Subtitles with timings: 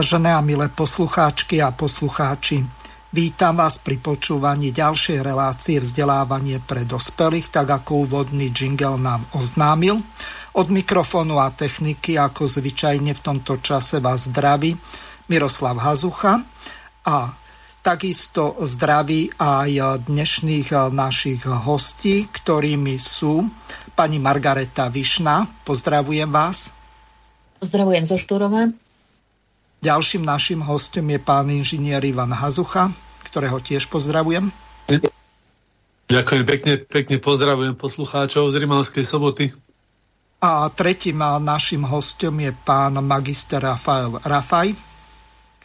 [0.00, 2.64] Vážené a milé poslucháčky a poslucháči,
[3.12, 10.00] vítam vás pri počúvaní ďalšej relácie vzdelávanie pre dospelých, tak ako úvodný jingle nám oznámil.
[10.56, 14.72] Od mikrofónu a techniky, ako zvyčajne v tomto čase vás zdraví
[15.28, 16.48] Miroslav Hazucha
[17.04, 17.36] a
[17.84, 23.52] takisto zdraví aj dnešných našich hostí, ktorými sú
[23.92, 25.44] pani Margareta Višna.
[25.68, 26.72] Pozdravujem vás.
[27.60, 28.72] Pozdravujem zo Štúrova.
[29.80, 32.92] Ďalším našim hostom je pán inžinier Ivan Hazucha,
[33.24, 34.52] ktorého tiež pozdravujem.
[36.10, 39.56] Ďakujem pekne, pekne pozdravujem poslucháčov z Rimavskej soboty.
[40.44, 44.76] A tretím našim hostom je pán magister Rafael Rafaj,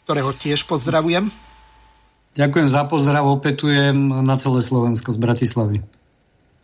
[0.07, 1.27] ktorého tiež pozdravujem.
[2.39, 5.77] Ďakujem za pozdrav, opetujem na celé Slovensko z Bratislavy.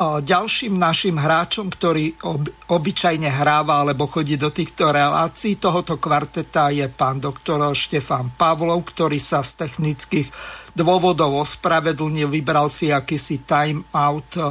[0.01, 6.89] Ďalším našim hráčom, ktorý ob, obyčajne hráva alebo chodí do týchto relácií tohoto kvarteta je
[6.89, 10.25] pán doktor Štefán Pavlov, ktorý sa z technických
[10.73, 14.41] dôvodov ospravedlnil, vybral si akýsi time out,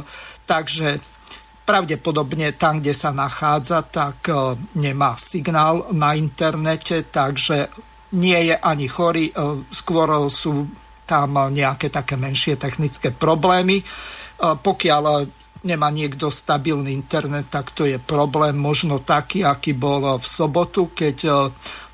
[0.47, 1.03] takže
[1.67, 7.67] pravdepodobne tam, kde sa nachádza, tak e, nemá signál na internete, takže
[8.15, 10.67] nie je ani chorý, e, skôr sú
[11.11, 13.83] tam nejaké také menšie technické problémy.
[14.41, 15.03] Pokiaľ
[15.61, 21.17] nemá niekto stabilný internet, tak to je problém možno taký, aký bol v sobotu, keď
[21.21, 21.31] e,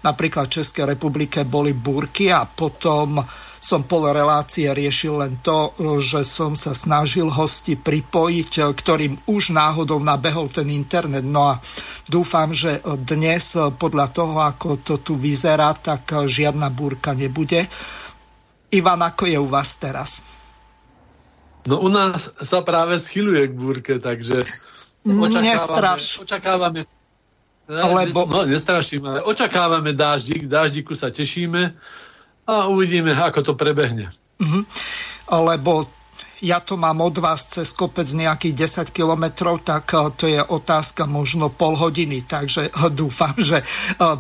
[0.08, 3.20] napríklad v Českej republike boli búrky a potom
[3.60, 10.00] som pol relácie riešil len to, že som sa snažil hosti pripojiť, ktorým už náhodou
[10.00, 11.28] nabehol ten internet.
[11.28, 11.60] No a
[12.08, 17.68] dúfam, že dnes podľa toho, ako to tu vyzerá, tak žiadna búrka nebude.
[18.72, 20.24] Ivan, ako je u vás teraz?
[21.68, 24.40] No u nás sa práve schyluje k búrke, takže
[25.04, 26.04] očakávame, Nestraš.
[26.24, 26.82] očakávame
[27.68, 28.24] Lebo...
[28.24, 31.76] No, nestraším, ale očakávame dáždik, dáždiku sa tešíme
[32.48, 34.08] a uvidíme, ako to prebehne.
[34.40, 34.64] Uh-huh.
[35.28, 35.92] Lebo
[36.40, 41.04] ja to mám od vás cez kopec nejakých 10 kilometrov, tak eh, to je otázka
[41.04, 43.66] možno pol hodiny, takže eh, dúfam, že eh,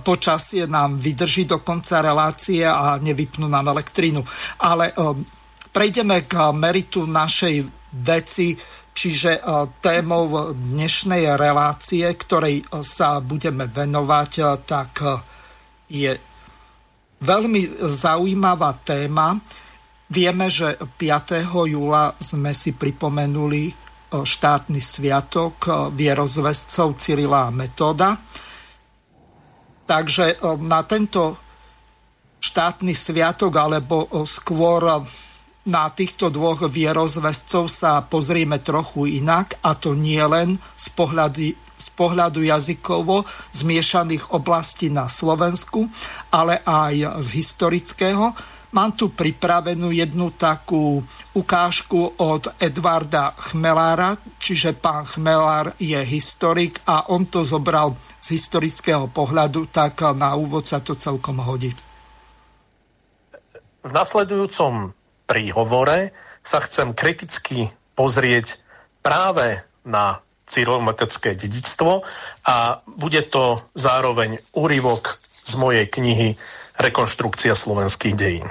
[0.03, 4.27] počasie nám vydrží do konca relácie a nevypnú nám elektrínu.
[4.59, 4.91] Ale
[5.77, 7.61] prejdeme k meritu našej
[8.01, 8.57] veci,
[8.97, 9.41] čiže e,
[9.77, 14.91] témou dnešnej relácie, ktorej e, sa budeme venovať, e, tak
[15.85, 16.17] je
[17.21, 19.37] veľmi zaujímavá téma.
[20.09, 21.45] Vieme, že 5.
[21.45, 23.69] júla sme si pripomenuli
[24.17, 28.17] štátny sviatok vierozvescov Cyrila a Metóda.
[29.85, 31.37] Takže na tento
[32.41, 35.05] štátny sviatok, alebo skôr
[35.67, 41.87] na týchto dvoch vierozvescov sa pozrieme trochu inak a to nie len z pohľadu, z
[41.91, 45.91] pohľadu jazykovo zmiešaných oblastí na Slovensku,
[46.31, 48.31] ale aj z historického.
[48.67, 50.99] Mám tu pripravenú jednu takú
[51.35, 59.07] ukážku od Edvarda Chmelára, čiže pán Chmelár je historik a on to zobral z historického
[59.07, 61.71] pohľadu, tak na úvod sa to celkom hodí.
[63.87, 64.91] V nasledujúcom
[65.27, 68.63] príhovore sa chcem kriticky pozrieť
[69.03, 72.07] práve na cyrilometrické dedictvo
[72.47, 76.39] a bude to zároveň úryvok z mojej knihy
[76.79, 78.47] Rekonštrukcia slovenských dejín.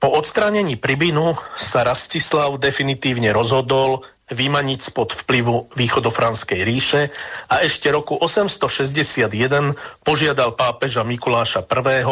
[0.00, 4.00] Po odstránení Pribinu sa Rastislav definitívne rozhodol
[4.32, 7.10] vymaniť spod vplyvu východofranskej ríše
[7.50, 9.26] a ešte roku 861
[10.06, 12.06] požiadal pápeža Mikuláša I.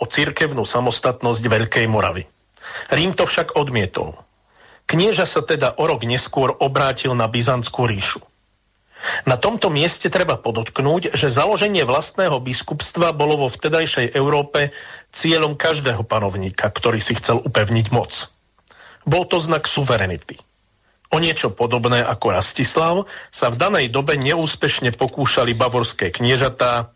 [0.00, 2.24] o cirkevnú samostatnosť Veľkej Moravy.
[2.92, 4.16] Rím to však odmietol.
[4.84, 8.20] Knieža sa teda o rok neskôr obrátil na Byzantskú ríšu.
[9.28, 14.72] Na tomto mieste treba podotknúť, že založenie vlastného biskupstva bolo vo vtedajšej Európe
[15.12, 18.32] cieľom každého panovníka, ktorý si chcel upevniť moc.
[19.04, 20.40] Bol to znak suverenity.
[21.12, 26.93] O niečo podobné ako Rastislav sa v danej dobe neúspešne pokúšali bavorské kniežatá,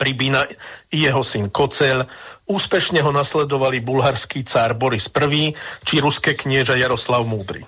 [0.00, 0.48] Pribína
[0.96, 2.08] i jeho syn Kocel,
[2.50, 5.54] Úspešne ho nasledovali bulharský cár Boris I
[5.86, 7.62] či ruské knieža Jaroslav Múdry.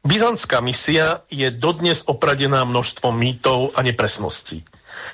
[0.00, 4.64] Byzantská misia je dodnes opradená množstvom mýtov a nepresností.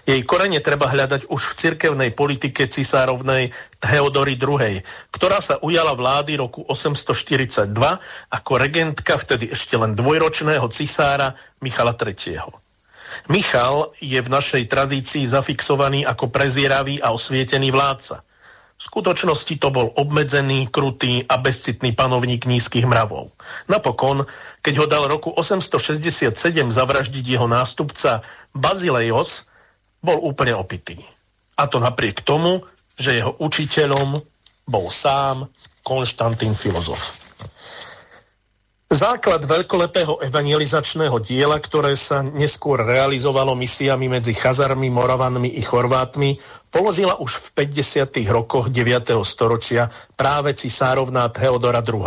[0.06, 3.50] Jej korene treba hľadať už v cirkevnej politike cisárovnej
[3.82, 4.78] Theodory II,
[5.10, 7.66] ktorá sa ujala vlády roku 842
[8.30, 12.61] ako regentka vtedy ešte len dvojročného cisára Michala III.
[13.30, 18.26] Michal je v našej tradícii zafixovaný ako prezieravý a osvietený vládca.
[18.82, 23.30] V skutočnosti to bol obmedzený, krutý a bezcitný panovník nízkych mravov.
[23.70, 24.26] Napokon,
[24.58, 26.34] keď ho dal roku 867
[26.66, 29.46] zavraždiť jeho nástupca Bazilejos,
[30.02, 30.98] bol úplne opitý.
[31.54, 32.66] A to napriek tomu,
[32.98, 34.18] že jeho učiteľom
[34.66, 35.46] bol sám
[35.86, 37.21] Konštantín filozof.
[38.92, 46.36] Základ veľkolepého evangelizačného diela, ktoré sa neskôr realizovalo misiami medzi Chazarmi, Moravanmi i Chorvátmi,
[46.68, 48.20] položila už v 50.
[48.28, 49.16] rokoch 9.
[49.24, 52.04] storočia práve cisárovná Theodora II.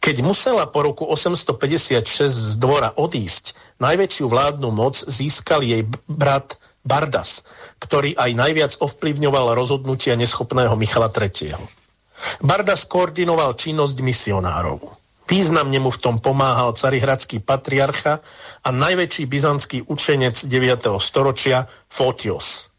[0.00, 7.44] Keď musela po roku 856 z dvora odísť, najväčšiu vládnu moc získal jej brat Bardas,
[7.76, 11.60] ktorý aj najviac ovplyvňoval rozhodnutia neschopného Michala III.
[12.40, 15.07] Bardas koordinoval činnosť misionárov.
[15.28, 18.24] Významne mu v tom pomáhal carihradský patriarcha
[18.64, 20.88] a najväčší byzantský učenec 9.
[21.04, 22.72] storočia Fotios.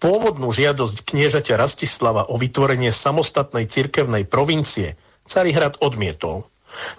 [0.00, 4.96] Pôvodnú žiadosť kniežaťa Rastislava o vytvorenie samostatnej cirkevnej provincie
[5.28, 6.48] Carihrad odmietol.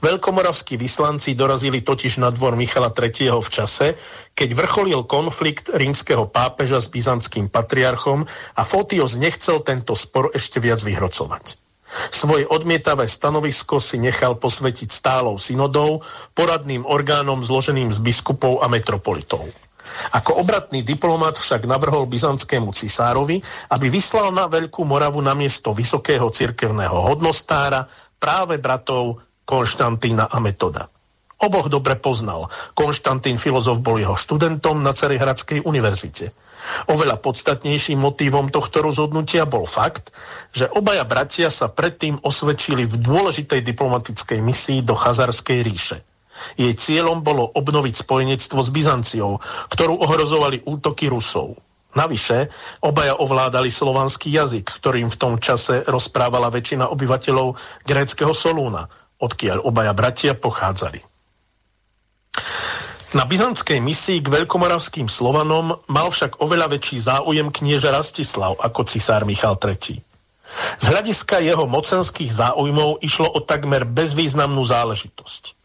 [0.06, 3.34] Veľkomoravskí vyslanci dorazili totiž na dvor Michala III.
[3.34, 3.98] v čase,
[4.38, 10.86] keď vrcholil konflikt rímskeho pápeža s byzantským patriarchom a Fotios nechcel tento spor ešte viac
[10.86, 11.67] vyhrocovať.
[12.12, 16.04] Svoje odmietavé stanovisko si nechal posvetiť stálou synodou,
[16.36, 19.48] poradným orgánom zloženým z biskupov a metropolitov.
[20.12, 23.40] Ako obratný diplomat však navrhol byzantskému cisárovi,
[23.72, 27.88] aby vyslal na Veľkú Moravu namiesto vysokého cirkevného hodnostára
[28.20, 30.92] práve bratov Konštantína a Metoda.
[31.38, 32.50] Oboch dobre poznal.
[32.74, 36.34] Konštantín filozof bol jeho študentom na Cerihradskej univerzite.
[36.90, 40.10] Oveľa podstatnejším motívom tohto rozhodnutia bol fakt,
[40.50, 46.02] že obaja bratia sa predtým osvedčili v dôležitej diplomatickej misii do Chazarskej ríše.
[46.58, 49.38] Jej cieľom bolo obnoviť spojenectvo s Byzanciou,
[49.70, 51.58] ktorú ohrozovali útoky Rusov.
[51.98, 52.50] Navyše,
[52.86, 58.86] obaja ovládali slovanský jazyk, ktorým v tom čase rozprávala väčšina obyvateľov gréckého Solúna,
[59.18, 61.17] odkiaľ obaja bratia pochádzali.
[63.16, 69.24] Na byzantskej misii k veľkomoravským Slovanom mal však oveľa väčší záujem knieža Rastislav ako cisár
[69.24, 70.04] Michal III.
[70.80, 75.56] Z hľadiska jeho mocenských záujmov išlo o takmer bezvýznamnú záležitosť.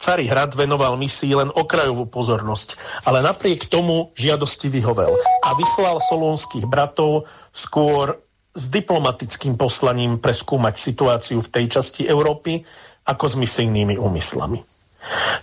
[0.00, 5.12] Cari hrad venoval misii len okrajovú pozornosť, ale napriek tomu žiadosti vyhovel
[5.44, 8.16] a vyslal solónskych bratov skôr
[8.50, 12.64] s diplomatickým poslaním preskúmať situáciu v tej časti Európy
[13.06, 14.69] ako s misijnými úmyslami.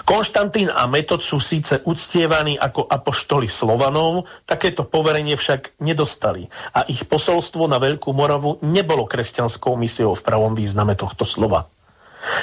[0.07, 7.03] Konštantín a Metod sú síce uctievaní ako apoštoli Slovanov, takéto poverenie však nedostali a ich
[7.09, 11.65] posolstvo na Veľkú Moravu nebolo kresťanskou misiou v pravom význame tohto slova.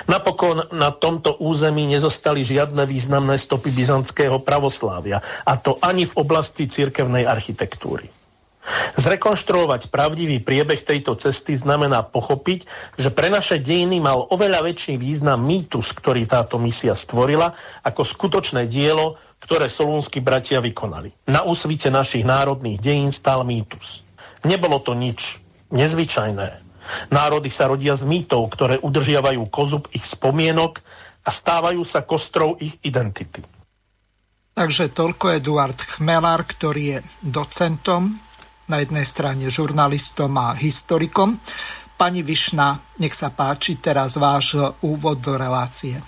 [0.09, 6.67] Napokon na tomto území nezostali žiadne významné stopy byzantského pravoslávia, a to ani v oblasti
[6.67, 8.24] cirkevnej architektúry.
[8.97, 12.65] Zrekonštruovať pravdivý priebeh tejto cesty znamená pochopiť,
[12.97, 17.53] že pre naše dejiny mal oveľa väčší význam mýtus, ktorý táto misia stvorila,
[17.85, 21.13] ako skutočné dielo, ktoré solúnsky bratia vykonali.
[21.29, 24.01] Na úsvite našich národných dejín stál mýtus.
[24.49, 26.65] Nebolo to nič nezvyčajné.
[27.13, 30.81] Národy sa rodia z mýtov, ktoré udržiavajú kozub ich spomienok
[31.25, 33.41] a stávajú sa kostrou ich identity.
[34.55, 38.23] Takže toľko Eduard Chmelár, ktorý je docentom
[38.69, 41.37] na jednej strane žurnalistom a historikom.
[41.95, 46.03] Pani Višna, nech sa páči teraz váš úvod do relácie.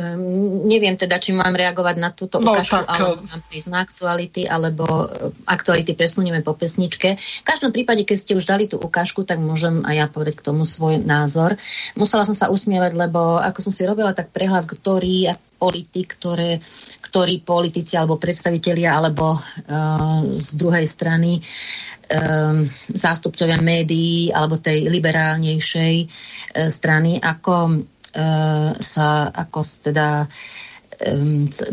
[0.00, 2.88] Um, neviem teda, či mám reagovať na túto no, ukážku, tak...
[2.88, 7.20] alebo mám prísť na aktuality, alebo e, aktuality presunieme po pesničke.
[7.20, 10.46] V každom prípade, keď ste už dali tú ukážku, tak môžem aj ja povedať k
[10.46, 11.58] tomu svoj názor.
[12.00, 16.64] Musela som sa usmievať, lebo ako som si robila tak prehľad, ktorý politik, ktoré
[17.10, 25.94] ktorí politici alebo predstavitelia alebo uh, z druhej strany um, zástupcovia médií alebo tej liberálnejšej
[26.06, 29.58] uh, strany, ako uh, sa ako
[29.90, 30.59] teda um,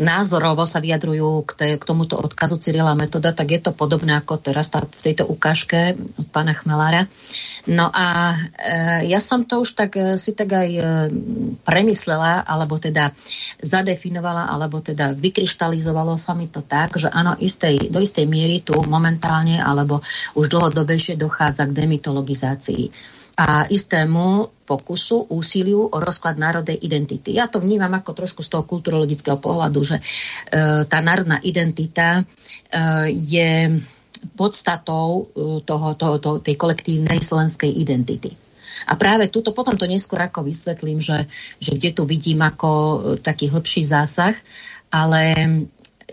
[0.00, 4.40] názorovo sa vyjadrujú k, te, k tomuto odkazu Cyrila Metoda, tak je to podobné ako
[4.40, 7.04] teraz tá, v tejto ukážke od pána Chmelára.
[7.68, 8.36] No a e,
[9.12, 10.82] ja som to už tak e, si tak aj e,
[11.60, 13.12] premyslela, alebo teda
[13.60, 18.72] zadefinovala, alebo teda vykryštalizovalo sa mi to tak, že áno, istej, do istej miery tu
[18.88, 20.00] momentálne alebo
[20.40, 27.38] už dlhodobejšie dochádza k demitologizácii a istému pokusu, úsiliu o rozklad národnej identity.
[27.38, 30.02] Ja to vnímam ako trošku z toho kulturologického pohľadu, že e,
[30.90, 32.22] tá národná identita e,
[33.14, 33.78] je
[34.34, 38.34] podstatou e, toho, toho, toho, tej kolektívnej slovenskej identity.
[38.90, 41.24] A práve túto, potom to neskôr ako vysvetlím, že,
[41.62, 44.34] že kde tu vidím ako e, taký hĺbší zásah,
[44.90, 45.32] ale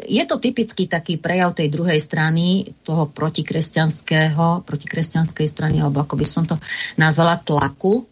[0.03, 6.27] je to typický taký prejav tej druhej strany, toho protikresťanského, protikresťanskej strany, alebo ako by
[6.27, 6.59] som to
[6.99, 8.03] nazvala, tlaku.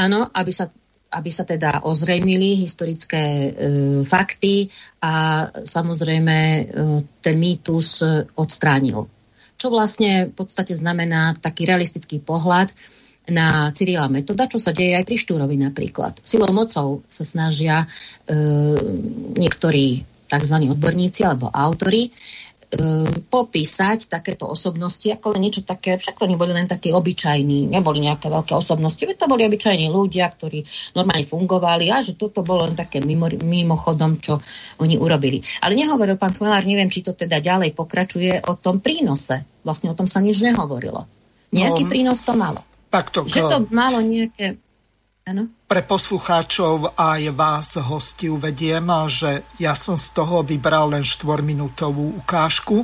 [0.00, 0.72] Áno, aby sa,
[1.12, 3.50] aby sa teda ozrejmili historické e,
[4.08, 4.64] fakty
[5.04, 6.62] a samozrejme e,
[7.20, 8.02] ten mýtus
[8.32, 9.04] odstránil.
[9.58, 12.70] Čo vlastne v podstate znamená taký realistický pohľad
[13.28, 16.16] na Cyrila Metoda, čo sa deje aj pri Štúrovi napríklad.
[16.24, 17.86] Silou mocou sa snažia e,
[19.36, 20.56] niektorí tzv.
[20.68, 22.10] odborníci alebo autory, e,
[23.32, 28.52] popísať takéto osobnosti ako niečo také, však oni boli len takí obyčajní, neboli nejaké veľké
[28.52, 33.26] osobnosti, to boli obyčajní ľudia, ktorí normálne fungovali a že toto bolo len také mimo,
[33.32, 34.36] mimochodom, čo
[34.84, 35.40] oni urobili.
[35.64, 39.42] Ale nehovoril pán Chmelár, neviem, či to teda ďalej pokračuje o tom prínose.
[39.64, 41.08] Vlastne o tom sa nič nehovorilo.
[41.48, 42.60] Nejaký no, prínos to malo.
[42.92, 44.60] Tak to, že to malo nejaké
[45.28, 45.44] Ano.
[45.68, 52.80] Pre poslucháčov aj vás hosti uvediem, že ja som z toho vybral len štvorminútovú ukážku.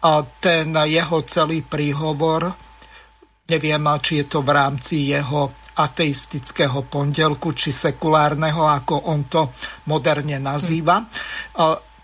[0.00, 2.48] A ten jeho celý príhovor,
[3.44, 9.52] neviem, či je to v rámci jeho ateistického pondelku, či sekulárneho, ako on to
[9.92, 11.04] moderne nazýva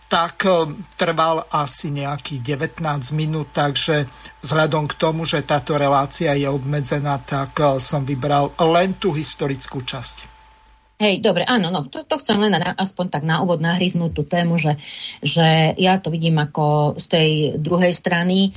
[0.09, 4.09] tak eh, trval asi nejakých 19 minút, takže
[4.41, 9.85] vzhľadom k tomu, že táto relácia je obmedzená, tak eh, som vybral len tú historickú
[9.85, 10.41] časť.
[10.99, 14.27] Hej, dobre, áno, no, to, to chcem len na, aspoň tak na úvod nahryznúť tú
[14.27, 14.75] tému, že,
[15.23, 18.50] že ja to vidím ako z tej druhej strany,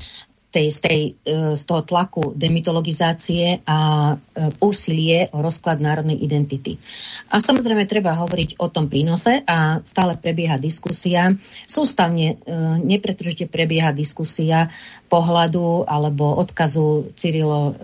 [0.51, 4.15] tej, z, tej, e, z toho tlaku demitologizácie a e,
[4.59, 6.75] úsilie o rozklad národnej identity.
[7.31, 11.31] A samozrejme treba hovoriť o tom prínose a stále prebieha diskusia.
[11.63, 14.67] Sústavne e, nepretržite prebieha diskusia
[15.07, 17.75] pohľadu alebo odkazu Cyrilo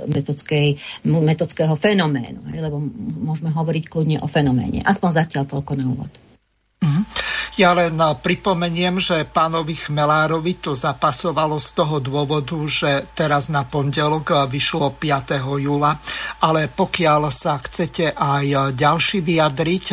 [1.24, 2.84] metodského fenoménu, lebo
[3.24, 4.84] môžeme hovoriť kľudne o fenoméne.
[4.84, 6.12] Aspoň zatiaľ toľko na úvod.
[6.84, 7.37] Mm-hmm.
[7.58, 14.46] Ja len pripomeniem, že pánovi Chmelárovi to zapasovalo z toho dôvodu, že teraz na pondelok
[14.46, 15.42] vyšlo 5.
[15.58, 15.98] júla,
[16.46, 19.86] ale pokiaľ sa chcete aj ďalší vyjadriť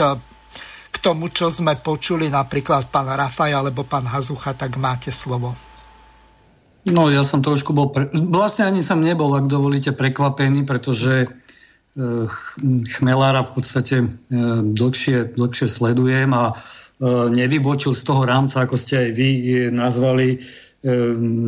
[0.92, 5.56] k tomu, čo sme počuli, napríklad pán Rafaj alebo pán Hazucha, tak máte slovo.
[6.84, 7.88] No, ja som trošku bol...
[7.88, 8.12] Pre...
[8.12, 12.24] Vlastne ani som nebol, ak dovolíte, prekvapený, pretože eh,
[12.92, 14.08] Chmelára v podstate eh,
[14.60, 20.28] dlhšie, dlhšie sledujem a E, nevybočil z toho rámca, ako ste aj vy e, nazvali,
[20.34, 20.38] e,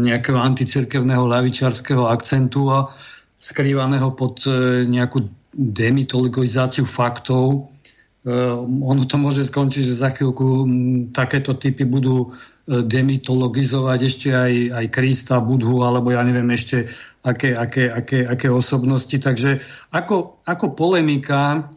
[0.02, 2.90] nejakého anticirkevného ľavičarského akcentu a
[3.36, 4.48] skrývaného pod
[4.88, 7.68] nejakú demitologizáciu faktov.
[8.64, 10.66] Ono to môže skončiť, že za chvíľku
[11.12, 12.32] takéto typy budú
[12.66, 16.90] demitologizovať ešte aj, aj Krista, Budhu, alebo ja neviem ešte
[17.22, 19.14] aké, aké, aké, aké osobnosti.
[19.14, 19.62] Takže
[19.94, 21.70] ako, ako polemika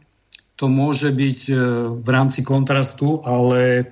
[0.59, 1.55] to môže byť e,
[2.03, 3.87] v rámci kontrastu, ale,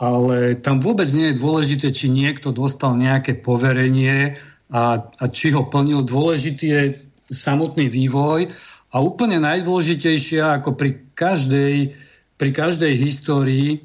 [0.00, 4.40] ale tam vôbec nie je dôležité, či niekto dostal nejaké poverenie
[4.72, 6.08] a, a či ho plnil.
[6.08, 6.82] Dôležitý je
[7.28, 8.48] samotný vývoj
[8.90, 11.92] a úplne najdôležitejšia, ako pri každej,
[12.40, 13.78] pri každej histórii, e,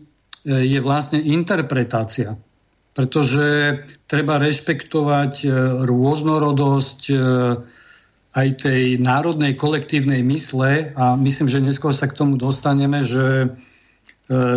[0.48, 2.40] je vlastne interpretácia.
[2.96, 5.48] Pretože treba rešpektovať e,
[5.84, 7.02] rôznorodosť
[8.36, 13.48] aj tej národnej kolektívnej mysle a myslím, že neskôr sa k tomu dostaneme, že e,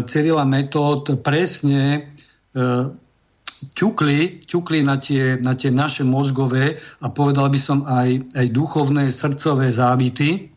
[0.03, 2.11] Cyrila metód presne
[2.51, 2.61] e,
[3.79, 9.15] ťukli, ťukli na, tie, na tie naše mozgové a povedal by som aj, aj duchovné
[9.15, 10.51] srdcové závity.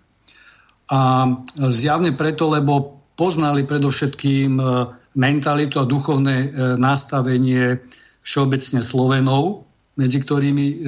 [0.89, 1.29] A
[1.69, 4.65] zjavne preto, lebo poznali predovšetkým e,
[5.13, 7.83] mentalitu a duchovné nastavenie
[8.23, 9.67] všeobecne Slovenov,
[9.99, 10.87] medzi ktorými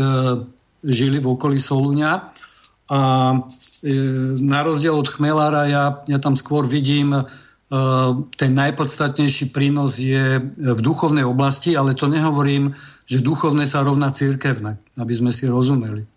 [0.84, 2.30] žili v okolí Soluňa.
[2.92, 3.00] A
[3.32, 3.94] e,
[4.44, 7.24] na rozdiel od Chmelára ja, ja tam skôr vidím e,
[8.36, 12.76] ten najpodstatnejší prínos je v duchovnej oblasti, ale to nehovorím,
[13.08, 16.04] že duchovné sa rovná církevné, aby sme si rozumeli.
[16.04, 16.08] E,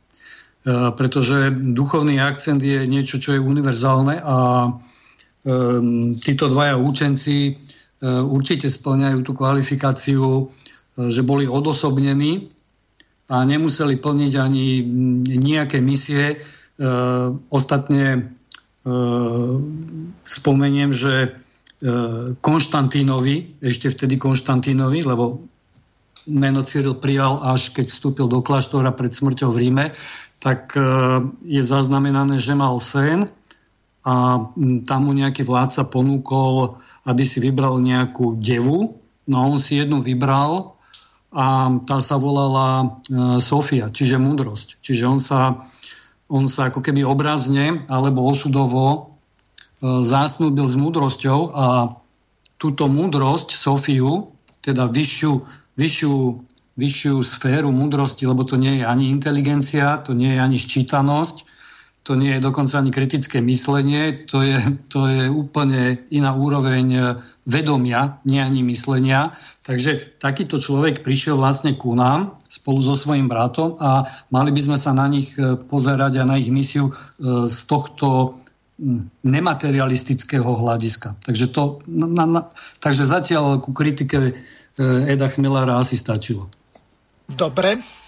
[0.98, 4.66] pretože duchovný akcent je niečo, čo je univerzálne a
[6.26, 7.54] títo dvaja účenci
[8.02, 10.50] určite splňajú tú kvalifikáciu,
[10.98, 12.55] že boli odosobnení
[13.26, 14.66] a nemuseli plniť ani
[15.26, 16.24] nejaké misie.
[16.30, 16.36] E,
[17.50, 18.20] ostatne e,
[20.22, 21.28] spomeniem, že e,
[22.38, 25.42] Konštantínovi, ešte vtedy Konštantínovi, lebo
[26.30, 29.86] meno Cyril prijal až keď vstúpil do kláštora pred smrťou v Ríme,
[30.42, 30.78] tak
[31.42, 33.26] je zaznamenané, že mal sen
[34.06, 34.46] a
[34.86, 39.02] tam mu nejaký vládca ponúkol, aby si vybral nejakú devu.
[39.26, 40.75] No on si jednu vybral
[41.32, 43.00] a tá sa volala
[43.42, 44.78] Sofia, čiže múdrosť.
[44.80, 45.60] Čiže on sa,
[46.30, 49.18] on sa ako keby obrazne alebo osudovo
[49.82, 51.66] zásnúbil s múdrosťou a
[52.56, 54.32] túto múdrosť, Sofiu,
[54.64, 55.32] teda vyššiu,
[55.76, 56.14] vyššiu,
[56.80, 61.55] vyššiu sféru múdrosti, lebo to nie je ani inteligencia, to nie je ani ščítanosť,
[62.06, 68.22] to nie je dokonca ani kritické myslenie, to je, to je úplne iná úroveň vedomia,
[68.22, 69.34] nie ani myslenia.
[69.66, 74.78] Takže takýto človek prišiel vlastne ku nám spolu so svojím bratom a mali by sme
[74.78, 75.34] sa na nich
[75.66, 76.92] pozerať a na ich misiu e,
[77.50, 78.38] z tohto
[79.24, 81.16] nematerialistického hľadiska.
[81.26, 82.42] Takže, to, na, na,
[82.78, 84.32] takže zatiaľ ku kritike e,
[85.10, 86.46] Eda Chmelára asi stačilo.
[87.26, 88.05] Dobre.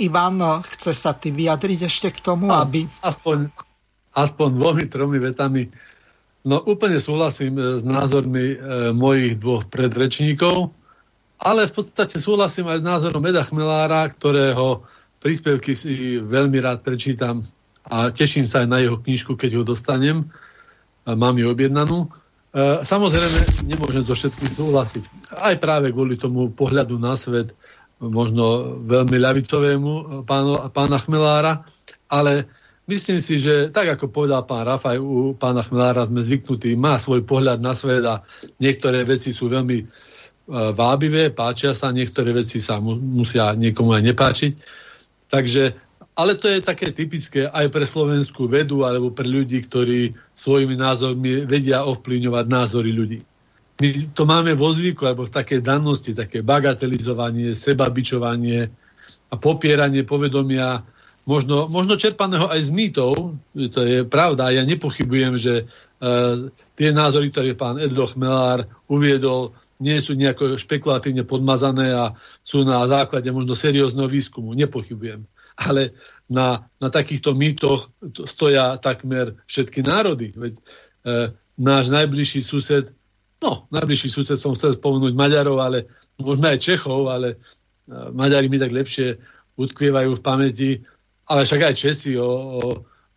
[0.00, 2.88] Ivan, chce sa ty vyjadriť ešte k tomu, A, aby...
[3.04, 3.52] Aspoň,
[4.16, 5.68] aspoň dvomi, tromi vetami.
[6.42, 8.56] No úplne súhlasím e, s názormi e,
[8.96, 10.74] mojich dvoch predrečníkov,
[11.38, 14.82] ale v podstate súhlasím aj s názorom Eda Chmelára, ktorého
[15.22, 17.46] príspevky si veľmi rád prečítam
[17.86, 20.26] a teším sa aj na jeho knižku, keď ho dostanem.
[21.06, 22.06] Mám ju objednanú.
[22.06, 25.04] E, samozrejme, nemôžem so všetkým súhlasiť.
[25.38, 27.54] Aj práve kvôli tomu pohľadu na svet,
[28.02, 31.62] možno veľmi ľavicovému páno, pána Chmelára,
[32.10, 32.50] ale
[32.90, 37.22] myslím si, že tak ako povedal pán Rafaj, u pána Chmelára sme zvyknutí, má svoj
[37.22, 38.26] pohľad na svet a
[38.58, 39.84] niektoré veci sú veľmi e,
[40.74, 44.52] vábivé, páčia sa, niektoré veci sa mu, musia niekomu aj nepáčiť.
[45.30, 45.62] Takže
[46.12, 51.48] ale to je také typické aj pre slovenskú vedu alebo pre ľudí, ktorí svojimi názormi
[51.48, 53.18] vedia ovplyvňovať názory ľudí.
[53.82, 58.70] My to máme vo zvyku, alebo v takej dannosti, také bagatelizovanie, sebabičovanie
[59.26, 60.86] a popieranie povedomia,
[61.26, 63.34] možno, možno čerpaného aj z mýtov,
[63.74, 66.46] to je pravda, ja nepochybujem, že uh,
[66.78, 69.50] tie názory, ktoré pán Edlo Chmelár uviedol,
[69.82, 72.14] nie sú nejako špekulatívne podmazané a
[72.46, 74.54] sú na základe možno seriózneho výskumu.
[74.54, 75.92] Nepochybujem ale
[76.32, 77.92] na, na takýchto mýtoch
[78.24, 80.32] stoja takmer všetky národy.
[80.32, 80.62] Veď e,
[81.60, 82.88] náš najbližší sused,
[83.42, 87.36] no, najbližší sused som chcel spomenúť Maďarov, ale môžeme aj Čechov, ale e,
[88.14, 89.18] Maďari mi tak lepšie
[89.58, 90.70] utkvievajú v pamäti,
[91.28, 92.60] ale však aj Česi o, o,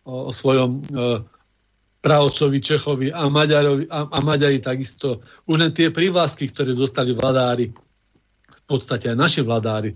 [0.04, 0.80] o svojom e,
[2.02, 5.24] pravcovi Čechovi a, Maďarovi, a, a Maďari takisto.
[5.46, 7.74] Už len tie prívlasky, ktoré dostali vladári,
[8.46, 9.94] v podstate aj naši vladári,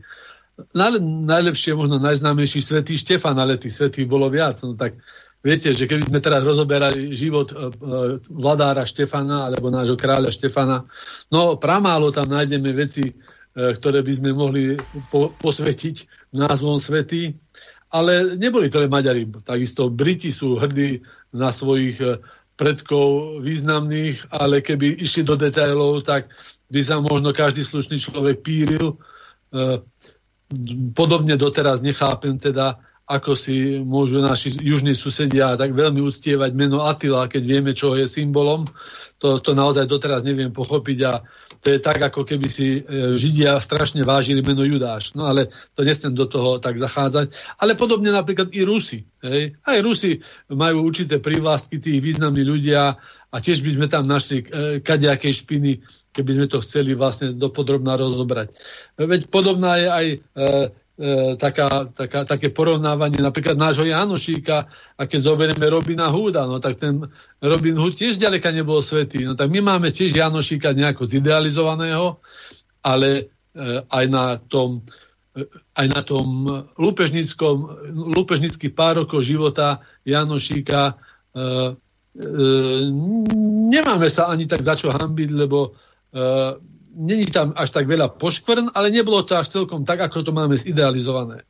[0.74, 4.60] najlepšie, možno najznámejší svetý Štefan, ale tých svetých bolo viac.
[4.60, 5.00] No tak
[5.40, 7.58] viete, že keby sme teraz rozoberali život e, e,
[8.28, 10.84] vladára Štefana alebo nášho kráľa Štefana,
[11.32, 13.12] no pramálo tam nájdeme veci, e,
[13.56, 14.76] ktoré by sme mohli
[15.08, 17.32] po, posvetiť názvom svetý.
[17.90, 19.26] Ale neboli to len Maďari.
[19.42, 21.02] Takisto Briti sú hrdí
[21.34, 21.98] na svojich
[22.54, 26.30] predkov významných, ale keby išli do detailov, tak
[26.70, 28.94] by sa možno každý slušný človek píril
[30.94, 32.78] podobne doteraz nechápem teda,
[33.10, 38.06] ako si môžu naši južní susedia tak veľmi uctievať meno Attila, keď vieme, čo je
[38.06, 38.70] symbolom.
[39.18, 41.20] To, to naozaj doteraz neviem pochopiť a
[41.60, 45.12] to je tak, ako keby si e, Židia strašne vážili meno Judáš.
[45.12, 47.36] No ale to nechcem do toho tak zachádzať.
[47.60, 49.04] Ale podobne napríklad i Rusi.
[49.20, 49.60] Hej?
[49.60, 50.16] Aj Rusi
[50.48, 52.96] majú určité privlastky, tí významní ľudia
[53.28, 54.44] a tiež by sme tam našli e,
[54.80, 55.72] kadejakej špiny
[56.10, 58.50] keby sme to chceli vlastne dopodrobná rozobrať.
[58.98, 60.06] Veď podobná je aj
[61.00, 64.68] e, e, taká, taká, také porovnávanie napríklad nášho Janošíka
[65.00, 67.00] a keď zoberieme Robina Húda, no tak ten
[67.40, 69.24] Robin Hood tiež ďaleka nebol svetý.
[69.24, 72.20] No tak my máme tiež Janošíka nejako zidealizovaného,
[72.84, 73.08] ale
[73.56, 74.84] e, aj na tom
[75.32, 75.48] e,
[75.80, 76.44] aj na tom
[76.76, 77.56] lúpežnickom,
[78.12, 80.94] lúpežnických pár rokov života Janošíka e,
[81.40, 82.26] e,
[83.72, 85.72] nemáme sa ani tak za čo hambiť, lebo
[86.10, 86.58] Uh,
[87.00, 90.60] není tam až tak veľa poškvrn, ale nebolo to až celkom tak, ako to máme
[90.60, 91.48] zidealizované.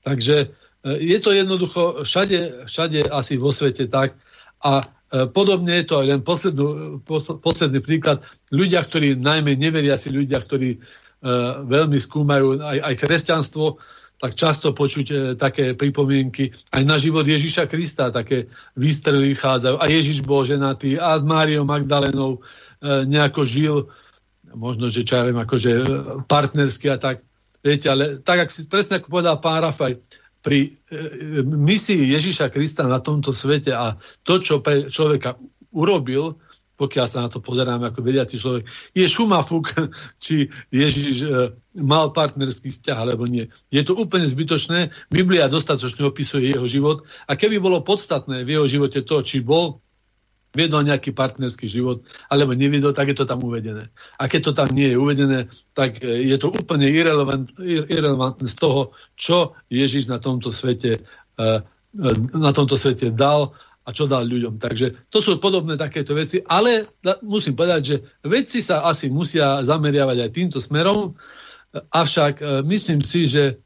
[0.00, 4.16] Takže uh, je to jednoducho všade, všade asi vo svete tak
[4.64, 6.66] a uh, podobne je to aj len poslednú,
[7.44, 8.24] posledný príklad.
[8.48, 10.80] Ľudia, ktorí najmä neveriaci ľudia, ktorí
[11.66, 13.82] veľmi skúmajú aj, aj kresťanstvo,
[14.18, 19.78] tak často počuť e, také pripomienky aj na život Ježiša Krista, také výstrely vychádzajú.
[19.78, 22.42] A Ježiš bol ženatý, a Máriou Magdalenou
[22.78, 23.90] E, nejako žil,
[24.54, 25.84] možno, že čo ja viem, akože e,
[26.24, 27.24] partnersky a tak.
[27.58, 29.98] Viete, ale tak, ak si presne ako povedal pán Rafaj,
[30.38, 35.34] pri e, misii Ježiša Krista na tomto svete a to, čo pre človeka
[35.74, 36.38] urobil,
[36.78, 39.74] pokiaľ sa na to pozeráme ako vediaci človek, je šumafuk,
[40.24, 41.28] či Ježiš e,
[41.82, 43.50] mal partnerský vzťah, alebo nie.
[43.74, 44.94] Je to úplne zbytočné.
[45.10, 49.82] Biblia dostatočne opisuje jeho život a keby bolo podstatné v jeho živote to, či bol
[50.58, 53.86] viedol nejaký partnerský život, alebo neviedol, tak je to tam uvedené.
[54.18, 55.46] A keď to tam nie je uvedené,
[55.78, 60.98] tak e, je to úplne irrelevant, irrelevantné z toho, čo Ježiš na tomto svete,
[61.38, 61.48] e,
[62.34, 63.54] na tomto svete dal
[63.86, 64.58] a čo dal ľuďom.
[64.58, 66.90] Takže to sú podobné takéto veci, ale
[67.22, 71.14] musím povedať, že vedci sa asi musia zameriavať aj týmto smerom,
[71.72, 73.62] avšak e, myslím si, že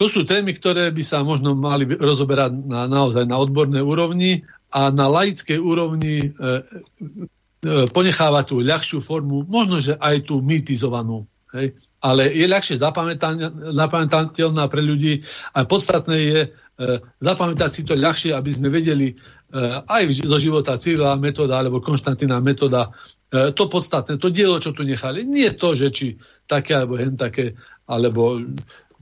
[0.00, 4.88] to sú témy, ktoré by sa možno mali rozoberať na, naozaj na odbornej úrovni a
[4.88, 6.56] na laickej úrovni e, e,
[7.92, 11.28] ponecháva tú ľahšiu formu, možno, že aj tú mytizovanú.
[11.52, 11.76] Hej?
[12.02, 15.22] Ale je ľahšie zapamätateľná pre ľudí
[15.54, 16.40] a podstatné je,
[16.82, 19.14] E, zapamätať si to ľahšie, aby sme vedeli e,
[19.84, 22.88] aj zo života Cyrila metóda alebo Konštantína metóda
[23.28, 25.22] e, to podstatné, to dielo, čo tu nechali.
[25.28, 26.16] Nie to, že či
[26.48, 28.40] také alebo hen také, alebo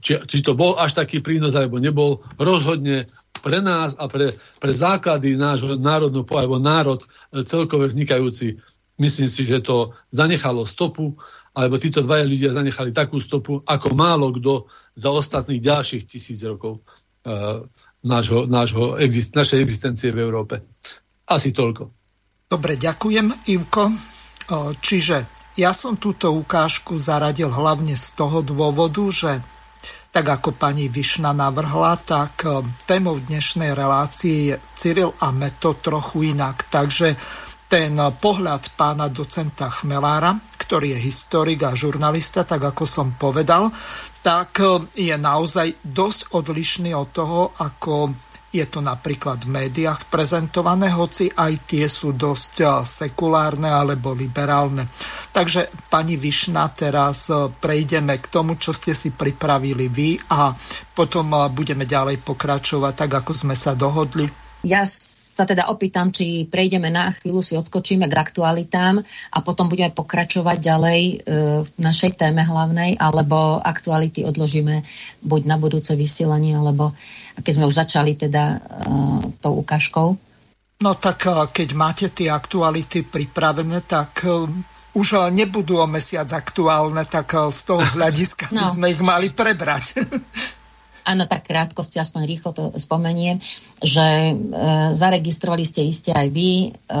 [0.03, 3.07] či, či to bol až taký prínos, alebo nebol, rozhodne
[3.41, 7.01] pre nás a pre, pre základy nášho národného alebo národ
[7.43, 8.61] celkové vznikajúci,
[9.01, 11.17] myslím si, že to zanechalo stopu,
[11.51, 16.79] alebo títo dvaja ľudia zanechali takú stopu, ako málo kto za ostatných ďalších tisíc rokov.
[17.27, 17.65] E,
[18.07, 20.63] nášho, nášho exist, našej existencie v Európe.
[21.27, 21.91] Asi toľko.
[22.47, 23.83] Dobre, ďakujem, Ivko.
[23.91, 23.95] E,
[24.79, 25.27] čiže
[25.59, 29.43] ja som túto ukážku zaradil hlavne z toho dôvodu, že
[30.11, 36.35] tak ako pani Višna navrhla, tak e, témou dnešnej relácie je Cyril a Meto trochu
[36.35, 36.67] inak.
[36.67, 37.15] Takže
[37.71, 43.71] ten pohľad pána docenta Chmelára, ktorý je historik a žurnalista, tak ako som povedal,
[44.19, 48.11] tak e, je naozaj dosť odlišný od toho, ako
[48.51, 54.91] je to napríklad v médiách prezentované, hoci aj tie sú dosť e, sekulárne alebo liberálne.
[55.31, 60.51] Takže pani Višna, teraz e, prejdeme k tomu, čo ste si pripravili vy a
[60.91, 64.27] potom budeme ďalej pokračovať tak, ako sme sa dohodli.
[64.67, 64.83] Ja
[65.41, 69.01] sa teda opýtam, či prejdeme na chvíľu, si odskočíme k aktualitám
[69.33, 71.15] a potom budeme pokračovať ďalej e,
[71.65, 74.85] v našej téme hlavnej, alebo aktuality odložíme
[75.25, 76.93] buď na budúce vysielanie, alebo
[77.41, 78.57] keď sme už začali teda e,
[79.41, 80.13] tou ukážkou.
[80.85, 84.21] No tak e, keď máte tie aktuality pripravené, tak
[84.93, 88.61] už nebudú o mesiac aktuálne, tak z toho hľadiska no.
[88.77, 89.97] sme ich mali prebrať.
[91.11, 93.35] Áno, tak krátkosti, aspoň rýchlo to spomeniem,
[93.83, 94.33] že e,
[94.95, 96.99] zaregistrovali ste iste aj vy e,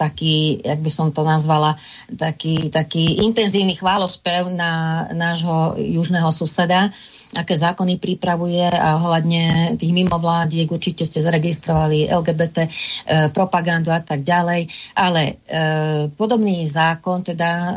[0.00, 1.76] taký, jak by som to nazvala,
[2.08, 6.88] taký, taký intenzívny chválospev na nášho južného suseda,
[7.36, 12.68] aké zákony pripravuje a ohľadne tých mimovládiek určite ste zaregistrovali LGBT e,
[13.28, 14.64] propagandu a tak ďalej,
[14.96, 15.32] ale e,
[16.16, 17.74] podobný zákon teda e,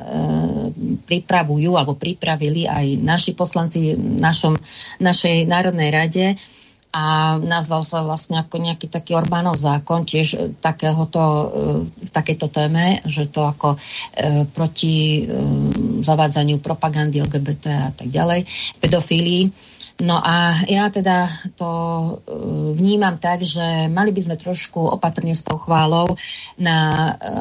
[1.03, 4.53] pripravujú alebo pripravili aj naši poslanci v našom,
[5.01, 6.26] našej Národnej rade
[6.93, 11.46] a nazval sa vlastne ako nejaký taký Orbánov zákon, tiež e, takéhoto, e,
[12.08, 15.28] v takejto téme, že to ako e, proti
[16.02, 18.48] zavádzaniu propagandy LGBT a tak ďalej,
[18.80, 19.43] pedofílii
[19.97, 21.25] No a ja teda
[21.57, 22.10] to e,
[22.77, 26.13] vnímam tak, že mali by sme trošku opatrne s tou chválou
[26.62, 26.77] na
[27.17, 27.33] e,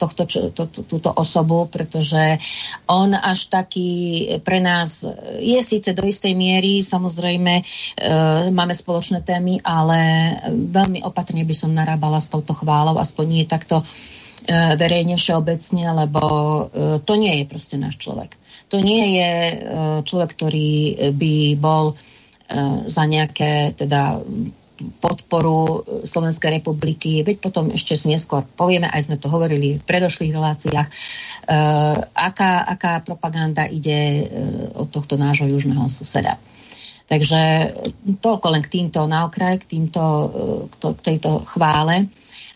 [0.00, 2.40] tohto, to, to, túto osobu, pretože
[2.88, 5.04] on až taký pre nás
[5.44, 7.64] je síce do istej miery, samozrejme e,
[8.48, 10.00] máme spoločné témy, ale
[10.48, 13.84] veľmi opatrne by som narábala s touto chválou, aspoň nie takto
[14.50, 16.22] verejne všeobecne, lebo
[17.04, 18.39] to nie je proste náš človek.
[18.70, 19.54] To nie je e,
[20.06, 20.70] človek, ktorý
[21.14, 21.94] by bol e,
[22.86, 24.22] za nejaké teda
[25.00, 30.88] podporu Slovenskej republiky, veď potom ešte neskôr povieme, aj sme to hovorili v predošlých reláciách,
[30.88, 30.92] e,
[32.16, 34.24] aká, aká propaganda ide e,
[34.72, 36.40] od tohto nášho južného suseda.
[37.10, 37.74] Takže
[38.22, 40.02] toľko len k týmto na okraj, k, týmto,
[40.80, 42.08] e, k tejto chvále.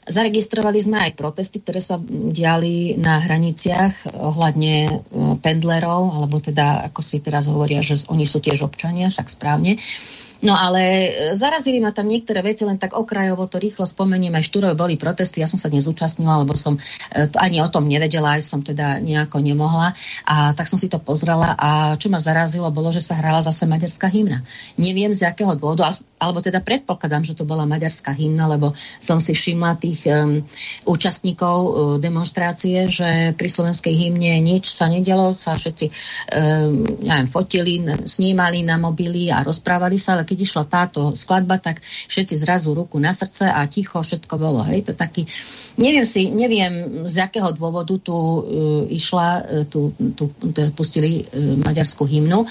[0.04, 4.90] Zaregistrovali sme aj protesty, ktoré sa diali na hraniciach ohľadne e,
[5.40, 9.80] pendlerov, alebo teda, ako si teraz hovoria, že oni sú tiež občania, však správne.
[10.44, 14.36] No ale e, zarazili ma tam niektoré veci, len tak okrajovo to rýchlo spomeniem.
[14.36, 16.80] Aj Štúrove boli protesty, ja som sa nezúčastnila, lebo som e,
[17.40, 19.96] ani o tom nevedela, aj som teda nejako nemohla.
[20.28, 23.64] A tak som si to pozrela a čo ma zarazilo, bolo, že sa hrala zase
[23.64, 24.44] maďarská hymna.
[24.76, 29.32] Neviem z akého dôvodu, alebo teda predpokladám, že to bola maďarská hymna, lebo som si
[29.32, 30.44] všimla tých um,
[30.84, 37.80] účastníkov uh, demonstrácie, že pri slovenskej hymne nič sa nedelo, sa všetci um, neviem, fotili,
[38.04, 41.78] snímali na mobily a rozprávali sa, ale keď išla táto skladba, tak
[42.10, 44.66] všetci zrazu ruku na srdce a ticho všetko bolo.
[44.66, 45.22] Hej, to taký,
[45.78, 48.42] neviem si, neviem z jakého dôvodu tu uh,
[48.90, 52.42] išla, uh, tu, tu, tu pustili uh, maďarskú hymnu.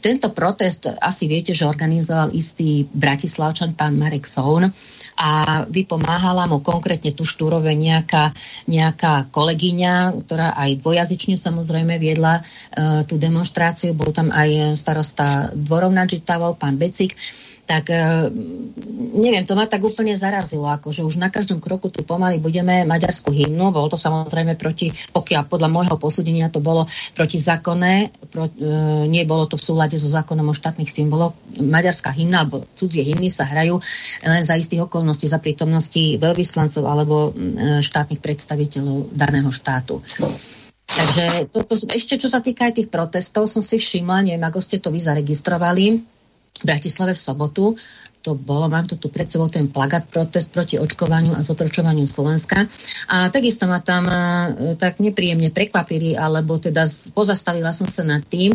[0.00, 4.72] Tento protest asi viete, že organizoval istý bratislavčan, pán Marek Soun
[5.16, 8.36] a vypomáhala mu konkrétne tu štúrove nejaká,
[8.68, 13.96] nejaká kolegyňa, ktorá aj dvojazyčne samozrejme viedla uh, tú demonstráciu.
[13.96, 17.16] Bol tam aj starosta dvorov nad Žitavou, pán Becik
[17.66, 18.30] tak e,
[19.18, 22.86] neviem, to ma tak úplne zarazilo, ako že už na každom kroku tu pomaly budeme
[22.86, 26.86] maďarskú hymnu, bolo to samozrejme proti, pokiaľ podľa môjho posúdenia to bolo
[27.18, 31.34] protizákonné, pro, e, nie bolo to v súlade so zákonom o štátnych symboloch.
[31.58, 33.82] Maďarská hymna alebo cudzie hymny sa hrajú
[34.22, 39.98] len za istých okolností, za prítomnosti veľvyslancov alebo e, štátnych predstaviteľov daného štátu.
[40.86, 44.62] Takže to, to, ešte čo sa týka aj tých protestov, som si všimla, neviem, ako
[44.62, 46.15] ste to vy zaregistrovali,
[46.64, 47.64] Bratislave v sobotu.
[48.26, 52.66] To bolo, mám to tu pred sebou, ten plagát protest proti očkovaniu a zotročovaniu Slovenska.
[53.06, 58.50] A takisto ma tam e, tak nepríjemne prekvapili, alebo teda pozastavila som sa nad tým.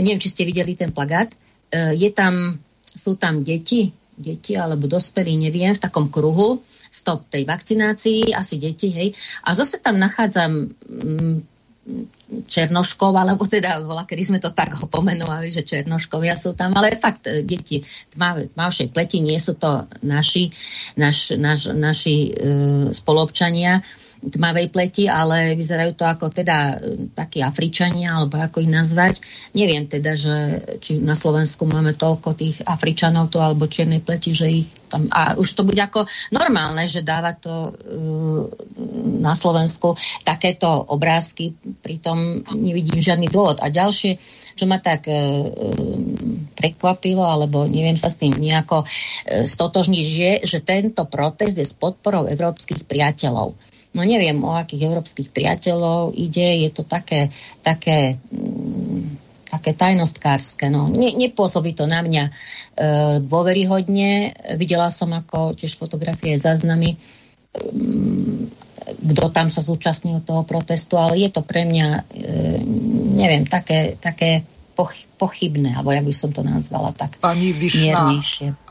[0.00, 1.28] Neviem, či ste videli ten plagát.
[1.28, 2.56] E, je tam,
[2.88, 8.88] sú tam deti, deti alebo dospelí, neviem, v takom kruhu, stop tej vakcinácii, asi deti,
[8.96, 9.12] hej.
[9.44, 10.72] A zase tam nachádzam
[12.26, 16.98] Černoškov, alebo teda bola, kedy sme to tak ho pomenovali, že Černoškovia sú tam, ale
[16.98, 17.78] fakt e, deti
[18.10, 20.50] tmavé, tmavšej pleti, nie sú to naši,
[20.98, 22.30] naš, naš, naši e,
[22.90, 23.78] spolobčania
[24.22, 29.20] tmavej pleti, ale vyzerajú to ako teda e, takí Afričania, alebo ako ich nazvať.
[29.52, 30.34] Neviem teda, že
[30.80, 35.10] či na Slovensku máme toľko tých Afričanov tu, alebo čiernej pleti, že ich tam...
[35.10, 38.42] A už to bude ako normálne, že dáva to uh,
[39.18, 41.52] na Slovensku takéto obrázky,
[41.82, 43.58] pritom nevidím žiadny dôvod.
[43.60, 44.16] A ďalšie,
[44.54, 45.18] čo ma tak uh,
[46.54, 51.74] prekvapilo, alebo neviem sa s tým nejako uh, stotožniť, je, že tento protest je s
[51.74, 53.65] podporou európskych priateľov
[53.96, 57.32] no neviem, o akých európskych priateľov ide, je to také,
[57.64, 60.68] také, mm, také tajnostkárske.
[60.68, 60.92] No.
[60.92, 62.32] Ne, nepôsobí to na mňa e,
[63.24, 64.36] dôveryhodne.
[64.60, 66.96] Videla som ako tiež fotografie záznamy, e,
[68.86, 72.00] kto tam sa zúčastnil toho protestu, ale je to pre mňa, e,
[73.16, 74.44] neviem, také, také
[75.16, 78.12] pochybné, alebo jak by som to nazvala, tak Pani Vyšná,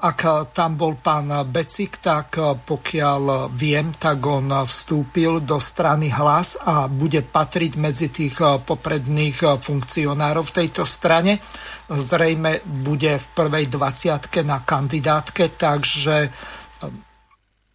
[0.05, 6.85] ak tam bol pán Becik, tak pokiaľ viem, tak on vstúpil do strany hlas a
[6.85, 11.41] bude patriť medzi tých popredných funkcionárov v tejto strane.
[11.89, 16.29] Zrejme bude v prvej dvaciatke na kandidátke, takže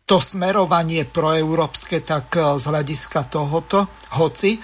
[0.06, 3.86] to smerovanie proeurópske, tak z hľadiska tohoto,
[4.18, 4.58] hoci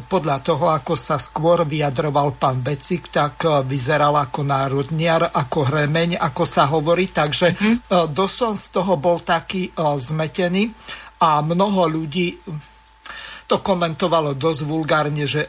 [0.00, 6.20] podľa toho, ako sa skôr vyjadroval pán Becik, tak e, vyzeral ako národniar, ako hremeň,
[6.20, 7.10] ako sa hovorí.
[7.10, 8.12] Takže mm-hmm.
[8.12, 10.72] dosť som z toho bol taký e, zmetený
[11.22, 12.40] a mnoho ľudí
[13.52, 15.48] to komentovalo dosť vulgárne, že e,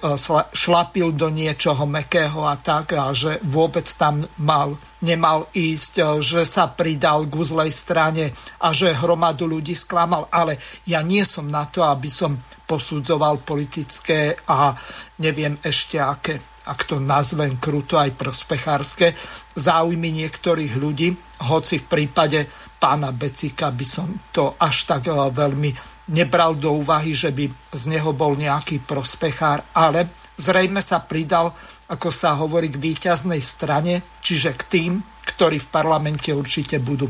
[0.52, 6.44] šlapil do niečoho mekého a tak a že vôbec tam mal, nemal ísť, e, že
[6.44, 10.28] sa pridal k uzlej strane a že hromadu ľudí sklamal.
[10.36, 14.76] Ale ja nie som na to, aby som posudzoval politické a
[15.24, 19.12] neviem ešte aké ak to nazvem kruto, aj prospechárske
[19.56, 21.12] záujmy niektorých ľudí,
[21.52, 22.48] hoci v prípade
[22.80, 25.72] pána Becika by som to až tak e, veľmi
[26.12, 31.56] nebral do úvahy, že by z neho bol nejaký prospechár, ale zrejme sa pridal,
[31.88, 34.92] ako sa hovorí, k víťaznej strane, čiže k tým,
[35.24, 37.08] ktorí v parlamente určite budú.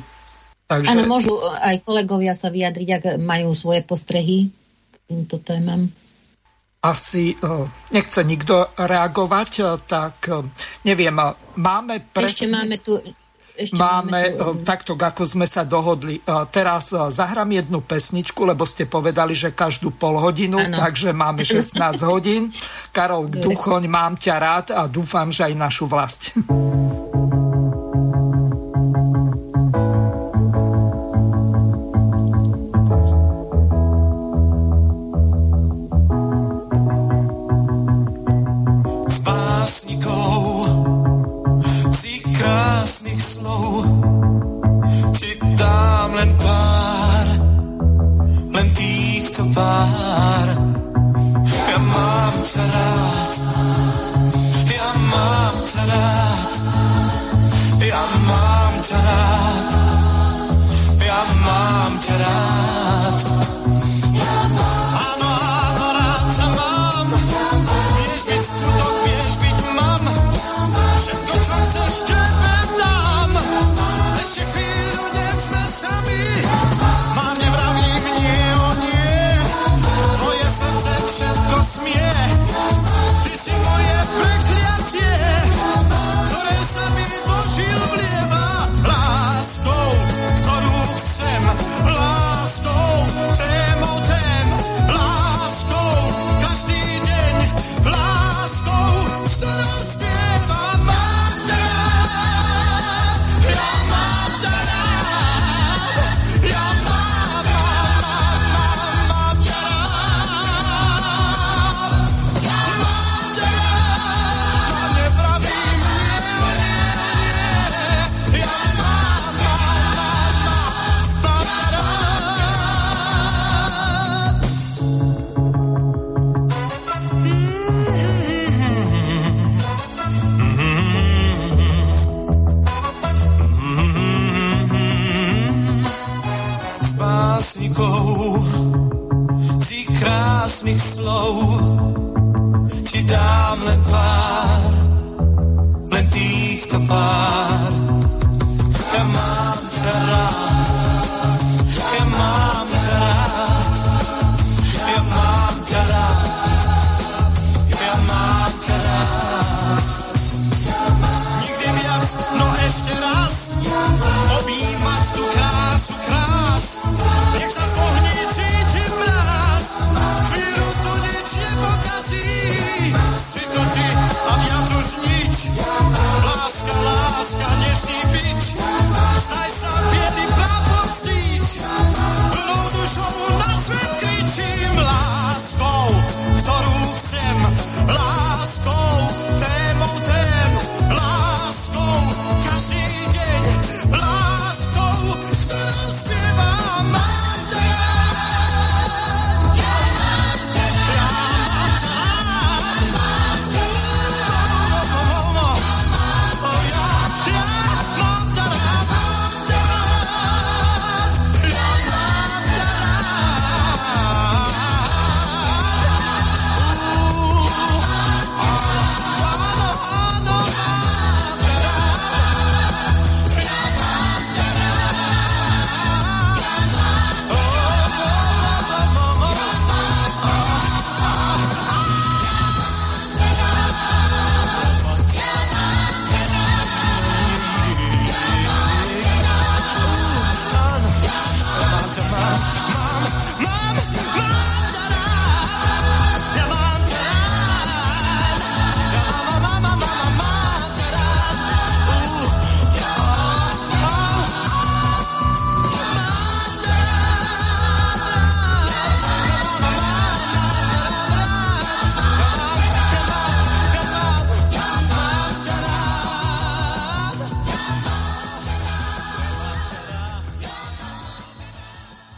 [0.69, 0.93] Takže...
[0.93, 4.53] Áno, môžu aj kolegovia sa vyjadriť, ak majú svoje postrehy
[5.09, 5.89] týmto témam.
[6.83, 7.63] Asi uh,
[7.95, 10.43] nechce nikto reagovať, uh, tak uh,
[10.83, 11.15] neviem,
[11.55, 12.29] máme presne...
[12.29, 12.93] Ešte máme tu
[13.53, 14.49] ešte máme, máme tu...
[14.49, 16.17] Eh, takto, ako sme sa dohodli.
[16.17, 20.73] Eh, teraz eh, zahrám jednu pesničku, lebo ste povedali, že každú pol hodinu, ano.
[20.73, 21.77] takže máme 16
[22.09, 22.49] hodín.
[22.89, 26.33] Karol Duchoň, mám ťa rád a dúfam, že aj našu vlast.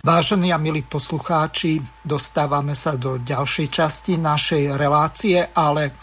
[0.06, 5.98] Vážení a milí poslucháči, dostávame sa do ďalšej časti našej relácie, ale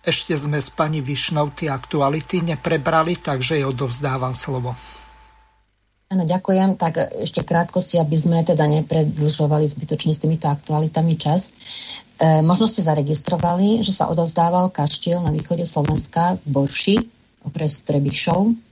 [0.00, 4.72] ešte sme s pani Višnou tie aktuality neprebrali, takže jej odovzdávam slovo.
[6.08, 6.80] Áno, ďakujem.
[6.80, 11.52] Tak ešte krátkosti, aby sme teda nepredlžovali zbytočne s týmito aktualitami čas.
[12.16, 16.96] E, možno ste zaregistrovali, že sa odovzdával kaštiel na východe Slovenska v Borši,
[17.44, 18.67] okres Trebišov.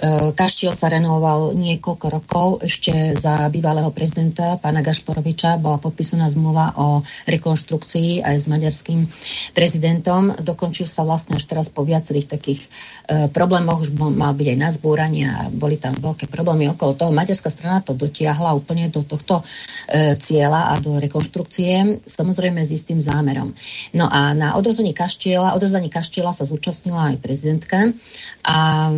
[0.00, 2.46] E, Kaštiel sa renovoval niekoľko rokov.
[2.64, 9.04] Ešte za bývalého prezidenta pána Gašporoviča bola podpísaná zmluva o rekonštrukcii aj s maďarským
[9.52, 10.32] prezidentom.
[10.40, 13.84] Dokončil sa vlastne až teraz po viacerých takých e, problémoch.
[13.84, 17.10] Už mal byť aj na zbúranie a boli tam veľké problémy okolo toho.
[17.12, 19.44] Maďarská strana to dotiahla úplne do tohto
[19.84, 23.52] e, cieľa a do rekonštrukcie, samozrejme s istým zámerom.
[23.92, 27.92] No a na odozvaní kaštiela, odozvaní kaštiela sa zúčastnila aj prezidentka
[28.40, 28.88] a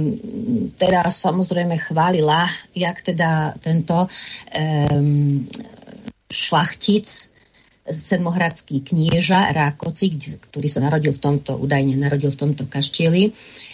[0.93, 2.45] teraz samozrejme chválila,
[2.77, 5.41] jak teda tento um,
[6.29, 7.33] šlachtic,
[7.83, 13.33] sedmohradský knieža Rákoci, ktorý sa narodil v tomto, údajne narodil v tomto kaštieli,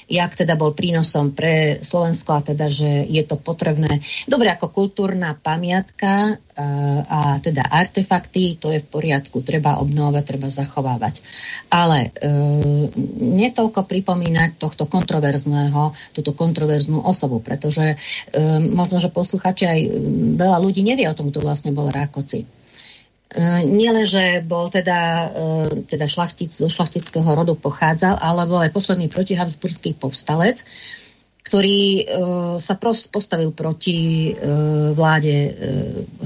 [0.08, 4.00] jak teda bol prínosom pre Slovensko a teda, že je to potrebné.
[4.24, 6.66] Dobre, ako kultúrna pamiatka a,
[7.04, 11.20] a teda artefakty, to je v poriadku, treba obnovať, treba zachovávať.
[11.70, 12.28] Ale e,
[13.20, 17.96] netoľko pripomínať tohto kontroverzného, túto kontroverznú osobu, pretože e,
[18.64, 19.80] možno, že posluchači aj
[20.40, 22.57] veľa ľudí nevie o tom, kto vlastne bol Rákoci.
[23.28, 28.72] E, nielen, že bol teda, e, teda šlachtic, zo šlachtického rodu pochádzal, ale bol aj
[28.72, 30.64] posledný protihabsburský povstalec,
[31.48, 32.02] ktorý e,
[32.60, 32.76] sa
[33.08, 34.30] postavil proti
[34.92, 35.56] vláde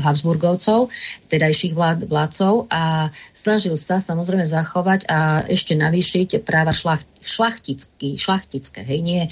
[0.02, 0.90] Habsburgovcov,
[1.30, 8.82] tedajších vlád, vládcov a snažil sa samozrejme zachovať a ešte navýšiť práva šlacht, šlachtický, šlachtické.
[8.82, 9.22] Hej, nie,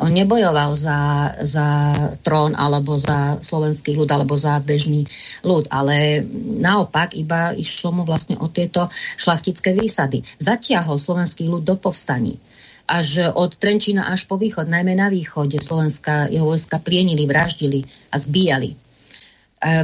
[0.00, 1.92] on nebojoval za, za
[2.24, 5.04] trón alebo za slovenský ľud alebo za bežný
[5.44, 6.24] ľud, ale
[6.58, 8.88] naopak iba išlo mu vlastne o tieto
[9.20, 10.24] šlachtické výsady.
[10.40, 12.40] Zatiahol slovenský ľud do povstaní
[12.84, 17.80] až od Trenčína až po východ, najmä na východe Slovenska, jeho vojska plienili, vraždili
[18.12, 18.70] a zbíjali.
[18.72, 18.76] E,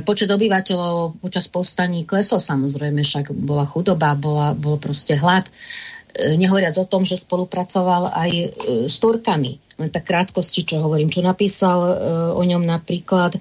[0.05, 5.49] počet obyvateľov počas povstaní klesol samozrejme, však bola chudoba, bola, bol proste hlad.
[5.49, 8.47] E, nehovoriac o tom, že spolupracoval aj e,
[8.85, 9.57] s Turkami.
[9.81, 11.81] Len tak krátkosti, čo hovorím, čo napísal
[12.37, 13.33] o ňom napríklad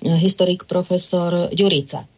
[0.00, 2.08] historik profesor Ďurica.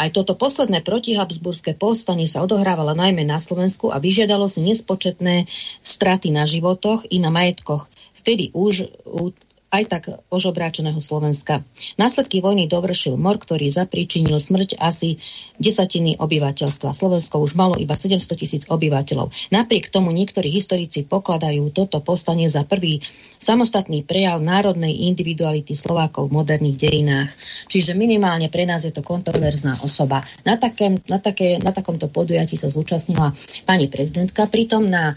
[0.00, 5.44] Aj toto posledné protihabsburské povstanie sa odohrávalo najmä na Slovensku a vyžiadalo si nespočetné
[5.84, 7.84] straty na životoch i na majetkoch.
[8.16, 8.88] Vtedy už
[9.70, 10.02] aj tak
[10.34, 11.62] ožobráčeného Slovenska.
[11.94, 15.22] Následky vojny dovršil mor, ktorý zapríčinil smrť asi
[15.62, 16.90] desatiny obyvateľstva.
[16.90, 19.30] Slovensko už malo iba 700 tisíc obyvateľov.
[19.54, 22.98] Napriek tomu niektorí historici pokladajú toto povstanie za prvý
[23.38, 27.30] samostatný prejav národnej individuality Slovákov v moderných dejinách.
[27.70, 30.26] Čiže minimálne pre nás je to kontroverzná osoba.
[30.42, 33.32] Na, takém, na, také, na takomto podujatí sa zúčastnila
[33.64, 35.16] pani prezidentka, pritom na e,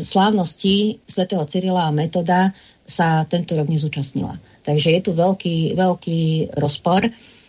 [0.00, 2.54] slávnosti svätého Cyrila a Metoda
[2.88, 4.40] sa tento rok nezúčastnila.
[4.64, 6.20] Takže je tu veľký, veľký
[6.56, 7.04] rozpor.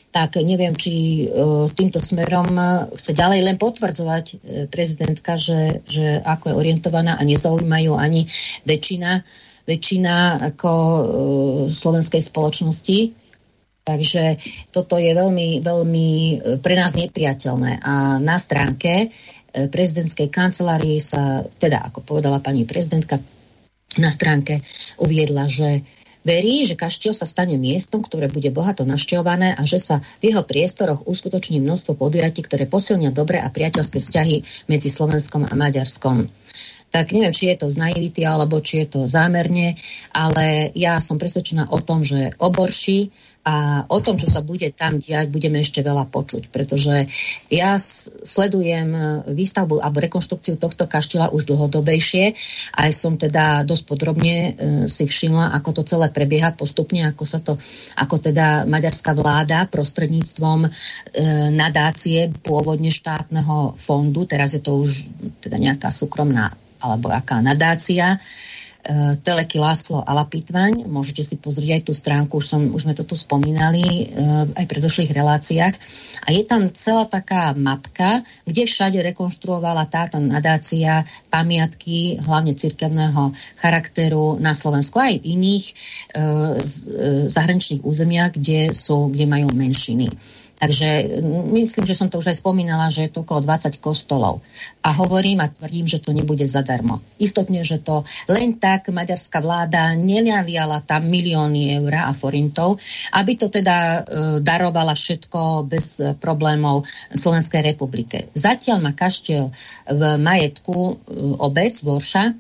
[0.10, 2.50] Tak neviem, či uh, týmto smerom
[2.98, 4.38] chce ďalej len potvrdzovať uh,
[4.68, 8.26] prezidentka, že, že ako je orientovaná a nezaujímajú ani
[8.66, 9.22] väčšina,
[9.70, 11.02] väčšina ako uh,
[11.72, 13.00] slovenskej spoločnosti.
[13.86, 14.38] Takže
[14.70, 16.08] toto je veľmi, veľmi
[16.62, 17.82] pre nás nepriateľné.
[17.82, 19.10] A na stránke
[19.50, 23.18] prezidentskej kancelárie sa, teda ako povedala pani prezidentka,
[23.98, 24.62] na stránke
[25.02, 25.82] uviedla, že
[26.20, 30.44] Verí, že kaštiel sa stane miestom, ktoré bude bohato našťované a že sa v jeho
[30.44, 36.28] priestoroch uskutoční množstvo podujatí, ktoré posilnia dobré a priateľské vzťahy medzi Slovenskom a Maďarskom.
[36.92, 39.80] Tak neviem, či je to z naivity alebo či je to zámerne,
[40.12, 45.00] ale ja som presvedčená o tom, že oborší a o tom, čo sa bude tam
[45.00, 47.08] diať, budeme ešte veľa počuť, pretože
[47.48, 52.36] ja sledujem e, výstavbu alebo rekonštrukciu tohto kaštila už dlhodobejšie
[52.76, 54.52] a som teda dosť podrobne e,
[54.92, 57.56] si všimla, ako to celé prebieha postupne, ako sa to,
[57.96, 60.70] ako teda maďarská vláda prostredníctvom e,
[61.56, 65.08] nadácie pôvodne štátneho fondu, teraz je to už
[65.40, 68.20] teda nejaká súkromná alebo aká nadácia,
[69.22, 70.88] Teleky Láslo Alapitvaň.
[70.88, 74.04] Môžete si pozrieť aj tú stránku, už, som, už sme to tu spomínali e,
[74.56, 75.76] aj v predošlých reláciách.
[76.26, 84.40] A je tam celá taká mapka, kde všade rekonštruovala táto nadácia pamiatky, hlavne cirkevného charakteru
[84.40, 85.74] na Slovensku aj v iných e,
[87.28, 90.08] zahraničných územiach, kde, sú, kde majú menšiny.
[90.60, 91.08] Takže
[91.56, 94.44] myslím, že som to už aj spomínala, že je to okolo 20 kostolov.
[94.84, 97.00] A hovorím a tvrdím, že to nebude zadarmo.
[97.16, 102.76] Istotne, že to len tak maďarská vláda nenaliala tam milióny eur a forintov,
[103.16, 104.00] aby to teda e,
[104.44, 106.84] darovala všetko bez problémov
[107.16, 108.28] Slovenskej republike.
[108.36, 109.48] Zatiaľ má kaštiel
[109.88, 110.94] v majetku e,
[111.40, 112.36] obec Vorša.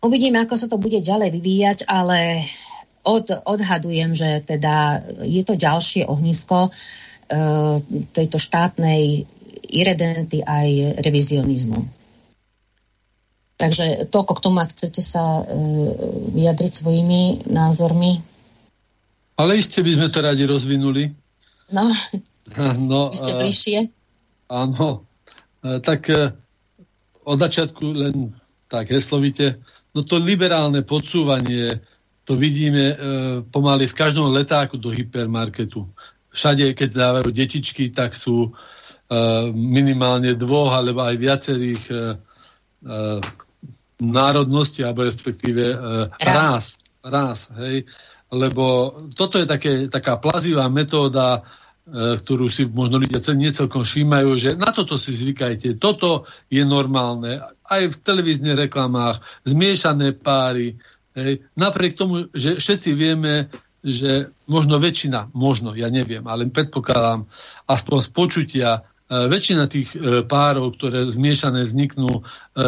[0.00, 2.48] Uvidíme, ako sa to bude ďalej vyvíjať, ale
[3.04, 6.72] od, odhadujem, že teda je to ďalšie ohnisko
[8.16, 9.28] tejto štátnej
[9.68, 11.84] iredenty aj revizionizmu.
[13.58, 15.44] Takže toľko k tomu, ak chcete sa e,
[16.30, 18.22] vyjadriť svojimi názormi.
[19.34, 21.10] Ale ešte by sme to radi rozvinuli.
[21.74, 21.90] No,
[22.90, 23.78] no vy ste bližšie.
[24.48, 25.04] Áno,
[25.60, 26.32] uh, tak uh,
[27.28, 28.32] od začiatku len
[28.64, 29.60] tak heslovite,
[29.92, 31.84] no to liberálne podsúvanie,
[32.24, 32.96] to vidíme uh,
[33.44, 35.84] pomaly v každom letáku do hypermarketu
[36.32, 38.54] všade, keď dávajú detičky, tak sú uh,
[39.52, 41.98] minimálne dvoch alebo aj viacerých uh,
[42.84, 43.18] uh,
[43.98, 46.78] národností, alebo respektíve uh, rás.
[47.02, 47.88] rás hej?
[48.28, 51.40] Lebo toto je také, taká plazivá metóda,
[51.88, 57.40] ktorú si možno ľudia celkom všímajú, že na toto si zvykajte, toto je normálne.
[57.64, 60.76] Aj v televíznych reklamách, zmiešané páry,
[61.16, 61.40] hej?
[61.56, 63.48] napriek tomu, že všetci vieme,
[63.82, 67.30] že možno väčšina, možno, ja neviem, ale predpokladám,
[67.70, 68.80] aspoň z počutia, e,
[69.30, 72.22] väčšina tých e, párov, ktoré zmiešané vzniknú e,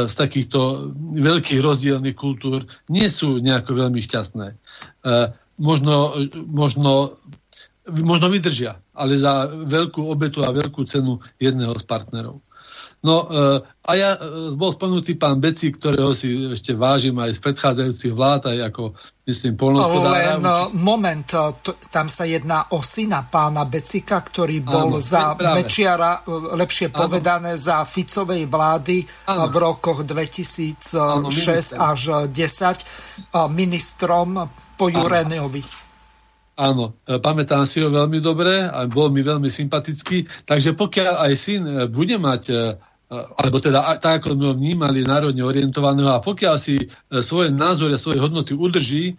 [0.07, 4.47] z takýchto veľkých rozdielných kultúr, nie sú nejako veľmi šťastné.
[5.61, 6.17] Možno,
[6.49, 7.21] možno,
[7.85, 12.41] možno vydržia, ale za veľkú obetu a veľkú cenu jedného z partnerov.
[13.05, 13.29] No
[13.85, 14.17] a ja
[14.57, 18.83] bol spomenutý pán Beci, ktorého si ešte vážim aj z predchádzajúcich vlád, aj ako
[19.31, 20.37] myslím, polnospodára.
[20.37, 21.22] Len no, moment,
[21.62, 25.62] to, tam sa jedná o syna pána Becika, ktorý bol áno, za práve.
[25.62, 26.97] Mečiara, e, lepšie áno.
[27.07, 29.47] povedané, za Ficovej vlády áno.
[29.47, 31.31] v rokoch 2006 áno,
[31.95, 35.62] až 10 ministrom po Jureniovi.
[36.61, 40.45] Áno, pamätám si ho veľmi dobre a bol mi veľmi sympatický.
[40.45, 42.76] Takže pokiaľ aj syn bude mať
[43.11, 46.87] alebo teda tak, ako sme ho vnímali národne orientovaného a pokiaľ si e,
[47.27, 49.15] svoje názory a svoje hodnoty udrží, e,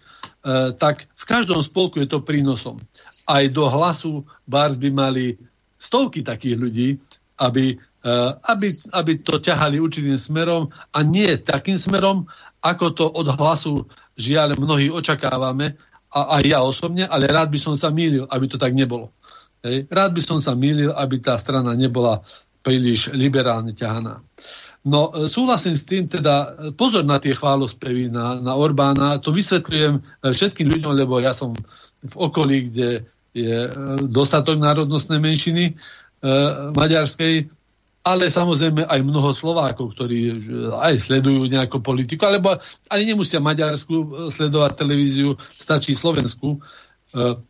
[0.79, 2.79] tak v každom spolku je to prínosom.
[3.27, 5.35] Aj do hlasu Bars by mali
[5.75, 6.89] stovky takých ľudí,
[7.43, 8.15] aby, e,
[8.47, 12.31] aby, aby to ťahali určitým smerom a nie takým smerom,
[12.63, 13.83] ako to od hlasu
[14.15, 15.75] žiaľ mnohí očakávame,
[16.11, 19.15] a aj ja osobne, ale rád by som sa mýlil, aby to tak nebolo.
[19.63, 19.87] Hej.
[19.87, 22.19] Rád by som sa mýlil, aby tá strana nebola
[22.61, 24.21] príliš liberálne ťahaná.
[24.81, 30.67] No súhlasím s tým, teda pozor na tie chválospevy na, na Orbána, to vysvetľujem všetkým
[30.73, 31.53] ľuďom, lebo ja som
[32.01, 33.69] v okolí, kde je
[34.09, 35.73] dostatok národnostnej menšiny e,
[36.73, 37.45] maďarskej,
[38.01, 40.41] ale samozrejme aj mnoho Slovákov, ktorí
[40.73, 42.57] aj sledujú nejakú politiku, alebo
[42.89, 46.59] ani nemusia Maďarsku sledovať televíziu, stačí Slovensku, e,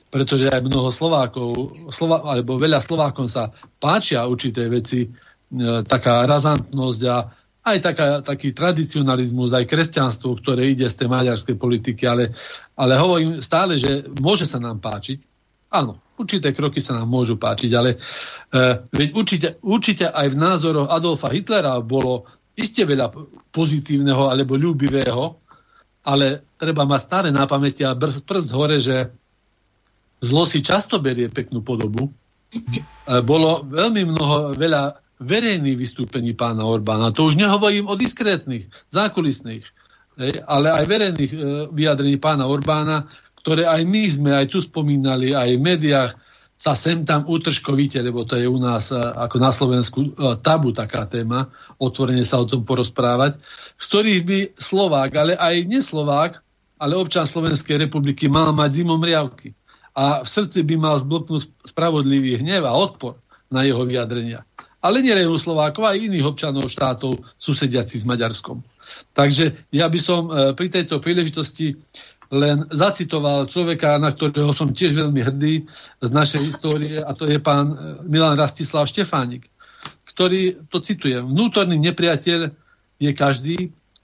[0.10, 5.10] pretože aj mnoho Slovákov, Slova, alebo veľa Slovákom sa páčia určité veci, e,
[5.86, 7.18] taká razantnosť a
[7.62, 12.34] aj taká, taký tradicionalizmus, aj kresťanstvo, ktoré ide z tej maďarskej politiky, ale,
[12.74, 15.22] ale hovorím stále, že môže sa nám páčiť.
[15.70, 20.90] Áno, určité kroky sa nám môžu páčiť, ale uh, veď určite, určite aj v názoroch
[20.90, 22.26] Adolfa Hitlera bolo
[22.58, 23.14] iste veľa
[23.54, 25.38] pozitívneho alebo ľúbivého,
[26.02, 29.21] ale treba mať stále na pamäti a prst, prst hore, že
[30.22, 32.08] zlo si často berie peknú podobu.
[32.08, 37.14] Uh, bolo veľmi mnoho, veľa verejných vystúpení pána Orbána.
[37.14, 39.64] To už nehovorím o diskrétnych, zákulisných,
[40.50, 41.38] ale aj verejných e,
[41.70, 43.06] vyjadrení pána Orbána,
[43.38, 46.12] ktoré aj my sme aj tu spomínali, aj v médiách
[46.62, 50.10] sa sem tam utržkovite, lebo to je u nás e, ako na Slovensku e,
[50.42, 53.38] tabu taká téma, otvorene sa o tom porozprávať,
[53.78, 56.32] z ktorých by Slovák, ale aj neslovák,
[56.82, 59.54] ale občan Slovenskej republiky mal mať zimom riavky.
[59.92, 63.20] A v srdci by mal zbloknúť spravodlivý hnev a odpor
[63.52, 64.48] na jeho vyjadrenia
[64.82, 68.66] ale nielen u Slovákov, aj iných občanov štátov susediaci s Maďarskom.
[69.14, 71.78] Takže ja by som e, pri tejto príležitosti
[72.34, 75.68] len zacitoval človeka, na ktorého som tiež veľmi hrdý
[76.02, 77.76] z našej histórie, a to je pán e,
[78.10, 79.48] Milan Rastislav Štefánik,
[80.10, 82.50] ktorý, to citujem, vnútorný nepriateľ
[82.98, 83.58] je každý,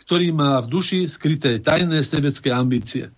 [0.06, 3.12] ktorý má v duši skryté tajné sebecké ambície.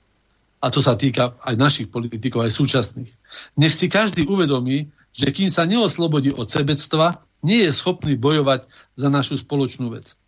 [0.59, 3.11] A to sa týka aj našich politikov, aj súčasných.
[3.55, 8.67] Nech si každý uvedomí, že kým sa neoslobodí od sebectva, nie je schopný bojovať
[8.99, 10.19] za našu spoločnú vec.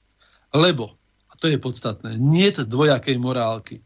[0.55, 0.95] Lebo,
[1.27, 3.83] a to je podstatné, nie dvojakej morálky.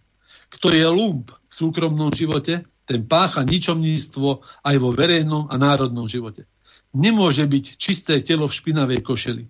[0.53, 6.45] Kto je lump v súkromnom živote, ten pácha ničomníctvo aj vo verejnom a národnom živote.
[6.93, 9.43] Nemôže byť čisté telo v špinavej košeli.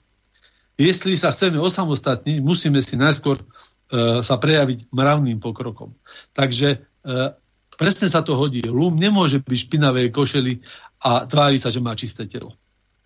[0.76, 3.39] Jestli sa chceme osamostatniť, musíme si najskôr
[4.22, 5.96] sa prejaviť mravným pokrokom.
[6.36, 6.78] Takže e,
[7.76, 8.64] presne sa to hodí.
[8.66, 10.54] Lum nemôže byť špinavej košeli
[11.06, 12.56] a tvári sa, že má čisté telo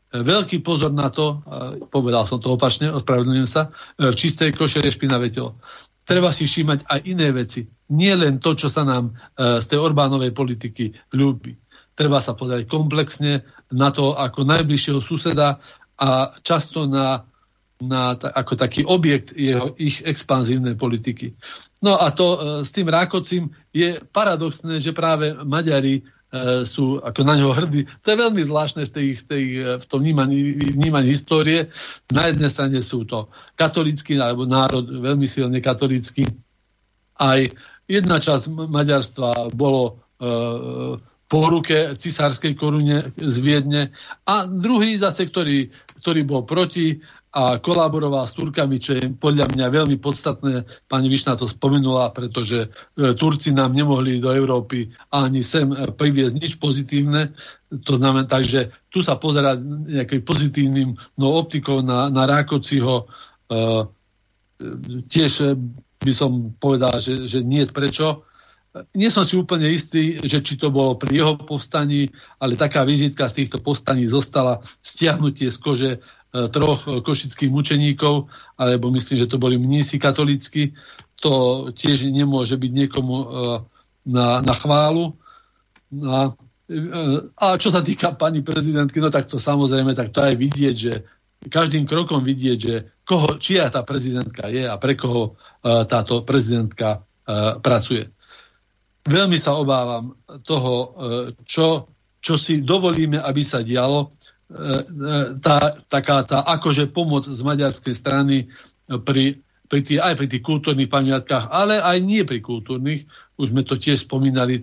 [0.10, 1.46] veľký pozor na to,
[1.94, 5.62] povedal som to opačne, ospravedlňujem sa, e, v čistej košere špinavé telo.
[6.02, 7.70] Treba si všímať aj iné veci.
[7.94, 11.54] Nie len to, čo sa nám e, z tej Orbánovej politiky ľúbi.
[11.94, 15.62] Treba sa pozrieť komplexne na to ako najbližšieho suseda
[16.00, 16.10] a
[16.42, 17.29] často na,
[17.80, 21.32] na ako taký objekt jeho, ich expanzívnej politiky.
[21.80, 27.26] No a to e, s tým Rákocím je paradoxné, že práve Maďari E, sú ako
[27.26, 27.90] na ňo hrdí.
[28.06, 29.44] To je veľmi zvláštne v, tej, tej,
[29.82, 31.74] v tom vnímaní, vnímaní histórie.
[32.14, 36.30] Na jednej strane sú to katolícky, alebo národ veľmi silne katolícky.
[37.18, 37.42] Aj
[37.90, 39.92] jedna časť Maďarstva bolo e,
[41.30, 43.90] po ruke cisárskej korune z Viedne
[44.30, 49.68] a druhý zase, ktorý, ktorý bol proti, a kolaboroval s Turkami, čo je podľa mňa
[49.70, 50.66] veľmi podstatné.
[50.90, 52.68] Pani Višna to spomenula, pretože e,
[53.14, 57.38] Turci nám nemohli do Európy ani sem e, priviesť nič pozitívne.
[57.70, 63.06] To znamená, takže tu sa pozerať nejakým pozitívnym no, optikou na, na Rákociho.
[63.06, 63.56] E,
[65.06, 65.54] tiež
[66.02, 68.26] by som povedal, že, že nie prečo.
[68.94, 73.26] Nie som si úplne istý, že či to bolo pri jeho povstaní, ale taká vizitka
[73.30, 79.42] z týchto povstaní zostala stiahnutie z kože E, troch košických mučeníkov, alebo myslím, že to
[79.42, 80.78] boli mnísi katolícky,
[81.18, 83.26] to tiež nemôže byť niekomu e,
[84.14, 85.18] na, na chválu.
[86.06, 86.32] A,
[86.70, 86.80] e,
[87.34, 90.94] a čo sa týka pani prezidentky, no tak to samozrejme, tak to aj vidieť, že
[91.50, 97.00] každým krokom vidieť, že koho, čia tá prezidentka je a pre koho táto prezidentka
[97.64, 98.12] pracuje.
[99.08, 101.00] Veľmi sa obávam toho,
[101.48, 101.88] čo,
[102.20, 104.19] čo si dovolíme, aby sa dialo,
[105.40, 108.50] tá, taká tá akože pomoc z maďarskej strany
[109.06, 109.38] pri,
[109.70, 113.06] pri tých, aj pri tých kultúrnych pamiatkách, ale aj nie pri kultúrnych.
[113.38, 114.58] Už sme to tiež spomínali,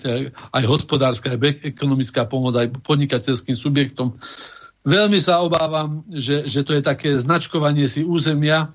[0.51, 4.19] aj hospodárska, aj ekonomická pomoc, aj podnikateľským subjektom.
[4.83, 8.71] Veľmi sa obávam, že, že to je také značkovanie si územia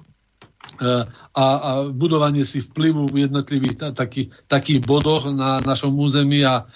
[0.79, 6.67] e, a, a budovanie si vplyvu v jednotlivých takých, takých bodoch na našom území a,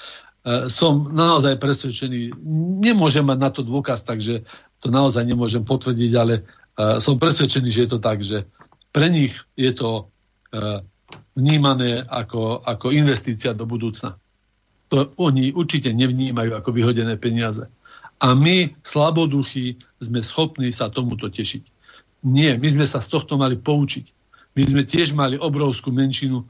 [0.69, 2.37] som naozaj presvedčený,
[2.85, 4.45] nemôžem mať na to dôkaz, takže
[4.77, 8.45] to naozaj nemôžem potvrdiť, ale e, som presvedčený, že je to tak, že
[8.93, 9.89] pre nich je to
[10.53, 10.83] e,
[11.33, 14.13] vnímané ako, ako investícia do budúcna.
[14.93, 17.65] To oni určite nevnímajú ako vyhodené peniaze.
[18.21, 21.63] A my, slaboduchy, sme schopní sa tomuto tešiť.
[22.29, 24.05] Nie, my sme sa z tohto mali poučiť.
[24.55, 26.47] My sme tiež mali obrovskú menšinu e, e,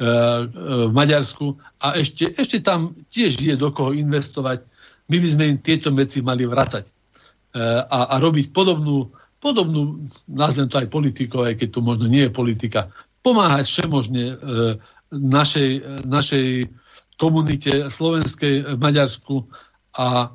[0.00, 4.64] v Maďarsku a ešte, ešte tam tiež je do koho investovať.
[5.12, 6.92] My by sme im tieto veci mali vracať e,
[7.84, 12.32] a, a robiť podobnú, podobnú, nazvem to aj politikou, aj keď to možno nie je
[12.32, 12.88] politika,
[13.20, 14.34] pomáhať všemožne e,
[15.12, 15.70] našej,
[16.08, 16.46] našej
[17.20, 19.44] komunite slovenskej v Maďarsku
[20.00, 20.28] a e,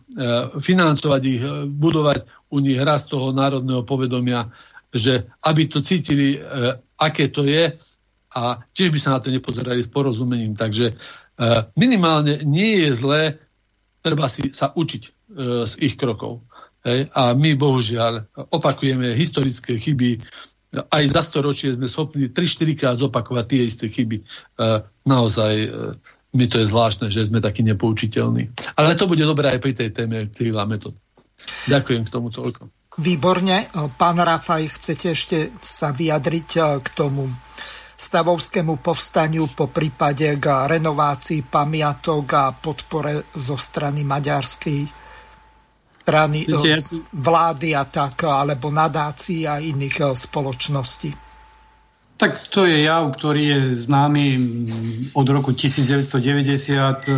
[0.62, 4.46] financovať ich, e, budovať u nich rast toho národného povedomia,
[4.94, 6.40] že aby to cítili, e,
[7.02, 7.74] aké to je
[8.36, 10.60] a tiež by sa na to nepozerali s porozumením.
[10.60, 10.96] Takže e,
[11.80, 13.22] minimálne nie je zlé,
[14.04, 15.10] treba si sa učiť e,
[15.64, 16.44] z ich krokov.
[17.18, 20.22] A my bohužiaľ opakujeme historické chyby,
[20.70, 24.22] aj za storočie sme schopní 3-4 krát zopakovať tie isté chyby.
[24.22, 24.24] E,
[25.10, 25.54] naozaj
[26.36, 28.76] mi to je zvláštne, že sme takí nepoučiteľní.
[28.78, 30.94] Ale to bude dobré aj pri tej téme Cyrila metod.
[31.66, 32.70] Ďakujem k tomu toľko.
[33.02, 33.68] Výborne.
[33.98, 37.28] Pán Rafaj, chcete ešte sa vyjadriť k tomu
[37.96, 45.06] stavovskému povstaniu po prípade k renovácii pamiatok a podpore zo strany maďarskej
[46.06, 46.46] strany
[47.10, 51.10] vlády a tak, alebo nadácií a iných e, spoločností.
[52.22, 54.26] Tak to je jav, ktorý je známy
[55.18, 57.10] od roku 1990.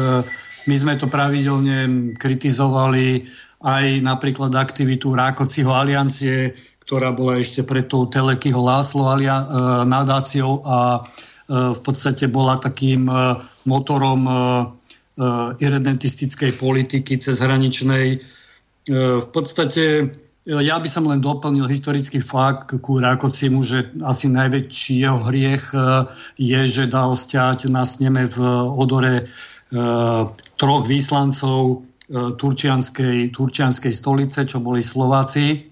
[0.66, 3.28] My sme to pravidelne kritizovali
[3.62, 6.56] aj napríklad aktivitu Rákociho aliancie,
[6.88, 9.46] ktorá bola ešte pred tou Telekyho Láslo alia, e,
[9.92, 13.36] nadáciou a e, v podstate bola takým e,
[13.68, 14.40] motorom e, e,
[15.60, 18.08] irredentistickej politiky cezhraničnej.
[18.16, 18.18] E,
[19.20, 20.16] v podstate
[20.48, 26.08] ja by som len doplnil historický fakt ku Rákocimu, že asi najväčší jeho hriech e,
[26.40, 28.40] je, že dal stiať na sneme v
[28.72, 29.24] odore e,
[30.56, 31.76] troch výslancov e,
[32.40, 35.68] turčianskej, turčianskej stolice, čo boli Slováci,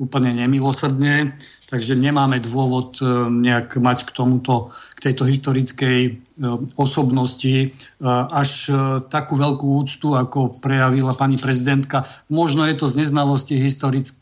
[0.00, 1.36] úplne nemilosrdne.
[1.68, 2.98] Takže nemáme dôvod
[3.30, 6.18] nejak mať k tomuto, k tejto historickej
[6.74, 7.70] osobnosti
[8.34, 8.74] až
[9.06, 12.02] takú veľkú úctu, ako prejavila pani prezidentka.
[12.26, 14.18] Možno je to z neznalosti historickej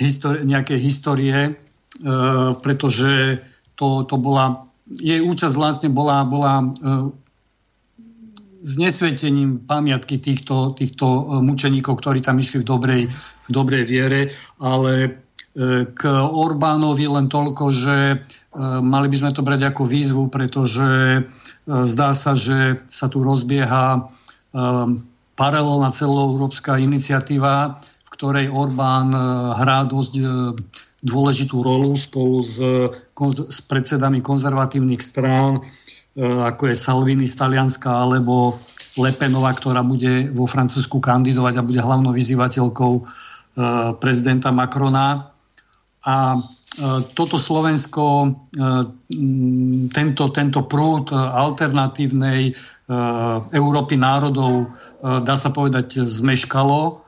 [0.00, 1.52] histori- nejaké histórie, e,
[2.64, 3.44] pretože
[3.76, 6.66] to, to bola, jej účasť vlastne bola, bola e,
[8.60, 13.02] znesvetením pamiatky týchto, týchto e, mučeníkov, ktorí tam išli v dobrej,
[13.50, 14.20] dobrej viere,
[14.62, 15.10] ale e,
[15.90, 18.16] k Orbánovi len toľko, že e,
[18.80, 21.20] mali by sme to brať ako výzvu, pretože e,
[21.66, 24.06] zdá sa, že sa tu rozbieha
[25.38, 27.78] paralelná celoeurópska iniciatíva,
[28.10, 29.14] ktorej Orbán
[29.54, 30.18] hrá dosť
[31.06, 32.58] dôležitú rolu spolu s,
[33.46, 35.62] s predsedami konzervatívnych strán,
[36.18, 38.58] ako je Salvini z Talianska alebo
[38.98, 42.92] Lepenová, ktorá bude vo Francúzsku kandidovať a bude hlavnou vyzývateľkou
[44.00, 45.32] prezidenta Macrona.
[46.06, 46.40] A
[47.12, 48.32] toto Slovensko,
[49.90, 52.54] tento, tento prúd alternatívnej
[53.52, 54.70] Európy národov,
[55.02, 57.04] dá sa povedať, zmeškalo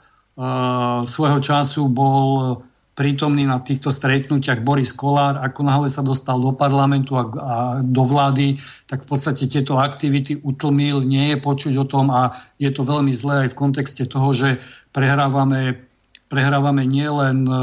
[1.05, 2.61] svojho času bol
[2.93, 5.41] prítomný na týchto stretnutiach Boris Kolár.
[5.41, 10.37] Ako náhle sa dostal do parlamentu a, a do vlády, tak v podstate tieto aktivity
[10.45, 14.37] utlmil, nie je počuť o tom a je to veľmi zlé aj v kontexte toho,
[14.37, 14.61] že
[14.93, 15.89] prehrávame,
[16.33, 17.55] prehrávame nielen e,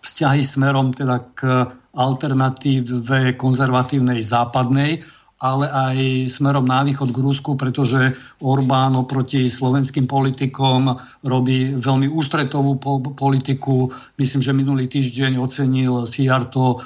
[0.00, 5.04] vzťahy smerom teda k alternatíve konzervatívnej západnej,
[5.40, 5.96] ale aj
[6.32, 8.12] smerom na východ k Rusku, pretože
[8.44, 10.92] Orbán oproti slovenským politikom
[11.24, 13.88] robí veľmi ústretovú po- politiku.
[14.20, 16.80] Myslím, že minulý týždeň ocenil Siarto uh,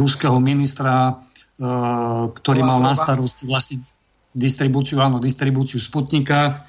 [0.00, 3.84] ruského ministra, uh, ktorý mal na starosti vlastne
[4.32, 6.64] distribúciu, áno, distribúciu Sputnika.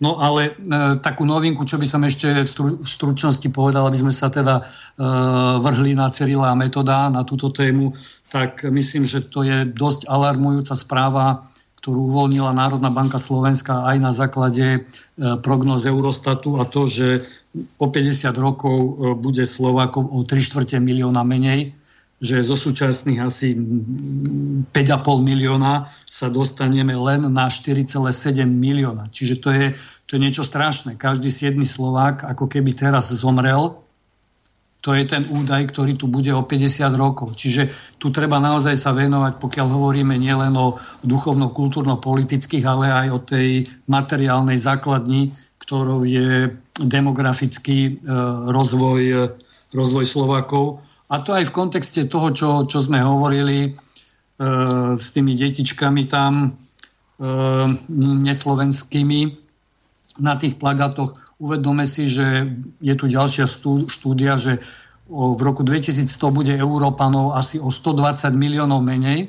[0.00, 0.52] No ale e,
[1.04, 4.60] takú novinku, čo by som ešte v, stru, v stručnosti povedal, aby sme sa teda
[4.60, 4.62] e,
[5.60, 7.92] vrhli na Cyrila a metoda na túto tému,
[8.32, 11.44] tak myslím, že to je dosť alarmujúca správa,
[11.84, 14.80] ktorú uvoľnila Národná banka Slovenska aj na základe e,
[15.44, 17.20] prognoz Eurostatu a to, že
[17.76, 21.76] o 50 rokov e, bude Slovákov o 3 čtvrte milióna menej
[22.20, 24.68] že zo súčasných asi 5,5
[25.24, 29.14] milióna sa dostaneme len na 4,7 milióna.
[29.14, 29.70] Čiže to je,
[30.10, 30.98] to je niečo strašné.
[30.98, 33.78] Každý 7 Slovák ako keby teraz zomrel.
[34.82, 37.38] To je ten údaj, ktorý tu bude o 50 rokov.
[37.38, 37.70] Čiže
[38.02, 40.74] tu treba naozaj sa venovať, pokiaľ hovoríme nielen o
[41.06, 45.30] duchovno-kultúrno-politických, ale aj o tej materiálnej základni,
[45.62, 46.50] ktorou je
[46.80, 47.90] demografický e,
[48.50, 49.16] rozvoj, e,
[49.76, 50.80] rozvoj Slovákov
[51.10, 53.74] a to aj v kontexte toho, čo, čo sme hovorili
[54.96, 56.48] s tými detičkami tam e,
[58.24, 59.20] neslovenskými
[60.24, 61.36] na tých plagátoch.
[61.36, 62.48] Uvedome si, že
[62.80, 63.44] je tu ďalšia
[63.88, 64.60] štúdia, že
[65.10, 69.28] v roku 2100 bude Európanov asi o 120 miliónov menej.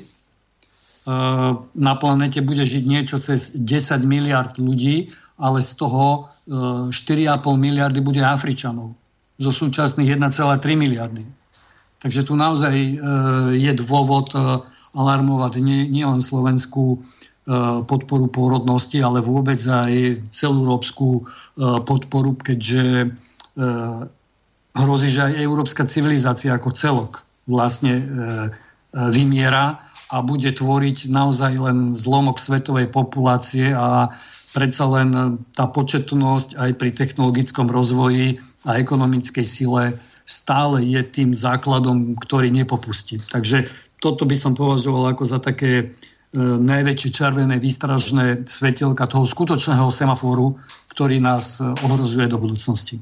[1.60, 6.92] na planete bude žiť niečo cez 10 miliard ľudí, ale z toho 4,5
[7.54, 8.94] miliardy bude Afričanov.
[9.38, 11.22] Zo súčasných 1,3 miliardy.
[12.02, 12.74] Takže tu naozaj
[13.54, 14.34] je dôvod
[14.92, 17.00] alarmovať nielen slovenskú
[17.90, 21.26] podporu pôrodnosti, ale vôbec aj celoeurópsku
[21.82, 23.10] podporu, keďže
[24.72, 27.12] hrozí, že aj európska civilizácia ako celok
[27.44, 28.08] vlastne e, e,
[29.12, 29.80] vymiera
[30.12, 34.12] a bude tvoriť naozaj len zlomok svetovej populácie a
[34.52, 38.36] predsa len tá početnosť aj pri technologickom rozvoji
[38.68, 39.96] a ekonomickej sile
[40.28, 43.18] stále je tým základom, ktorý nepopustí.
[43.32, 43.66] Takže
[44.02, 45.84] toto by som považoval ako za také e,
[46.58, 50.58] najväčšie červené výstražné svetelka toho skutočného semaforu,
[50.90, 52.98] ktorý nás e, ohrozuje do budúcnosti.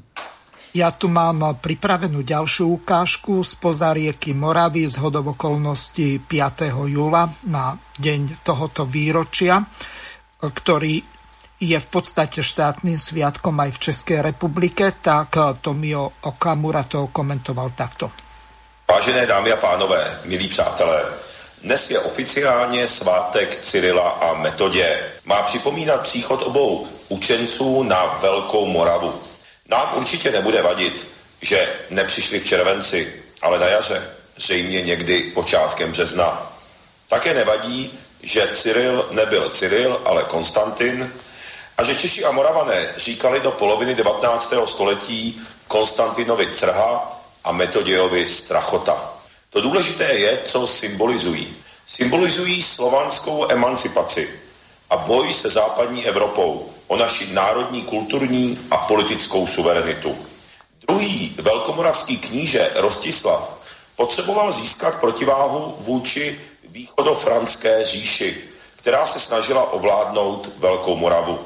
[0.71, 6.71] Ja tu mám pripravenú ďalšiu ukážku z pozarieky Moravy z hodovokolnosti 5.
[6.87, 9.59] júla na deň tohoto výročia,
[10.39, 11.03] ktorý
[11.59, 18.30] je v podstate štátnym sviatkom aj v Českej republike, tak Tomio Okamura to komentoval takto.
[18.91, 21.05] Vážené dámy a pánové, milí přátelé,
[21.61, 24.99] dnes je oficiálně svátek Cyrila a Metodě.
[25.25, 29.21] Má připomínat příchod obou učenců na Velkou Moravu.
[29.69, 31.07] Nám určitě nebude vadit,
[31.41, 36.51] že nepřišli v červenci, ale na jaře, zřejmě někdy počátkem března.
[37.07, 41.13] Také nevadí, že Cyril nebyl Cyril, ale Konstantin
[41.77, 44.53] a že Češi a Moravané říkali do poloviny 19.
[44.65, 49.13] století Konstantinovi Crha a Metodějovi Strachota.
[49.49, 51.55] To důležité je, co symbolizují.
[51.87, 54.39] Symbolizují slovanskou emancipaci
[54.89, 60.17] a boj se západní Evropou, o naši národní, kulturní a politickou suverenitu.
[60.87, 63.57] Druhý velkomoravský kníže Rostislav
[63.95, 66.39] potřeboval získat protiváhu vůči
[66.69, 68.43] východofranské říši,
[68.75, 71.39] která se snažila ovládnout Velkou Moravu.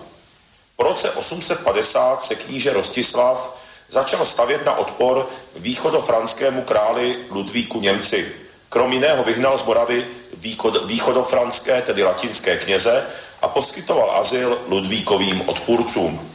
[0.76, 3.58] Po roce 850 se kníže Rostislav
[3.96, 8.32] začal stavět na odpor východofranskému králi Ludvíku Němci.
[8.70, 10.08] Krom jiného vyhnal z Moravy
[10.86, 13.08] východofranské, tedy latinské kněze
[13.42, 16.32] a poskytoval azyl Ludvíkovým odpůrcům.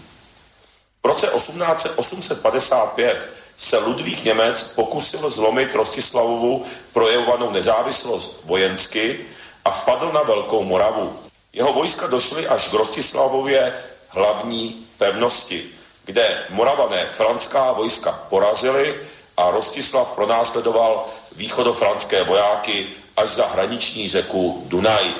[1.02, 9.20] V roce 1855 se Ludvík Němec pokusil zlomit Rostislavovu projevovanou nezávislost vojensky
[9.64, 11.18] a vpadl na Velkou Moravu.
[11.52, 13.74] Jeho vojska došly až k Rostislavově
[14.08, 15.79] hlavní pevnosti,
[16.10, 19.00] kde moravané franská vojska porazili
[19.36, 21.06] a Rostislav pronásledoval
[21.36, 22.86] východofranské vojáky
[23.16, 25.14] až za hraniční řeku Dunaj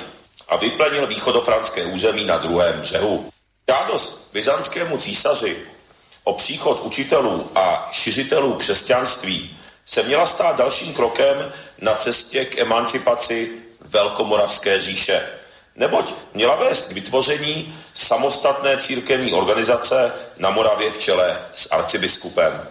[0.47, 3.31] a vyplenil východofranské území na druhém břehu.
[3.69, 5.57] Žádost byzantskému císaři
[6.23, 13.51] o příchod učitelů a šiřitelů křesťanství se měla stát dalším krokem na cestě k emancipaci
[13.81, 15.29] Velkomoravské říše.
[15.75, 22.67] Neboť měla vést k vytvoření samostatné církevní organizace na Moravě v čele s arcibiskupem.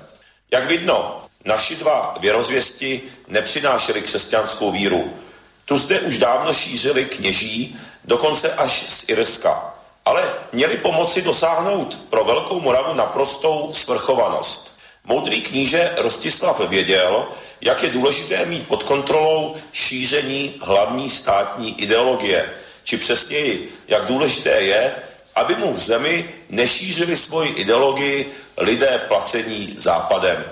[0.51, 5.17] Jak vidno, naši dva věrozvěsti nepřinášeli křesťanskou víru,
[5.65, 9.75] tu zde už dávno šířili kněží, dokonce až z Irska.
[10.05, 14.79] Ale měli pomoci dosáhnout pro Velkou Moravu naprostou svrchovanost.
[15.05, 17.27] Moudrý kníže Rostislav věděl,
[17.61, 22.51] jak je důležité mít pod kontrolou šíření hlavní státní ideologie,
[22.91, 24.95] či přesněji, jak důležité je,
[25.35, 30.45] aby mu v zemi nešířili svoji ideologii lidé placení západem.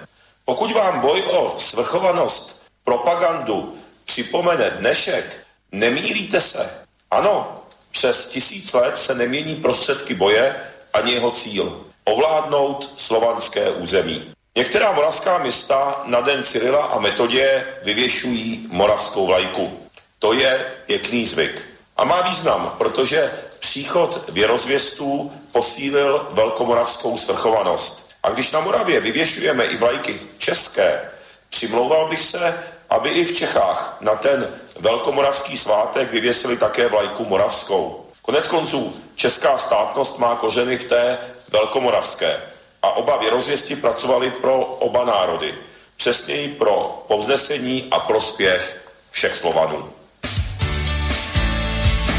[0.44, 6.70] Pokud vám boj o svrchovanost, propagandu připomene dnešek, nemýlíte se.
[7.10, 10.56] Ano, přes tisíc let se nemění prostředky boje
[10.92, 11.86] ani jeho cíl.
[12.04, 14.30] Ovládnout slovanské území.
[14.56, 19.80] Některá moravská města na den Cyrila a Metodě vyvěšují moravskou vlajku.
[20.18, 21.67] To je pěkný zvyk.
[21.98, 28.10] A má význam, protože příchod věrozvěstů posílil velkomoravskou svrchovanost.
[28.22, 31.10] A když na Moravě vyvěšujeme i vlajky české,
[31.50, 34.48] přimlouval bych se, aby i v Čechách na ten
[34.80, 38.06] velkomoravský svátek vyvěsili také vlajku moravskou.
[38.22, 41.18] Konec konců, česká státnost má kořeny v té
[41.48, 42.42] velkomoravské
[42.82, 45.54] a oba věrozvěsti pracovali pro oba národy.
[45.96, 49.97] Přesněji pro povznesení a prospěch všech Slovanů.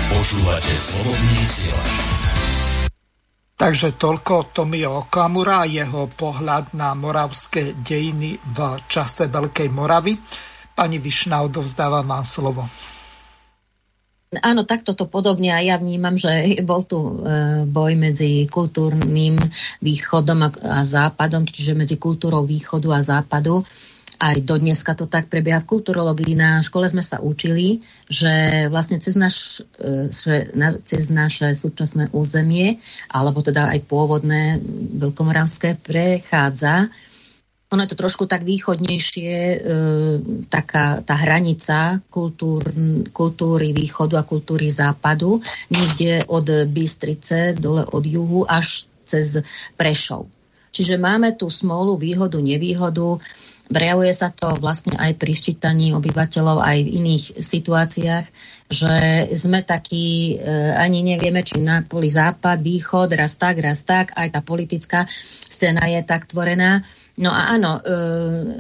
[0.10, 1.92] Počúvate slobodný vysielač.
[3.60, 8.58] Takže toľko Tomio Okamura a jeho pohľad na moravské dejiny v
[8.90, 10.18] čase Veľkej Moravy.
[10.74, 12.66] Pani Višna, odovzdávam vám slovo.
[14.30, 19.38] Áno, takto to podobne a ja vnímam, že bol tu e, boj medzi kultúrnym
[19.82, 23.66] východom a, a západom, čiže medzi kultúrou východu a západu.
[24.20, 26.36] Aj do dneska to tak prebieha v kulturologii.
[26.36, 27.80] Na škole sme sa učili,
[28.12, 34.60] že vlastne cez, naš, e, že na, cez naše súčasné územie, alebo teda aj pôvodné
[35.00, 36.92] veľkomoravské, prechádza
[37.70, 39.58] ono je to trošku tak východnejšie, e,
[40.50, 42.66] taká tá hranica kultúr,
[43.14, 45.38] kultúry východu a kultúry západu,
[45.70, 49.38] niekde od Bystrice, dole od juhu, až cez
[49.78, 50.26] Prešov.
[50.74, 53.22] Čiže máme tu smolu, výhodu, nevýhodu.
[53.70, 58.26] Prejavuje sa to vlastne aj pri ščítaní obyvateľov aj v iných situáciách,
[58.66, 58.94] že
[59.38, 64.34] sme takí, e, ani nevieme, či na poli západ, východ, raz tak, raz tak, aj
[64.34, 65.06] tá politická
[65.46, 66.82] scéna je tak tvorená.
[67.20, 67.96] No a áno, e,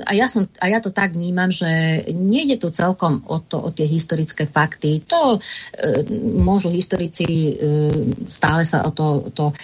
[0.04, 3.70] a ja, som, a ja to tak vnímam, že nejde tu celkom o, to, o
[3.72, 5.08] tie historické fakty.
[5.08, 6.04] To e,
[6.44, 7.54] môžu historici e,
[8.28, 9.56] stále sa o to, to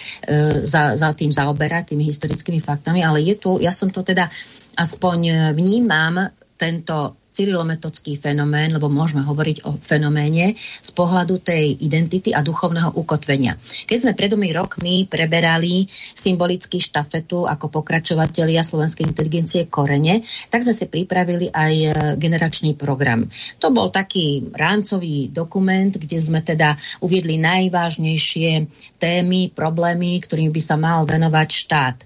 [0.64, 4.32] za, za tým zaoberať, tými historickými faktami, ale je tu, ja som to teda
[4.80, 12.40] aspoň vnímam tento cyrilometodský fenomén, lebo môžeme hovoriť o fenoméne z pohľadu tej identity a
[12.40, 13.60] duchovného ukotvenia.
[13.84, 15.84] Keď sme pred rokmi preberali
[16.16, 23.28] symbolický štafetu ako pokračovatelia slovenskej inteligencie Korene, tak sme si pripravili aj e, generačný program.
[23.60, 26.72] To bol taký rámcový dokument, kde sme teda
[27.04, 28.64] uviedli najvážnejšie
[28.96, 31.96] témy, problémy, ktorým by sa mal venovať štát.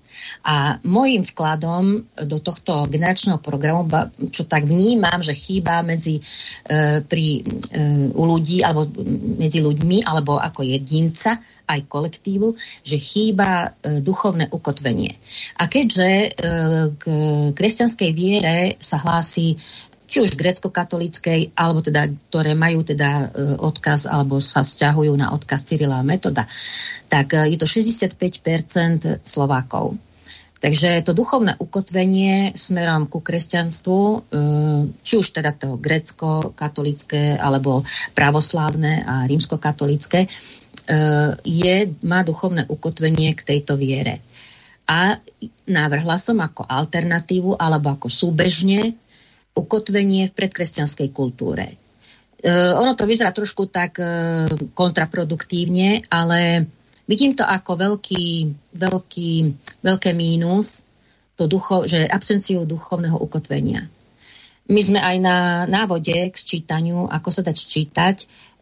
[0.44, 3.86] A môjim vkladom do tohto generačného programu,
[4.32, 8.88] čo tak vnímam, že chýba medzi, e, pri, e, u ľudí, alebo
[9.36, 11.38] medzi ľuďmi, alebo ako jedinca,
[11.70, 15.14] aj kolektívu, že chýba e, duchovné ukotvenie.
[15.62, 16.28] A keďže e,
[16.98, 17.04] k
[17.54, 19.54] kresťanskej viere sa hlási
[20.10, 25.62] či už grecko-katolíckej, alebo teda, ktoré majú teda e, odkaz, alebo sa vzťahujú na odkaz
[25.62, 26.50] Cyrila a Metoda,
[27.06, 29.94] tak e, je to 65% Slovákov.
[30.60, 34.18] Takže to duchovné ukotvenie smerom ku kresťanstvu, e,
[35.00, 37.80] či už teda to grecko-katolické, alebo
[38.12, 40.28] pravoslávne a rímsko-katolické,
[41.46, 44.18] je, má duchovné ukotvenie k tejto viere.
[44.90, 45.22] A
[45.70, 48.98] návrhla som ako alternatívu alebo ako súbežne
[49.54, 51.66] ukotvenie v predkresťanskej kultúre.
[51.70, 51.74] E,
[52.74, 54.02] ono to vyzerá trošku tak
[54.74, 56.66] kontraproduktívne, ale
[57.10, 58.26] vidím to ako veľký,
[58.78, 59.32] veľký,
[59.82, 60.86] veľké mínus,
[61.34, 63.82] to ducho, že absenciu duchovného ukotvenia.
[64.70, 65.36] My sme aj na
[65.66, 68.16] návode k sčítaniu, ako sa dať čítať,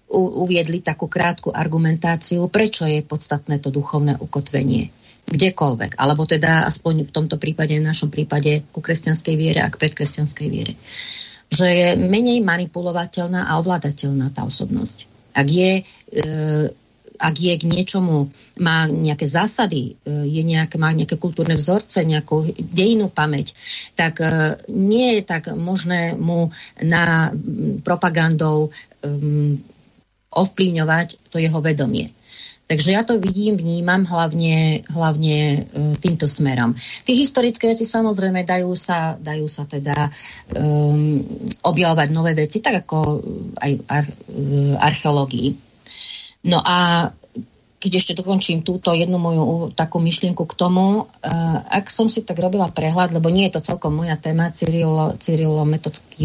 [0.08, 4.88] u, uviedli takú krátku argumentáciu, prečo je podstatné to duchovné ukotvenie
[5.28, 9.76] kdekoľvek, alebo teda aspoň v tomto prípade, v našom prípade ku kresťanskej viere a k
[9.76, 10.72] predkresťanskej viere.
[11.52, 15.04] Že je menej manipulovateľná a ovládateľná tá osobnosť.
[15.36, 16.22] Ak je, e,
[17.18, 18.30] ak je k niečomu,
[18.62, 23.58] má nejaké zásady, e, je nejaké, má nejaké kultúrne vzorce, nejakú dejinú pamäť,
[23.98, 27.34] tak e, nie je tak možné mu na
[27.82, 28.70] propagandou
[29.02, 29.08] e,
[30.30, 32.14] ovplyvňovať to jeho vedomie.
[32.68, 35.58] Takže ja to vidím, vnímam hlavne, hlavne e,
[36.04, 36.76] týmto smerom.
[36.76, 40.12] Tie historické veci samozrejme dajú sa, dajú sa teda
[40.52, 41.16] um,
[41.64, 43.24] objavovať nové veci, tak ako
[43.56, 45.67] aj ar, e, archeológii.
[46.46, 47.10] No a
[47.78, 52.42] keď ešte dokončím túto jednu moju takú myšlienku k tomu, uh, ak som si tak
[52.42, 55.14] robila prehľad, lebo nie je to celkom moja téma, Cyrilo,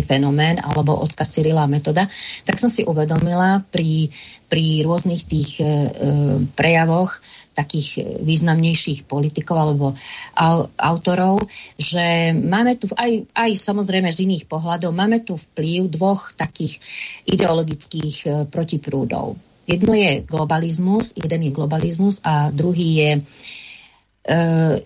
[0.02, 2.10] fenomén alebo odkaz Cyrila metoda,
[2.42, 4.10] tak som si uvedomila pri,
[4.50, 7.22] pri rôznych tých uh, prejavoch
[7.54, 9.94] takých významnejších politikov alebo
[10.42, 11.38] au, autorov,
[11.78, 16.82] že máme tu aj, aj samozrejme z iných pohľadov, máme tu vplyv dvoch takých
[17.30, 23.22] ideologických uh, protiprúdov Jedno je globalizmus, jeden je globalizmus a druhý je e,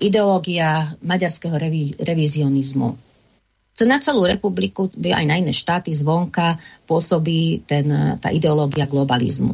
[0.01, 2.97] ideológia maďarského revi, revizionizmu.
[3.77, 6.57] Na celú republiku, aj na iné štáty zvonka
[6.89, 9.53] pôsobí ten, tá ideológia globalizmu.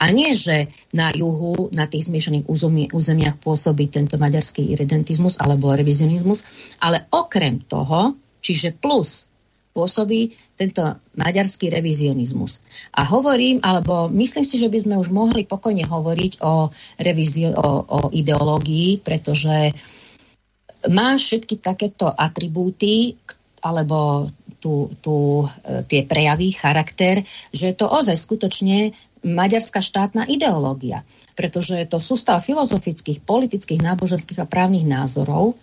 [0.00, 2.50] A nie, že na juhu, na tých zmiešaných
[2.90, 6.42] územiach pôsobí tento maďarský irredentizmus alebo revizionizmus,
[6.82, 9.29] ale okrem toho, čiže plus
[9.70, 10.82] pôsobí tento
[11.14, 12.58] maďarský revizionizmus.
[12.94, 16.68] A hovorím, alebo myslím si, že by sme už mohli pokojne hovoriť o,
[17.00, 19.72] revizio, o, o ideológii, pretože
[20.90, 23.14] má všetky takéto atribúty,
[23.60, 24.28] alebo
[24.60, 27.20] tu, tu, e, tie prejavy, charakter,
[27.52, 31.04] že je to ozaj skutočne maďarská štátna ideológia,
[31.36, 35.60] pretože je to sústav filozofických, politických, náboženských a právnych názorov,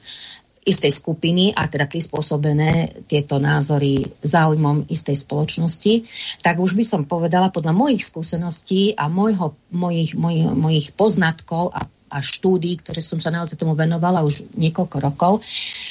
[0.67, 6.03] istej skupiny a teda prispôsobené tieto názory záujmom istej spoločnosti,
[6.43, 11.87] tak už by som povedala podľa mojich skúseností a mojho, mojich, mojich, mojich poznatkov a
[12.07, 15.43] a štúdí, ktoré som sa naozaj tomu venovala už niekoľko rokov,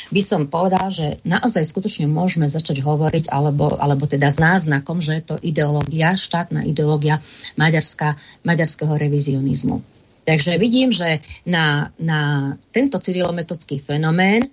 [0.09, 5.21] by som povedal, že naozaj skutočne môžeme začať hovoriť, alebo, alebo teda s náznakom, že
[5.21, 7.21] je to ideológia, štátna ideológia
[7.61, 8.17] maďarská,
[8.49, 9.85] maďarského revizionizmu.
[10.27, 14.51] Takže vidím, že na, na tento cyrilometodský fenomén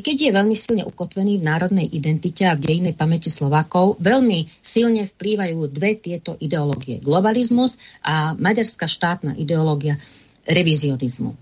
[0.00, 5.04] keď je veľmi silne ukotvený v národnej identite a v dejnej pamäti Slovákov, veľmi silne
[5.04, 7.02] vplývajú dve tieto ideológie.
[7.04, 10.00] Globalizmus a maďarská štátna ideológia
[10.48, 11.36] revizionizmu.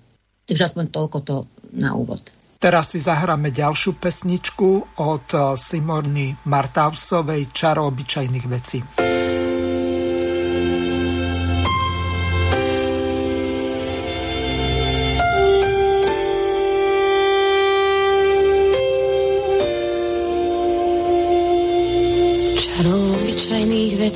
[0.51, 1.37] Takže aspoň toľko to
[1.79, 2.19] na úvod.
[2.61, 5.27] Teraz si zahráme ďalšiu pesničku od
[5.57, 8.81] Simorny Martausovej Čaro obyčajných vecí.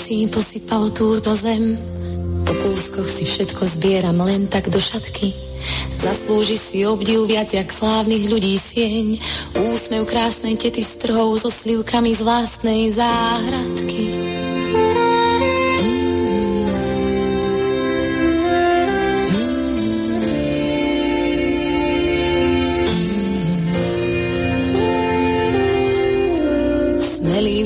[0.04, 1.80] Vecí posypal túto zem.
[2.44, 5.32] Po kúskoch si všetko zbieram len tak do šatky.
[5.96, 9.16] Zaslúži si obdiv viac jak slávnych ľudí sieň.
[9.56, 14.12] Úsmev krásnej tety s trhou so slivkami z vlastnej záhradky.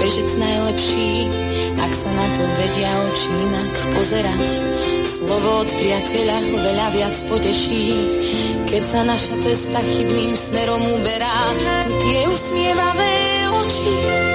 [0.00, 1.28] Bežec najlepší,
[1.76, 4.48] ak sa na to vedia oči inak pozerať.
[5.04, 7.86] Slovo od priateľa ho veľa viac poteší,
[8.64, 11.52] keď sa naša cesta chybným smerom uberá.
[11.84, 13.12] Tu tie usmievavé
[13.52, 14.29] oči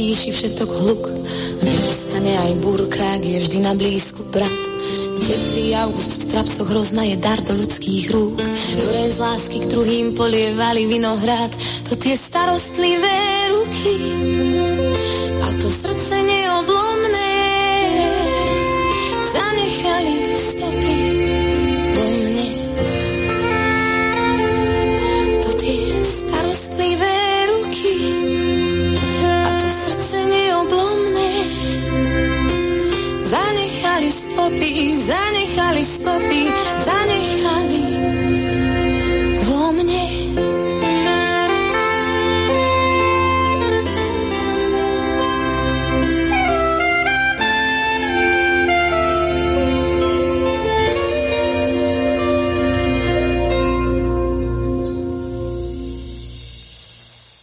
[0.00, 1.12] stíši všetok hluk.
[1.60, 4.60] Dostane aj burka, je vždy na blízku brat.
[5.20, 8.40] Teplý august v strapcoch hrozna je dar do ľudských rúk,
[8.80, 11.52] ktoré z lásky k druhým polievali vinohrad.
[11.92, 13.96] To tie starostlivé ruky
[15.44, 17.36] a to srdce neoblomné
[19.36, 21.19] zanechali stopy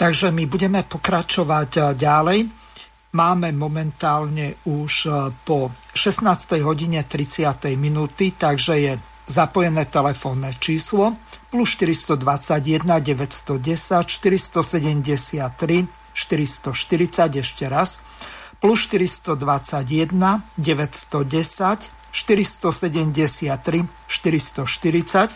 [0.08, 2.47] Takže my budeme pokračovať eh, ďalej.
[3.12, 6.64] Máme momentálne už eh, po 16.
[6.64, 7.76] hodine 30.
[7.76, 8.95] minúty, takže je
[9.28, 11.20] zapojené telefónne číslo
[11.51, 13.60] plus 421 910
[14.08, 17.99] 473 440 ešte raz
[18.64, 19.36] plus 421
[20.55, 25.36] 910 473 440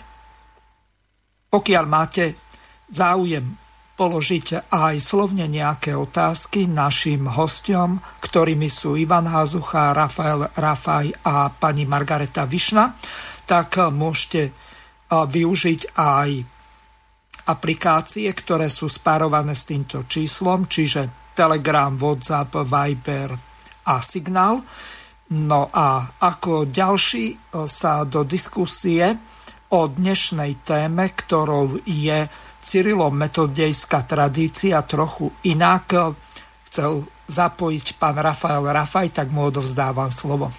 [1.51, 2.39] pokiaľ máte
[2.87, 3.60] záujem
[4.01, 11.85] položiť aj slovne nejaké otázky našim hostom, ktorými sú Ivan Hazucha, Rafael Rafaj a pani
[11.85, 12.97] Margareta Višna,
[13.45, 14.57] tak môžete
[15.05, 16.29] využiť aj
[17.45, 23.37] aplikácie, ktoré sú spárované s týmto číslom, čiže Telegram, WhatsApp, Viber,
[23.85, 24.65] a signál.
[25.29, 29.13] No a ako ďalší sa do diskusie
[29.69, 36.15] o dnešnej téme, ktorou je Cyrilo-metodejská tradícia trochu inak,
[36.69, 40.53] chcel zapojiť pán Rafael Rafaj, tak mu odovzdávam slovo.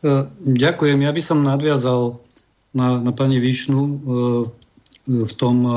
[0.00, 1.02] E, ďakujem.
[1.02, 2.20] Ja by som nadviazal
[2.76, 3.96] na, na pani Višnu e,
[5.06, 5.72] v tom e,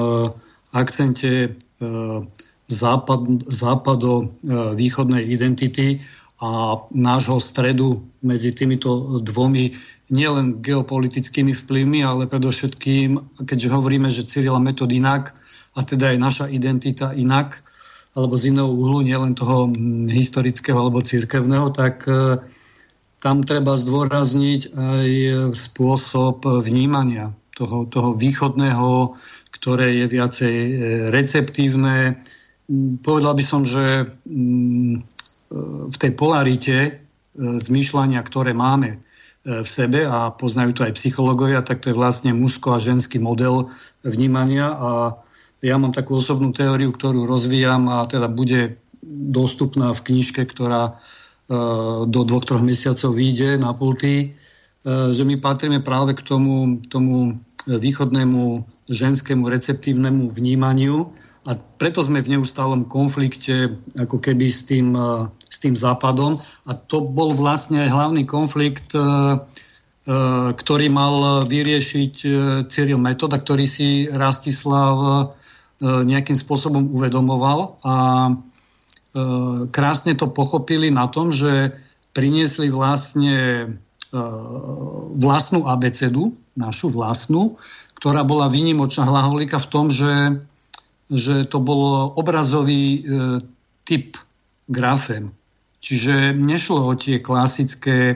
[0.70, 1.58] akcente
[2.70, 5.98] západ, západo-východnej identity
[6.40, 9.76] a nášho stredu medzi týmito dvomi
[10.08, 15.36] nielen geopolitickými vplyvmi, ale predovšetkým, keďže hovoríme, že Cyrila metod inak,
[15.76, 17.60] a teda je naša identita inak,
[18.16, 19.70] alebo z iného uhlu, nielen toho
[20.10, 22.08] historického alebo církevného, tak
[23.20, 25.10] tam treba zdôrazniť aj
[25.54, 29.20] spôsob vnímania toho, toho východného,
[29.60, 30.72] ktoré je viacej e,
[31.12, 32.16] receptívne.
[33.04, 35.19] Povedal by som, že mm, e,
[35.90, 36.92] v tej polarite e,
[37.38, 39.02] zmýšľania, ktoré máme
[39.40, 43.72] v sebe a poznajú to aj psychológovia, tak to je vlastne mužsko a ženský model
[44.04, 44.68] vnímania.
[44.76, 44.90] A
[45.64, 48.76] ja mám takú osobnú teóriu, ktorú rozvíjam a teda bude
[49.08, 51.00] dostupná v knižke, ktorá
[51.50, 51.58] E,
[52.06, 54.28] do dvoch, troch mesiacov vyjde na pulty, e,
[55.10, 61.10] že my patríme práve k tomu, tomu východnému ženskému receptívnemu vnímaniu
[61.48, 66.42] a preto sme v neustálom konflikte ako keby s tým, e, s tým západom.
[66.68, 68.96] A to bol vlastne aj hlavný konflikt,
[70.50, 72.14] ktorý mal vyriešiť
[72.66, 75.30] Cyril Metoda, ktorý si Rastislav
[75.86, 77.78] nejakým spôsobom uvedomoval.
[77.86, 77.94] A
[79.10, 79.22] E,
[79.74, 81.74] krásne to pochopili na tom, že
[82.14, 83.68] priniesli vlastne e,
[85.18, 87.58] vlastnú abecedu, našu vlastnú,
[87.98, 90.38] ktorá bola výnimočná hlaholika v tom, že,
[91.10, 93.00] že to bol obrazový e,
[93.84, 94.16] typ
[94.70, 95.34] grafem.
[95.82, 98.16] Čiže nešlo o tie klasické e,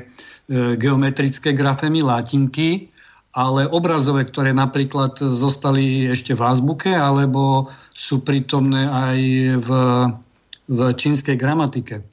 [0.78, 2.94] geometrické grafemy latinky,
[3.34, 7.66] ale obrazové, ktoré napríklad zostali ešte v azbuke, alebo
[7.98, 9.20] sú prítomné aj
[9.58, 9.70] v
[10.68, 12.04] v čínskej gramatike.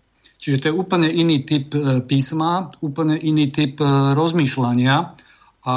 [0.40, 4.96] Čiže to je úplne iný typ e, písma, úplne iný typ e, rozmýšľania
[5.68, 5.76] a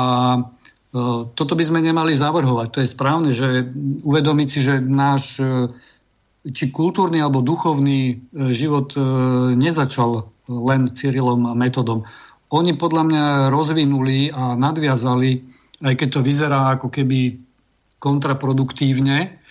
[1.33, 2.67] toto by sme nemali zavrhovať.
[2.69, 3.65] To je správne, že
[4.05, 5.41] uvedomiť si, že náš
[6.43, 8.93] či kultúrny alebo duchovný život
[9.57, 12.05] nezačal len Cyrilom metodom.
[12.53, 15.41] Oni podľa mňa rozvinuli a nadviazali,
[15.81, 17.41] aj keď to vyzerá ako keby
[17.97, 19.41] kontraproduktívne,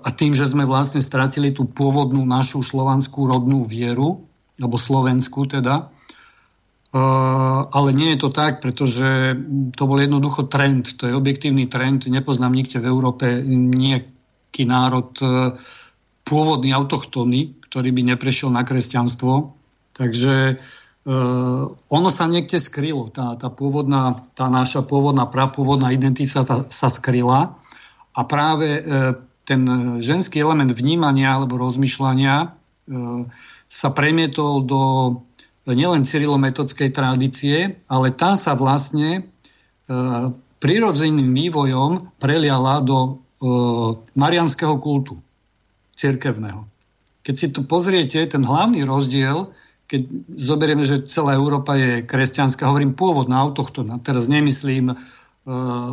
[0.00, 4.26] a tým, že sme vlastne stratili tú pôvodnú našu slovanskú rodnú vieru,
[4.58, 5.86] alebo slovenskú teda,
[6.90, 9.38] ale nie je to tak, pretože
[9.78, 15.54] to bol jednoducho trend, to je objektívny trend, nepoznám nikde v Európe nejaký národ e,
[16.26, 19.54] pôvodný, autochtónny, ktorý by neprešiel na kresťanstvo.
[19.90, 21.62] Takže uh,
[21.92, 27.58] ono sa niekde skrylo, tá, tá, pôvodná, tá naša pôvodná, prapôvodná identita tá, sa skryla
[28.14, 28.82] a práve e,
[29.46, 29.62] ten
[30.02, 32.48] ženský element vnímania alebo rozmýšľania e,
[33.70, 34.82] sa premietol do
[35.68, 39.20] nielen cyrilometodskej tradície, ale tá sa vlastne e,
[40.60, 43.20] prirodzeným vývojom preliala do
[44.20, 45.16] marianského kultu
[45.96, 46.68] cirkevného.
[47.24, 49.48] Keď si tu pozriete, ten hlavný rozdiel,
[49.88, 50.04] keď
[50.36, 54.92] zoberieme, že celá Európa je kresťanská, hovorím pôvodná, autochtona, teraz nemyslím
[55.40, 55.92] Eh,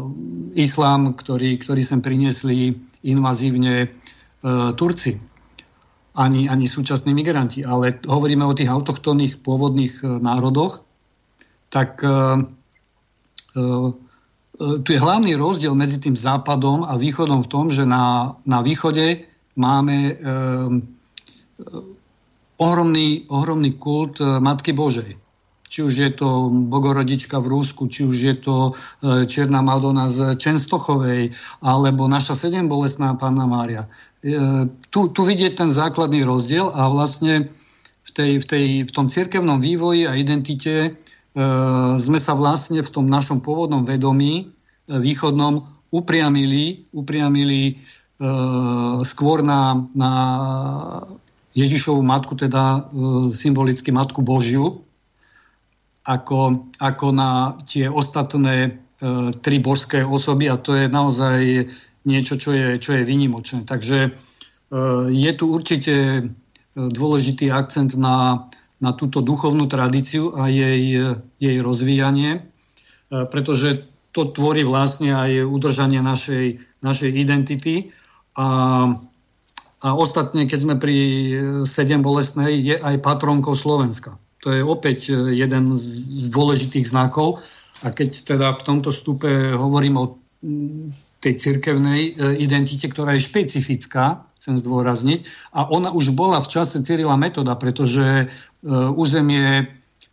[0.59, 2.75] islám, ktorý, ktorý sem priniesli
[3.07, 3.87] invazívne
[4.43, 5.15] uh, Turci,
[6.17, 10.81] ani, ani súčasní migranti, ale hovoríme o tých autochtónnych pôvodných uh, národoch,
[11.69, 12.41] tak uh,
[13.55, 13.89] uh,
[14.57, 19.29] tu je hlavný rozdiel medzi tým západom a východom v tom, že na, na východe
[19.53, 20.17] máme
[22.57, 25.13] ohromný, ohromný kult Matky Božej
[25.67, 30.39] či už je to Bogorodička v Rúsku, či už je to e, Čierna Madonna z
[30.39, 33.83] Čenstochovej, alebo naša sedem bolestná Panna Mária.
[34.23, 37.53] E, tu, tu vidieť ten základný rozdiel a vlastne
[38.05, 40.89] v, tej, v, tej, v tom cirkevnom vývoji a identite e,
[41.97, 44.53] sme sa vlastne v tom našom pôvodnom vedomí
[44.87, 47.75] východnom upriamili, upriamili
[49.03, 50.13] skôr na, na
[51.53, 52.89] Ježišovú matku, teda
[53.35, 54.81] symbolicky Matku Božiu,
[56.07, 58.69] ako, ako na tie ostatné e,
[59.43, 61.67] tri božské osoby a to je naozaj
[62.07, 63.67] niečo, čo je, čo je vynimočné.
[63.67, 64.09] Takže e,
[65.11, 66.21] je tu určite e,
[66.73, 68.47] dôležitý akcent na,
[68.79, 72.41] na túto duchovnú tradíciu a jej, jej rozvíjanie, e,
[73.27, 73.83] pretože
[74.15, 77.91] to tvorí vlastne aj udržanie našej, našej identity
[78.39, 78.95] a
[79.77, 80.97] A ostatne, keď sme pri
[81.61, 84.17] 7 bolestnej, je aj patronkou Slovenska.
[84.41, 87.45] To je opäť jeden z dôležitých znakov.
[87.85, 90.05] A keď teda v tomto stupe hovorím o
[91.17, 95.25] tej cirkevnej identite, ktorá je špecifická, chcem zdôrazniť,
[95.57, 98.29] a ona už bola v čase Cyrila metoda, pretože
[98.93, 99.65] územie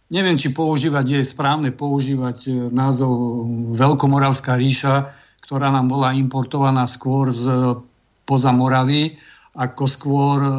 [0.08, 3.44] neviem, či používať, je správne používať názov
[3.76, 5.12] Veľkomoravská ríša,
[5.44, 7.76] ktorá nám bola importovaná skôr z
[8.24, 9.16] poza Moravy,
[9.54, 10.52] ako skôr e,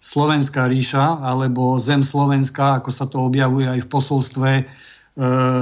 [0.00, 4.64] Slovenská ríša, alebo Zem Slovenska, ako sa to objavuje aj v posolstve e,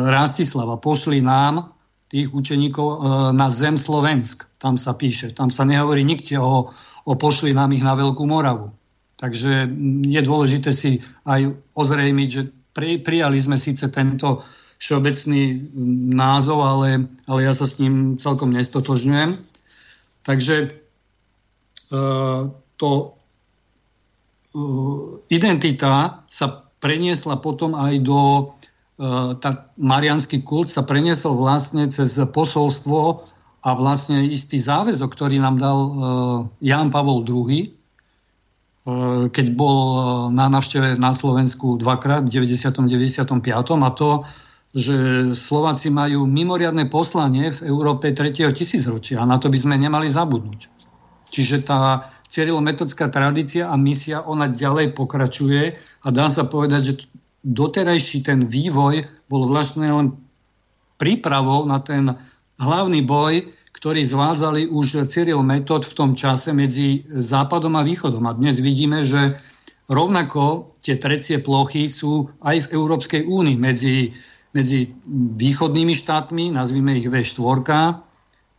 [0.09, 0.79] Rastislava.
[0.79, 1.75] Pošli nám,
[2.13, 2.97] tých učeníkov, e,
[3.33, 4.61] na Zem Slovensk.
[4.61, 5.33] Tam sa píše.
[5.33, 6.69] Tam sa nehovorí nikde o,
[7.09, 8.69] o pošli nám ich na Veľkú Moravu.
[9.17, 9.71] Takže
[10.05, 12.43] je dôležité si aj ozrejmiť, že
[12.77, 14.45] pri, prijali sme síce tento
[14.83, 15.73] všeobecný
[16.13, 19.39] názov, ale, ale ja sa s ním celkom nestotožňujem.
[20.27, 20.69] Takže e,
[22.77, 23.05] to e,
[25.33, 26.47] identita sa
[26.83, 28.51] preniesla potom aj do
[29.01, 29.51] tá
[29.81, 33.25] marianský kult sa preniesol vlastne cez posolstvo
[33.63, 35.79] a vlastne istý záväzok, ktorý nám dal
[36.61, 37.73] Ján Pavol II,
[39.31, 39.79] keď bol
[40.35, 42.91] na navšteve na Slovensku dvakrát v 90.
[42.91, 43.39] 95.
[43.55, 44.27] a to
[44.73, 44.97] že
[45.37, 48.57] Slováci majú mimoriadne poslanie v Európe 3.
[48.57, 50.73] tisícročia a na to by sme nemali zabudnúť.
[51.29, 56.93] Čiže tá cyrilometodská tradícia a misia, ona ďalej pokračuje a dá sa povedať, že
[57.43, 60.07] doterajší ten vývoj bol vlastne len
[60.99, 62.07] prípravou na ten
[62.63, 68.23] hlavný boj, ktorý zvádzali už Cyril Metod v tom čase medzi Západom a Východom.
[68.31, 69.35] A dnes vidíme, že
[69.91, 74.15] rovnako tie trecie plochy sú aj v Európskej únii medzi
[74.53, 74.93] medzi
[75.37, 77.65] východnými štátmi, nazvime ich V4,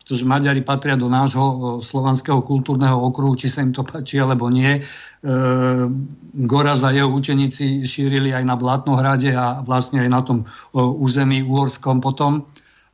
[0.04, 4.76] pretože Maďari patria do nášho slovanského kultúrneho okruhu, či sa im to páči alebo nie.
[4.76, 4.82] E,
[6.44, 10.44] Goraz a jeho učeníci šírili aj na Blatnohrade a vlastne aj na tom
[10.76, 12.42] území uhorskom potom e,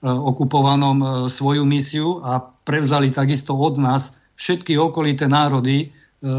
[0.06, 6.30] okupovanom e, svoju misiu a prevzali takisto od nás všetky okolité národy e, e,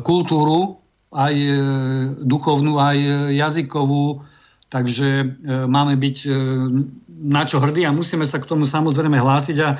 [0.00, 0.80] kultúru,
[1.12, 1.52] aj e,
[2.24, 2.96] duchovnú, aj
[3.36, 4.24] jazykovú,
[4.66, 5.26] Takže e,
[5.70, 6.30] máme byť e,
[7.16, 9.76] na čo hrdí a musíme sa k tomu samozrejme hlásiť a e,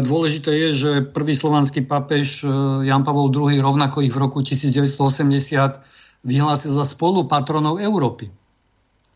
[0.00, 2.44] dôležité je, že prvý slovanský papež
[2.84, 8.28] Jan Pavol II rovnako ich v roku 1980 vyhlásil za spolupatronov Európy.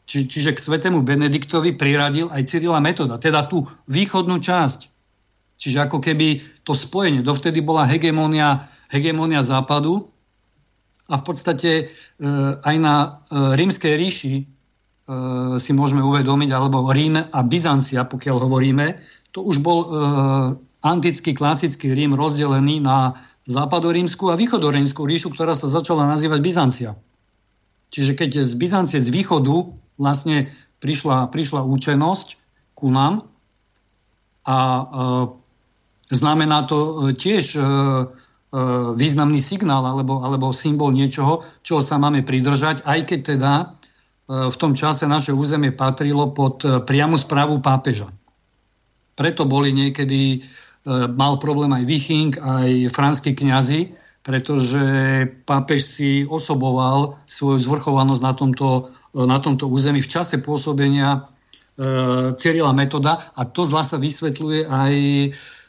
[0.04, 4.92] Či, čiže k svetému Benediktovi priradil aj Cyrila Metoda, teda tú východnú časť.
[5.56, 10.12] Čiže ako keby to spojenie, dovtedy bola hegemónia, hegemónia západu
[11.08, 11.84] a v podstate e,
[12.60, 13.08] aj na e,
[13.56, 14.34] rímskej ríši
[15.60, 18.96] si môžeme uvedomiť, alebo Rím a Byzancia, pokiaľ hovoríme,
[19.36, 19.90] to už bol uh,
[20.80, 23.12] antický, klasický Rím rozdelený na
[23.44, 26.90] západorímsku a východorímskú ríšu, ktorá sa začala nazývať Byzancia.
[27.92, 30.48] Čiže keď z Byzancie z východu vlastne
[30.80, 32.40] prišla, prišla účenosť
[32.72, 33.28] ku nám
[34.48, 34.84] a uh,
[36.08, 38.08] znamená to tiež uh,
[38.94, 43.73] významný signál alebo, alebo symbol niečoho, čoho sa máme pridržať, aj keď teda E,
[44.24, 48.08] v tom čase naše územie patrilo pod e, priamu správu pápeža.
[49.12, 50.38] Preto boli niekedy, e,
[51.12, 53.92] mal problém aj Viching, aj franskí kňazi,
[54.24, 54.80] pretože
[55.44, 58.68] pápež si osoboval svoju zvrchovanosť na tomto,
[59.12, 61.28] na tomto území v čase pôsobenia
[62.40, 64.94] Cyrila Metoda a to zlasa vysvetľuje aj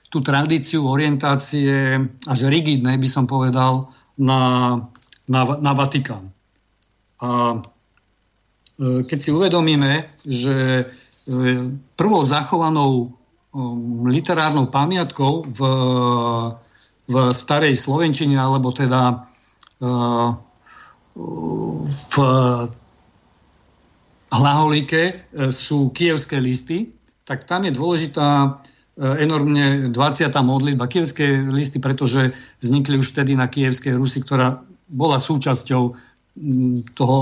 [0.08, 4.80] tú tradíciu orientácie až rigidnej, by som povedal, na,
[5.28, 6.32] na, na Vatikán.
[7.20, 7.75] A E,
[8.80, 10.86] keď si uvedomíme, že e,
[11.96, 13.08] prvou zachovanou e,
[14.12, 15.60] literárnou pamiatkou v,
[17.08, 19.28] v starej Slovenčine, alebo teda
[21.92, 22.14] v
[24.32, 25.04] hlaholike
[25.52, 26.96] sú kievské listy,
[27.28, 28.56] tak tam je dôležitá
[28.96, 30.32] enormne 20.
[30.32, 30.88] modlitba.
[30.88, 32.32] Kievské listy, pretože
[32.64, 35.98] vznikli už vtedy na Kievskej Rusi, ktorá bola súčasťou
[36.96, 37.18] toho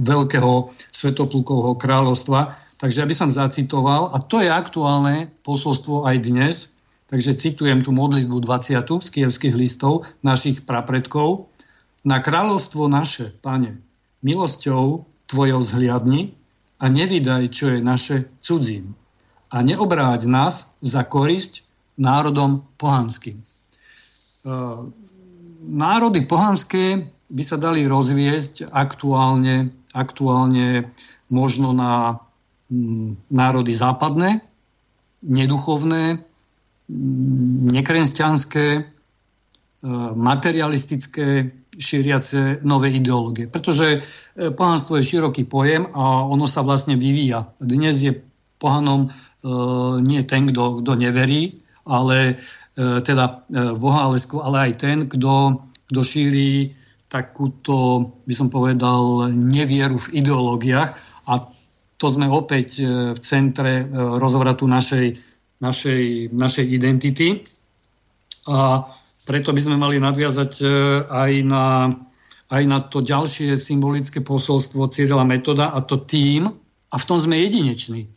[0.00, 2.56] veľkého svetoplukového kráľovstva.
[2.80, 6.72] Takže ja by som zacitoval, a to je aktuálne posolstvo aj dnes,
[7.12, 9.04] takže citujem tú modlitbu 20.
[9.04, 11.52] z kievských listov našich prapredkov.
[12.00, 13.84] Na kráľovstvo naše, pane,
[14.24, 16.32] milosťou tvojou zhliadni
[16.80, 18.96] a nevydaj, čo je naše cudzím.
[19.52, 21.68] A neobráť nás za korisť
[22.00, 23.36] národom pohanským.
[23.36, 23.44] E,
[25.68, 30.90] národy pohanské by sa dali rozviesť aktuálne, aktuálne
[31.30, 32.18] možno na
[32.68, 34.42] mm, národy západné,
[35.22, 36.22] neduchovné,
[36.90, 38.90] mm, nekresťanské,
[40.14, 43.48] materialistické, šíriace nové ideológie.
[43.48, 44.04] Pretože
[44.36, 47.48] pohanstvo je široký pojem a ono sa vlastne vyvíja.
[47.56, 48.12] Dnes je
[48.60, 49.08] pohanom
[50.04, 52.36] nie ten, kto, kto neverí, ale
[52.76, 53.48] teda
[53.80, 56.76] Boha, ale, ale aj ten, kto, kto šíri
[57.10, 60.90] takúto, by som povedal, nevieru v ideológiách
[61.26, 61.32] a
[62.00, 62.80] to sme opäť
[63.12, 65.18] v centre rozvratu našej,
[65.60, 67.44] našej, našej identity.
[68.48, 68.88] A
[69.28, 70.66] preto by sme mali nadviazať e,
[71.06, 71.92] aj na,
[72.48, 76.48] aj na to ďalšie symbolické posolstvo Cyrila Metoda a to tým,
[76.90, 78.10] a v tom sme jedineční.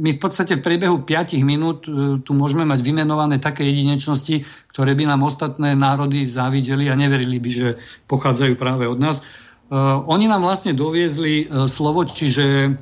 [0.00, 4.42] My v podstate v priebehu 5 minút e, tu môžeme mať vymenované také jedinečnosti,
[4.72, 7.68] ktoré by nám ostatné národy závideli a neverili by, že
[8.08, 9.22] pochádzajú práve od nás.
[9.70, 12.74] Uh, oni nám vlastne doviezli uh, slovo, čiže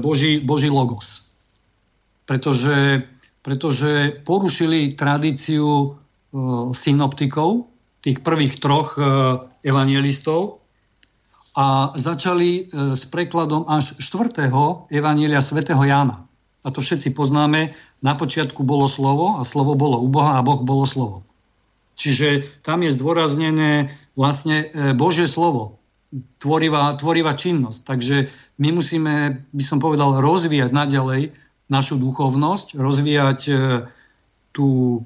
[0.00, 1.28] Boží, Boží logos.
[2.28, 3.04] Pretože,
[3.40, 5.96] pretože porušili tradíciu
[6.34, 6.38] E,
[6.74, 7.70] synoptikov,
[8.02, 9.00] tých prvých troch e,
[9.62, 10.63] evangelistov
[11.54, 12.62] a začali e,
[12.98, 14.50] s prekladom až 4.
[14.90, 16.26] evanielia svätého Jána.
[16.66, 17.70] A to všetci poznáme.
[18.02, 21.22] Na počiatku bolo slovo a slovo bolo u Boha a Boh bolo slovo.
[21.94, 24.66] Čiže tam je zdôraznené vlastne
[24.98, 25.78] Božie slovo,
[26.42, 27.80] tvorivá, tvorivá činnosť.
[27.86, 28.16] Takže
[28.58, 29.14] my musíme,
[29.54, 31.30] by som povedal, rozvíjať naďalej
[31.70, 33.40] našu duchovnosť, rozvíjať
[34.50, 34.98] tú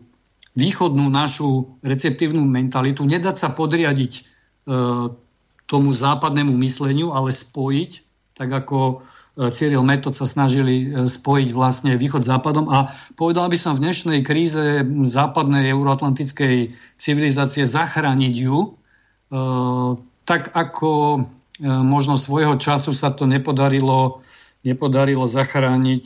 [0.58, 4.22] východnú našu receptívnu mentalitu, nedať sa podriadiť e,
[5.68, 7.90] tomu západnému mysleniu, ale spojiť,
[8.32, 12.72] tak ako e, Cyril Metod sa snažili e, spojiť vlastne východ s západom.
[12.72, 12.88] A
[13.20, 18.68] povedal by som v dnešnej kríze západnej euroatlantickej civilizácie zachrániť ju, e,
[20.24, 21.24] tak ako
[21.64, 24.22] možno svojho času sa to nepodarilo,
[24.62, 26.04] nepodarilo zachrániť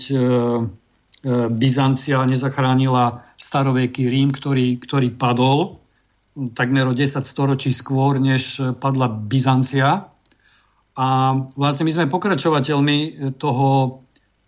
[1.53, 5.82] Byzancia nezachránila staroveký Rím, ktorý, ktorý padol
[6.35, 10.09] takmer o 10 storočí skôr, než padla Byzancia.
[10.93, 11.09] A
[11.57, 12.99] vlastne my sme pokračovateľmi
[13.41, 14.01] toho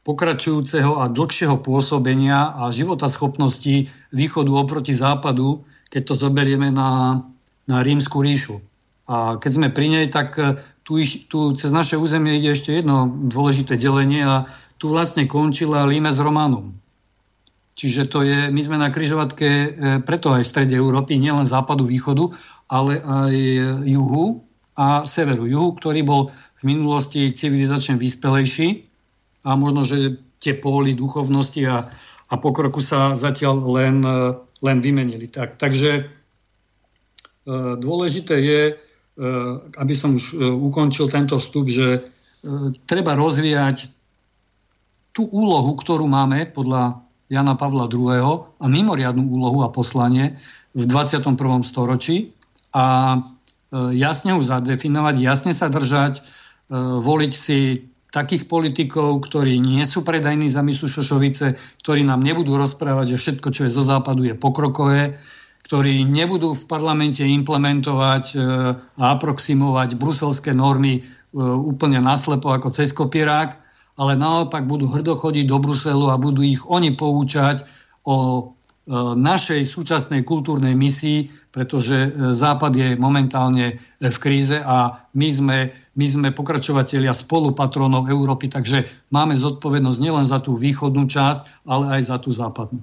[0.05, 7.25] pokračujúceho a dlhšieho pôsobenia a života schopnosti východu oproti západu, keď to zoberieme na,
[7.65, 8.61] na rímsku ríšu.
[9.09, 10.37] A keď sme pri nej, tak
[10.85, 14.45] tu, tu cez naše územie ide ešte jedno dôležité delenie a
[14.77, 16.77] tu vlastne končila Limes Romanum.
[17.75, 19.69] Čiže to je, my sme na kryžovatke e,
[20.07, 22.31] preto aj v strede Európy, nielen západu, východu,
[22.71, 23.35] ale aj
[23.83, 24.47] juhu
[24.79, 25.51] a severu.
[25.51, 28.87] Juhu, ktorý bol v minulosti civilizačne vyspelejší
[29.43, 31.91] a možno, že tie póly duchovnosti a,
[32.31, 35.27] a pokroku sa zatiaľ len, e, len vymenili.
[35.27, 36.03] Tak, takže e,
[37.79, 38.63] dôležité je,
[39.79, 42.03] aby som už ukončil tento vstup, že
[42.83, 43.87] treba rozvíjať
[45.15, 48.53] tú úlohu, ktorú máme podľa Jana Pavla II.
[48.61, 50.37] a mimoriadnú úlohu a poslanie
[50.77, 51.35] v 21.
[51.65, 52.35] storočí
[52.75, 53.19] a e,
[53.97, 56.23] jasne ho zadefinovať, jasne sa držať, e,
[57.01, 63.17] voliť si takých politikov, ktorí nie sú predajní za myslu Šošovice, ktorí nám nebudú rozprávať,
[63.17, 65.19] že všetko, čo je zo západu, je pokrokové,
[65.65, 68.37] ktorí nebudú v parlamente implementovať e,
[69.01, 71.03] a aproximovať bruselské normy
[71.35, 73.64] úplne naslepo ako cez kopírák,
[73.95, 77.63] ale naopak budú hrdo chodiť do Bruselu a budú ich oni poučať
[78.05, 78.43] o e,
[79.15, 85.59] našej súčasnej kultúrnej misii, pretože e, Západ je momentálne e, v kríze a my sme,
[85.95, 92.03] my sme pokračovatelia spolupatrónov Európy, takže máme zodpovednosť nielen za tú východnú časť, ale aj
[92.03, 92.83] za tú západnú.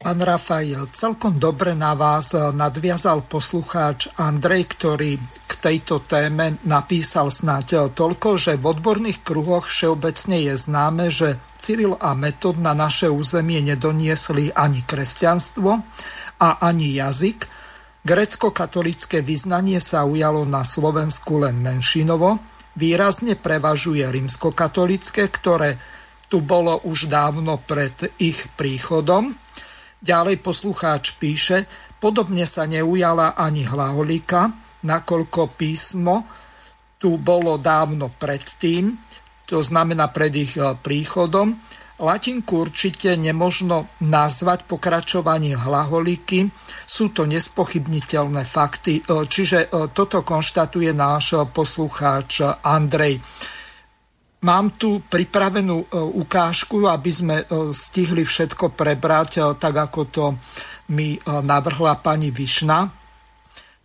[0.00, 7.92] Pán Rafaj, celkom dobre na vás nadviazal poslucháč Andrej, ktorý k tejto téme napísal snáď
[7.92, 13.60] toľko, že v odborných kruhoch všeobecne je známe, že Cyril a Metod na naše územie
[13.60, 15.70] nedoniesli ani kresťanstvo
[16.40, 17.44] a ani jazyk.
[18.00, 22.40] Grecko-katolické vyznanie sa ujalo na Slovensku len menšinovo.
[22.72, 25.76] Výrazne prevažuje rímsko-katolické, ktoré
[26.32, 29.36] tu bolo už dávno pred ich príchodom
[30.00, 31.68] Ďalej poslucháč píše,
[32.00, 34.48] podobne sa neujala ani hlaholika,
[34.80, 36.24] nakoľko písmo
[37.00, 38.92] tu bolo dávno predtým,
[39.48, 41.56] to znamená pred ich e, príchodom.
[42.00, 46.48] Latinku určite nemožno nazvať pokračovaním hlaholiky,
[46.84, 53.24] sú to nespochybniteľné fakty, e, čiže e, toto konštatuje náš poslucháč Andrej.
[54.40, 60.24] Mám tu pripravenú e, ukážku, aby sme e, stihli všetko prebrať, e, tak ako to
[60.90, 62.78] mi navrhla pani Višna.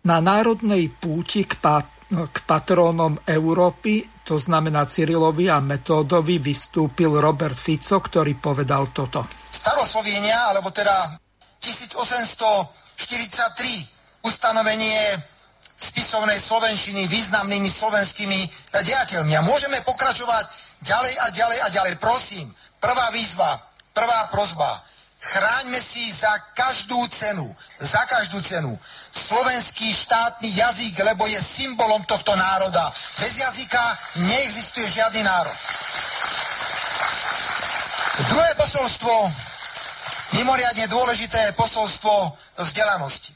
[0.06, 7.54] Na národnej púti k, pat- k patrónom Európy, to znamená Cyrilovi a Metódovi, vystúpil Robert
[7.54, 9.28] Fico, ktorý povedal toto.
[9.54, 11.14] Staroslovenia, alebo teda
[11.62, 15.20] 1800 43 ustanovenie
[15.76, 19.36] spisovnej slovenčiny významnými slovenskými diateľmi.
[19.36, 20.44] A môžeme pokračovať
[20.80, 21.94] ďalej a ďalej a ďalej.
[22.00, 22.48] Prosím,
[22.80, 23.60] prvá výzva,
[23.92, 24.82] prvá prozba.
[25.20, 27.48] Chráňme si za každú cenu,
[27.80, 28.78] za každú cenu
[29.12, 32.92] slovenský štátny jazyk, lebo je symbolom tohto národa.
[33.20, 35.56] Bez jazyka neexistuje žiadny národ.
[38.28, 39.12] Druhé posolstvo,
[40.40, 42.32] mimoriadne dôležité posolstvo
[42.64, 43.35] vzdelanosti.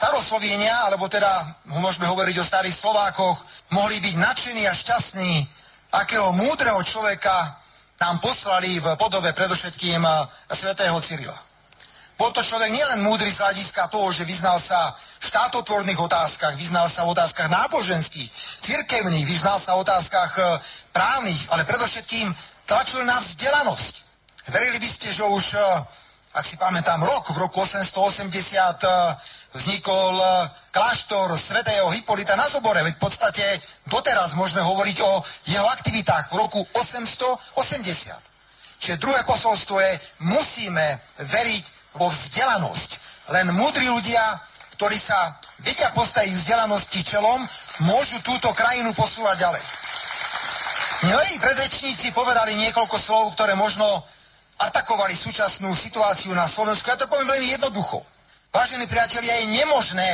[0.00, 1.28] Staroslovenia, alebo teda
[1.76, 3.36] môžeme hovoriť o starých Slovákoch,
[3.76, 5.44] mohli byť nadšení a šťastní,
[5.92, 7.60] akého múdreho človeka
[8.00, 10.00] nám poslali v podobe predovšetkým
[10.56, 11.36] svätého Cyrila.
[12.16, 14.88] Bol to človek nielen múdry z hľadiska toho, že vyznal sa
[15.20, 18.28] v štátotvorných otázkach, vyznal sa v otázkach náboženských,
[18.64, 20.44] cirkevných, vyznal sa v otázkach e,
[20.96, 22.32] právnych, ale predovšetkým
[22.64, 23.94] tlačil na vzdelanosť.
[24.48, 25.64] Verili by ste, že už, e,
[26.32, 28.88] ak si pamätám, rok, v roku 880 e,
[29.54, 30.22] vznikol
[30.70, 33.44] kláštor svätého Hipolita na Zobore, veď v podstate
[33.90, 35.12] doteraz môžeme hovoriť o
[35.50, 38.30] jeho aktivitách v roku 880.
[38.80, 39.92] Čiže druhé posolstvo je,
[40.24, 41.64] musíme veriť
[42.00, 42.90] vo vzdelanosť.
[43.34, 44.22] Len múdri ľudia,
[44.78, 47.44] ktorí sa vedia postaviť vzdelanosti čelom,
[47.84, 49.64] môžu túto krajinu posúvať ďalej.
[51.00, 53.84] Moji predrečníci povedali niekoľko slov, ktoré možno
[54.60, 56.88] atakovali súčasnú situáciu na Slovensku.
[56.88, 58.04] Ja to poviem veľmi jednoducho.
[58.50, 60.10] Vážení priatelia, je nemožné,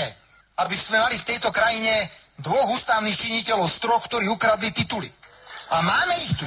[0.61, 2.05] aby sme mali v tejto krajine
[2.37, 5.09] dvoch ústavných činiteľov z troch, ktorí ukradli tituly.
[5.73, 6.45] A máme ich tu.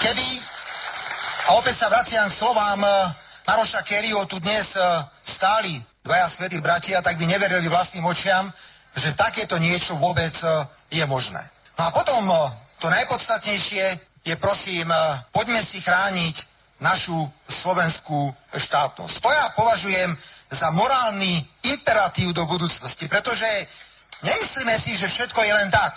[0.00, 0.26] Keby,
[1.52, 2.92] a opäť sa vraciam k slovám eh,
[3.52, 4.84] Maroša Kerryho, tu dnes eh,
[5.20, 8.48] stáli dvaja svätí bratia, tak by neverili vlastným očiam,
[8.96, 11.44] že takéto niečo vôbec eh, je možné.
[11.76, 12.24] No a potom
[12.80, 13.84] to najpodstatnejšie
[14.24, 14.88] je, prosím,
[15.36, 16.36] poďme si chrániť
[16.80, 19.14] našu slovenskú štátnosť.
[19.20, 20.16] To ja považujem
[20.50, 23.46] za morálny imperatív do budúcnosti, pretože
[24.22, 25.94] nemyslíme si, že všetko je len tak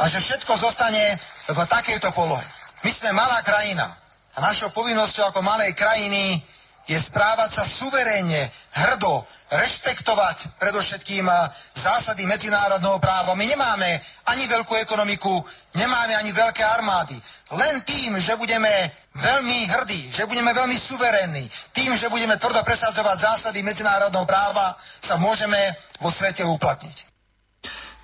[0.00, 2.44] a že všetko zostane v takejto polohe.
[2.84, 3.88] My sme malá krajina
[4.36, 6.40] a našou povinnosťou ako malej krajiny
[6.86, 8.46] je správať sa suverénne,
[8.78, 11.26] hrdo, rešpektovať predovšetkým
[11.74, 13.34] zásady medzinárodného práva.
[13.34, 13.98] My nemáme
[14.30, 15.42] ani veľkú ekonomiku,
[15.74, 17.18] nemáme ani veľké armády.
[17.58, 18.70] Len tým, že budeme
[19.16, 25.16] veľmi hrdí, že budeme veľmi suverénni, tým, že budeme tvrdo presadzovať zásady medzinárodného práva, sa
[25.16, 25.58] môžeme
[25.98, 27.08] vo svete uplatniť.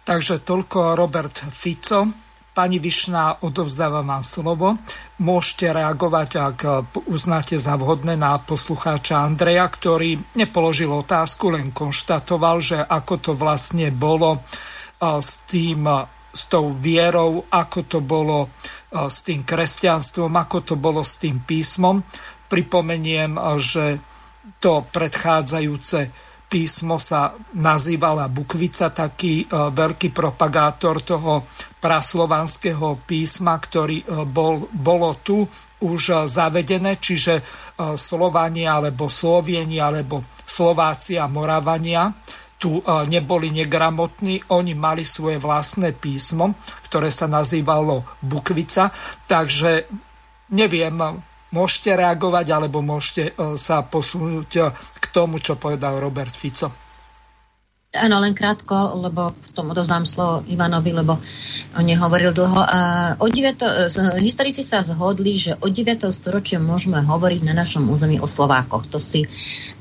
[0.03, 2.33] Takže toľko Robert Fico.
[2.53, 4.77] Pani Višná, odovzdávam vám slovo.
[5.25, 6.59] Môžete reagovať, ak
[7.09, 13.89] uznáte za vhodné na poslucháča Andreja, ktorý nepoložil otázku, len konštatoval, že ako to vlastne
[13.89, 14.45] bolo
[15.01, 15.89] s tým
[16.33, 18.53] s tou vierou, ako to bolo
[18.93, 22.05] s tým kresťanstvom, ako to bolo s tým písmom.
[22.47, 23.97] Pripomeniem, že
[24.61, 31.49] to predchádzajúce písmo sa nazývala Bukvica, taký veľký propagátor toho
[31.81, 35.49] praslovanského písma, ktorý bol, bolo tu
[35.81, 37.41] už zavedené, čiže
[37.97, 42.13] Slovania alebo Slovieni alebo Slováci a Moravania
[42.63, 46.55] tu e, neboli negramotní, oni mali svoje vlastné písmo,
[46.87, 48.95] ktoré sa nazývalo Bukvica,
[49.27, 49.91] takže
[50.55, 50.95] neviem,
[51.51, 56.82] môžete reagovať, alebo môžete e, sa posunúť k tomu, čo povedal Robert Fico.
[57.93, 61.21] Áno, len krátko, lebo tom odovzdám slovo Ivanovi, lebo
[61.77, 62.65] nehovoril dlho.
[62.65, 62.81] A
[63.21, 66.09] o 9, historici sa zhodli, že od 9.
[66.09, 68.89] storočia môžeme hovoriť na našom území o Slovákoch.
[68.89, 69.29] To si,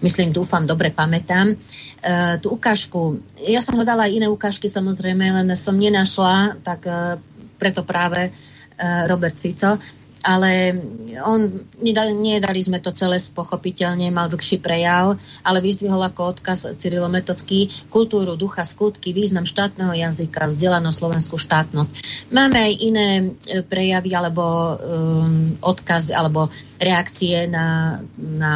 [0.03, 1.55] myslím, dúfam, dobre pamätám.
[1.55, 7.15] Uh, tú ukážku, ja som hľadala iné ukážky samozrejme, len som nenašla, tak uh,
[7.55, 9.79] preto práve uh, Robert Fico
[10.21, 10.77] ale
[11.25, 11.49] on,
[11.81, 18.37] nedali, sme to celé pochopiteľne, mal dlhší prejav, ale vyzdvihol ako odkaz Cyrilo Metocký kultúru,
[18.37, 21.91] ducha, skutky, význam štátneho jazyka, vzdelanú slovenskú štátnosť.
[22.29, 28.53] Máme aj iné e, prejavy alebo um, odkaz alebo reakcie na, na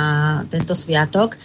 [0.49, 1.37] tento sviatok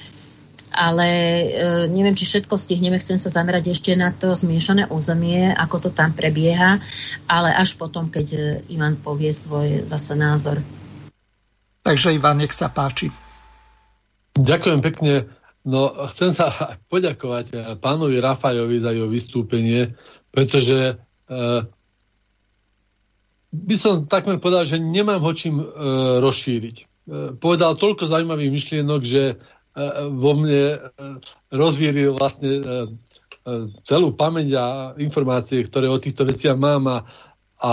[0.73, 1.47] ale e,
[1.91, 2.99] neviem, či všetko stihneme.
[3.03, 6.79] Chcem sa zamerať ešte na to zmiešané územie, ako to tam prebieha,
[7.27, 8.41] ale až potom, keď e,
[8.75, 10.63] Ivan povie svoj zase názor.
[11.83, 13.11] Takže Ivan, nech sa páči.
[14.39, 15.27] Ďakujem pekne.
[15.67, 16.49] No, chcem sa
[16.93, 19.93] poďakovať e, pánovi Rafajovi za jeho vystúpenie,
[20.33, 20.97] pretože
[21.29, 21.39] e,
[23.51, 25.67] by som takmer povedal, že nemám ho čím e,
[26.23, 26.77] rozšíriť.
[26.79, 26.85] E,
[27.37, 29.37] povedal toľko zaujímavých myšlienok, že
[30.11, 30.79] vo mne e,
[31.55, 32.63] rozvíril vlastne e,
[33.87, 34.67] celú pamäť a
[34.99, 36.99] informácie, ktoré o týchto veciach mám a,
[37.57, 37.73] a,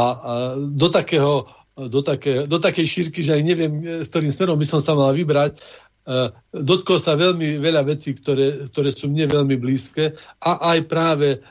[0.58, 4.82] do, takého, do, také, do takej šírky, že aj neviem, s ktorým smerom by som
[4.82, 5.60] sa mal vybrať.
[6.56, 11.44] dotkol sa veľmi veľa vecí, ktoré, ktoré sú mne veľmi blízke a aj práve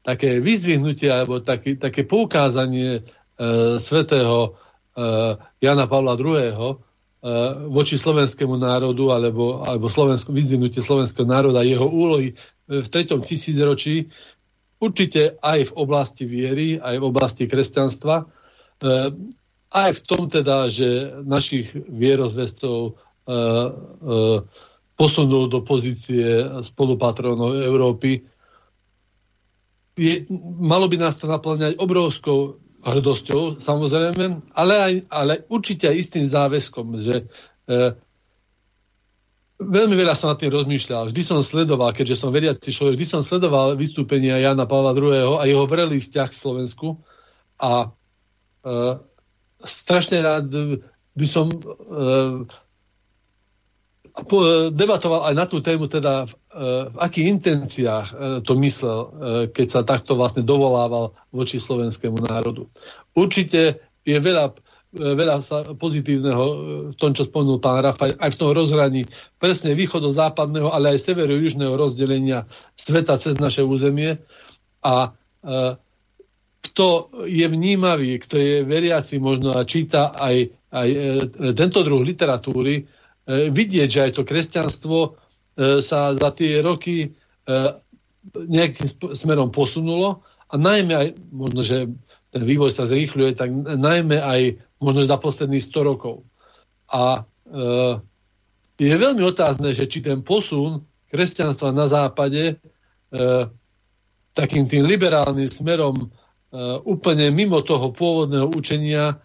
[0.00, 3.04] také vyzdvihnutie alebo také, také poukázanie
[3.76, 4.56] svetého
[5.60, 6.85] Jana Pavla II
[7.66, 12.38] voči slovenskému národu alebo, alebo slovensko, vyzdvihnutie slovenského národa, jeho úlohy
[12.70, 14.06] v treťom tisícročí,
[14.78, 18.16] určite aj v oblasti viery, aj v oblasti kresťanstva,
[19.74, 22.94] aj v tom teda, že našich vierozvestov
[24.96, 28.22] posunul do pozície spolupatrónov Európy.
[29.96, 30.28] Je,
[30.60, 36.86] malo by nás to naplňať obrovskou hrdosťou, samozrejme, ale, aj, ale určite aj istým záväzkom,
[37.02, 37.98] že uh,
[39.58, 41.10] veľmi veľa som nad tým rozmýšľal.
[41.10, 45.40] Vždy som sledoval, keďže som veriaci človek, vždy som sledoval vystúpenia Jana Pavla II.
[45.40, 47.02] a jeho vrelý vzťah k Slovensku
[47.58, 48.94] a uh,
[49.64, 50.52] strašne rád
[51.16, 51.60] by som e,
[54.72, 56.64] debatoval aj na tú tému, teda v, e,
[56.96, 58.98] akých intenciách e, to myslel,
[59.52, 62.64] keď sa takto vlastne dovolával voči slovenskému národu.
[63.12, 64.56] Určite je veľa,
[64.96, 65.36] veľa
[65.76, 66.44] pozitívneho
[66.92, 69.02] v tom, čo spomenul pán Rafaj, aj v tom rozhraní
[69.36, 74.16] presne východo-západného, ale aj severo-južného rozdelenia sveta cez naše územie
[74.80, 75.12] a
[76.76, 80.98] kto je vnímavý, kto je veriaci možno a číta aj, aj e,
[81.56, 82.84] tento druh literatúry, e,
[83.26, 85.10] vidieť, že aj to kresťanstvo e,
[85.82, 87.08] sa za tie roky e,
[88.34, 91.90] nejakým smerom posunulo a najmä aj, možno, že
[92.30, 94.40] ten vývoj sa zrýchľuje, tak najmä aj
[94.78, 96.22] možno za posledných 100 rokov.
[96.90, 97.60] A e,
[98.76, 102.54] je veľmi otázne, že či ten posun kresťanstva na západe e,
[104.36, 106.12] takým tým liberálnym smerom
[106.46, 106.58] E,
[106.88, 109.18] úplne mimo toho pôvodného učenia,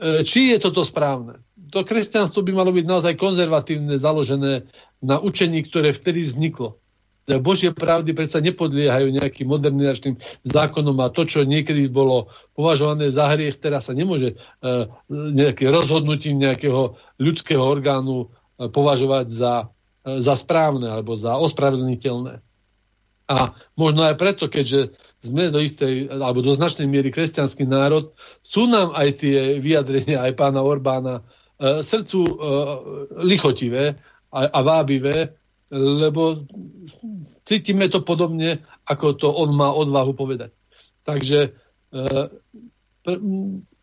[0.00, 1.38] e, či je toto správne.
[1.74, 4.70] To kresťanstvo by malo byť naozaj konzervatívne, založené
[5.02, 6.78] na učení, ktoré vtedy vzniklo.
[7.24, 13.56] Božie pravdy predsa nepodliehajú nejakým modernizačným zákonom a to, čo niekedy bolo považované za hriech,
[13.56, 20.92] teraz sa nemôže uh, nejaké rozhodnutím nejakého ľudského orgánu uh, považovať za, uh, za správne
[20.92, 22.44] alebo za ospravedlniteľné.
[23.24, 24.92] A možno aj preto, keďže
[25.24, 28.12] sme do istej, alebo do značnej miery kresťanský národ,
[28.44, 31.22] sú nám aj tie vyjadrenia aj pána Orbána e,
[31.60, 32.32] srdcu e,
[33.22, 33.94] lichotivé
[34.34, 35.30] a, vábivé,
[35.70, 36.42] lebo
[37.46, 40.50] cítime to podobne, ako to on má odvahu povedať.
[41.06, 41.50] Takže e,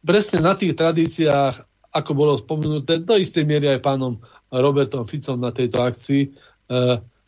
[0.04, 1.56] presne na tých tradíciách,
[1.92, 4.20] ako bolo spomenuté, do istej miery aj pánom
[4.52, 6.30] Robertom Ficom na tejto akcii, e,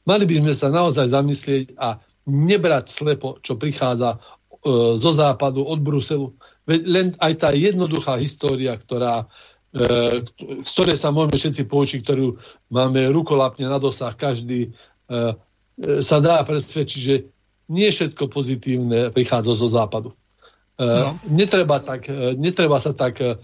[0.04, 1.96] Mali by sme sa naozaj zamyslieť a
[2.28, 6.36] nebrať slepo, čo prichádza e, zo západu, od Bruselu.
[6.68, 9.28] Len aj tá jednoduchá história, ktorá, e,
[9.74, 12.38] z ktorej sa môžeme všetci poučiť, ktorú
[12.70, 14.72] máme rukolapne na dosah každý, e,
[15.10, 17.16] e, sa dá presvedčiť, že
[17.74, 20.14] nie všetko pozitívne prichádza zo západu.
[20.78, 21.18] E, no.
[21.26, 23.42] netreba, tak, e, netreba sa tak e,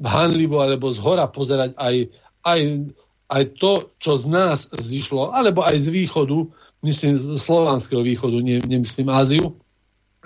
[0.00, 1.96] hanlivo alebo z hora pozerať aj,
[2.48, 2.60] aj
[3.28, 6.48] aj to, čo z nás zišlo, alebo aj z východu,
[6.80, 9.60] myslím z slovanského východu, ne, nemyslím Áziu,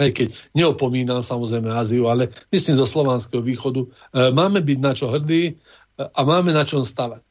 [0.02, 3.88] aj keď neopomínam samozrejme Áziu, ale myslím zo slovanského východu, e,
[4.34, 5.52] máme byť na čo hrdí e,
[5.98, 7.22] a máme na čom stavať.
[7.22, 7.26] E,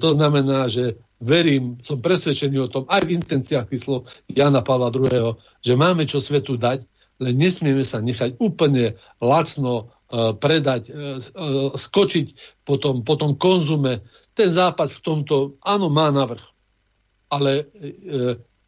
[0.00, 4.88] to znamená, že verím, som presvedčený o tom, aj v intenciách tých slov Jana Pavla
[4.88, 6.88] II., že máme čo svetu dať,
[7.20, 9.92] len nesmieme sa nechať úplne lacno
[10.40, 10.90] predať,
[11.76, 12.26] skočiť
[12.66, 14.02] po tom, po tom konzume
[14.34, 16.42] ten západ v tomto, áno, má navrh.
[17.30, 17.70] Ale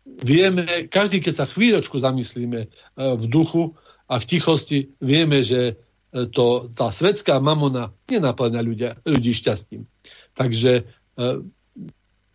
[0.06, 3.74] vieme, každý, keď sa chvíľočku zamyslíme e, v duchu
[4.10, 5.74] a v tichosti, vieme, že
[6.12, 9.86] e, to, tá svetská mamona nenaplňa ľudia, ľudí šťastím.
[10.34, 10.82] Takže e,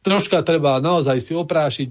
[0.04, 1.90] troška treba naozaj si oprášiť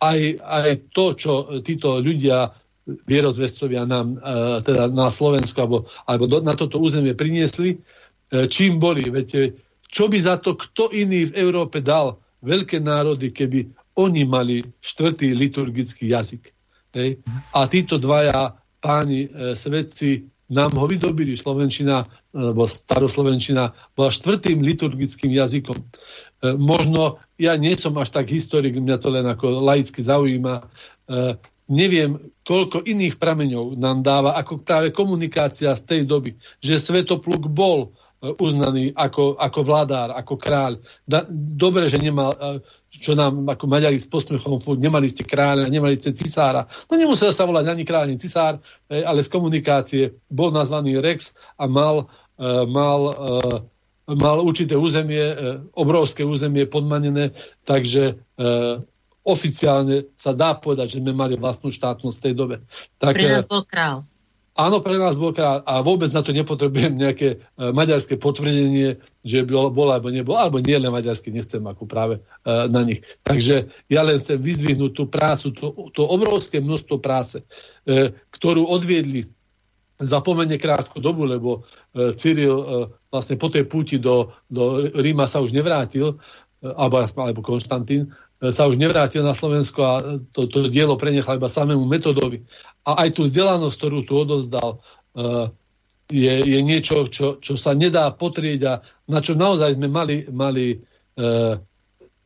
[0.00, 2.48] aj, aj to, čo títo ľudia
[2.86, 4.16] vierozvestovia nám,
[4.64, 5.78] teda na Slovensku alebo,
[6.08, 7.76] alebo na toto územie priniesli,
[8.48, 9.04] čím boli.
[9.12, 9.52] Viete,
[9.84, 15.32] čo by za to kto iný v Európe dal veľké národy, keby oni mali štvrtý
[15.32, 16.52] liturgický jazyk.
[16.92, 17.20] Hej?
[17.52, 21.34] A títo dvaja páni e, svedci nám ho vydobili.
[21.34, 25.78] Slovenčina, alebo staroslovenčina bola štvrtým liturgickým jazykom.
[25.80, 25.86] E,
[26.54, 30.64] možno, ja nie som až tak historik, mňa to len ako laicky zaujíma, e,
[31.66, 37.90] neviem, koľko iných prameňov nám dáva ako práve komunikácia z tej doby, že Svetopluk bol
[38.34, 40.82] uznaný ako, ako vládár, ako kráľ.
[41.06, 45.70] Da, dobre, že nemal, e, čo nám ako Maďari s posmechom furt, nemali ste kráľa,
[45.70, 46.66] nemali ste cisára.
[46.90, 48.58] No nemusel sa volať ani kráľ, ani cisár,
[48.88, 53.14] e, ale z komunikácie bol nazvaný Rex a mal, e, mal
[54.14, 55.36] mal určité územie, e,
[55.74, 57.34] obrovské územie podmanené,
[57.66, 58.44] takže e,
[59.26, 62.56] oficiálne sa dá povedať, že sme mali vlastnú štátnosť v tej dobe.
[63.02, 64.06] Tak, pre nás bol král.
[64.56, 69.44] Áno, pre nás bol král a vôbec na to nepotrebujem nejaké uh, maďarské potvrdenie, že
[69.44, 73.04] bol, bol alebo nebol, alebo nie len maďarské, nechcem ako práve uh, na nich.
[73.20, 79.28] Takže ja len chcem vyzvihnúť tú prácu, to, to obrovské množstvo práce, uh, ktorú odviedli
[80.00, 81.64] za pomerne krátku dobu, lebo
[81.96, 86.20] Cyril vlastne po tej púti do, do Ríma sa už nevrátil,
[86.60, 91.88] alebo, alebo Konštantín, sa už nevrátil na Slovensko a to, to dielo prenechal iba samému
[91.88, 92.44] metodovi.
[92.86, 94.78] A aj tú vzdelanosť, ktorú tu odozdal,
[95.18, 95.50] uh,
[96.06, 98.74] je, je niečo, čo, čo sa nedá potrieť a
[99.10, 100.78] na čo naozaj sme mali, mali
[101.18, 101.58] uh,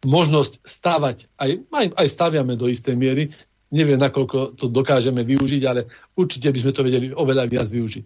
[0.05, 1.16] možnosť stavať.
[1.37, 3.32] Aj, aj, aj staviame do istej miery.
[3.70, 5.89] Neviem, nakoľko to dokážeme využiť, ale
[6.19, 8.05] určite by sme to vedeli oveľa viac využiť.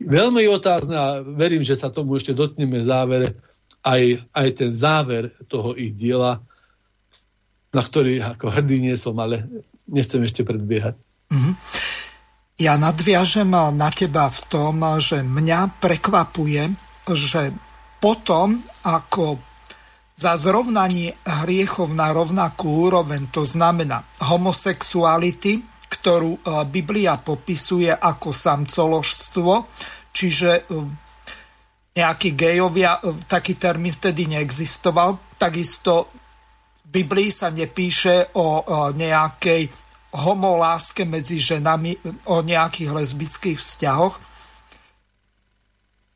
[0.00, 3.28] Veľmi otázne a verím, že sa tomu ešte dotkneme v závere,
[3.80, 6.40] aj, aj ten záver toho ich diela,
[7.72, 9.48] na ktorý ako hrdý nie som, ale
[9.88, 11.00] nechcem ešte predbiehať.
[11.30, 11.54] Mm-hmm.
[12.60, 16.76] Ja nadviažem na teba v tom, že mňa prekvapuje,
[17.08, 17.56] že
[18.02, 19.40] potom, ako
[20.20, 29.52] za zrovnanie hriechov na rovnakú úroveň, to znamená homosexuality, ktorú e, Biblia popisuje ako samcoložstvo,
[30.12, 30.62] čiže e,
[31.96, 36.12] nejakí gejovia, e, taký termín vtedy neexistoval, takisto
[36.84, 39.62] Biblii sa nepíše o, nejakej
[40.10, 44.16] homoláske medzi ženami, o nejakých lesbických vzťahoch.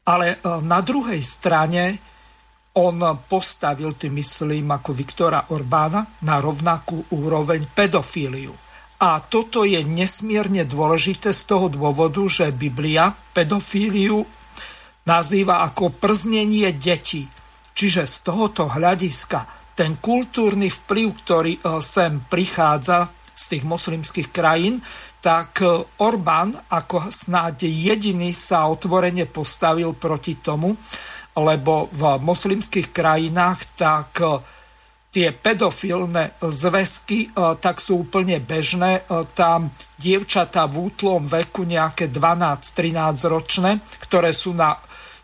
[0.04, 1.98] Ale e, na druhej strane
[2.74, 2.98] on
[3.30, 8.50] postavil, tým myslím, ako Viktora Orbána, na rovnakú úroveň pedofíliu.
[8.98, 14.26] A toto je nesmierne dôležité z toho dôvodu, že Biblia pedofíliu
[15.06, 17.30] nazýva ako prznenie detí.
[17.74, 23.10] Čiže z tohoto hľadiska ten kultúrny vplyv, ktorý e, sem prichádza
[23.44, 24.80] z tých moslimských krajín,
[25.20, 30.72] tak e, Orbán ako snáď jediný sa otvorene postavil proti tomu,
[31.36, 34.28] lebo v moslimských krajinách tak e,
[35.14, 37.30] tie pedofilné zväzky
[37.62, 39.06] tak sú úplne bežné.
[39.38, 44.74] Tam dievčatá v útlom veku nejaké 12-13 ročné, ktoré sú na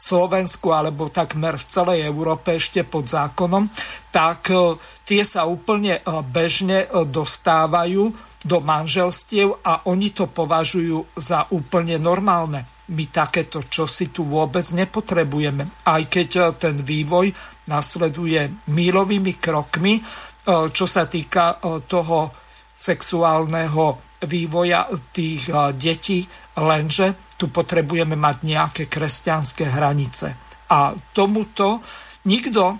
[0.00, 3.68] Slovensku alebo takmer v celej Európe ešte pod zákonom,
[4.08, 8.08] tak e, tie sa úplne e, bežne e, dostávajú
[8.40, 12.64] do manželstiev a oni to považujú za úplne normálne.
[12.96, 15.84] My takéto čosi tu vôbec nepotrebujeme.
[15.84, 17.28] Aj keď ten vývoj
[17.68, 20.00] nasleduje mílovými krokmi,
[20.48, 22.34] čo sa týka toho
[22.74, 26.26] sexuálneho vývoja tých detí,
[26.58, 30.34] lenže tu potrebujeme mať nejaké kresťanské hranice.
[30.70, 31.82] A tomuto
[32.26, 32.78] nikto,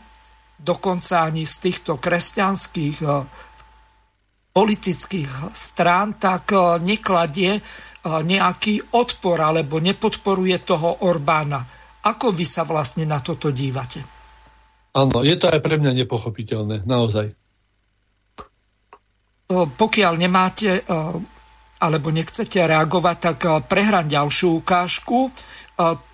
[0.59, 3.07] dokonca ani z týchto kresťanských e,
[4.51, 7.63] politických strán, tak e, nekladie e,
[8.05, 11.65] nejaký odpor alebo nepodporuje toho Orbána.
[12.05, 14.05] Ako vy sa vlastne na toto dívate?
[14.91, 17.31] Áno, je to aj pre mňa nepochopiteľné, naozaj.
[19.51, 20.83] Pokiaľ nemáte
[21.81, 25.32] alebo nechcete reagovať, tak eh, prehrám ďalšiu ukážku.
[25.32, 26.09] Eh,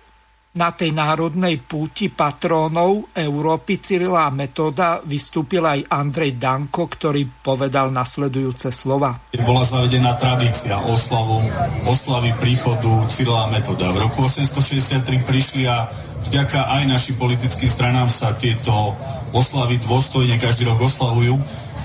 [0.57, 7.93] na tej národnej púti patrónov Európy Cyrila a Metoda vystúpil aj Andrej Danko, ktorý povedal
[7.93, 9.13] nasledujúce slova.
[9.37, 11.45] Bola zavedená tradícia oslavu,
[11.85, 13.93] oslavy príchodu Cyrila a Metoda.
[13.93, 15.85] V roku 863 prišli a
[16.25, 18.97] vďaka aj našim politickým stranám sa tieto
[19.37, 21.37] oslavy dôstojne každý rok oslavujú.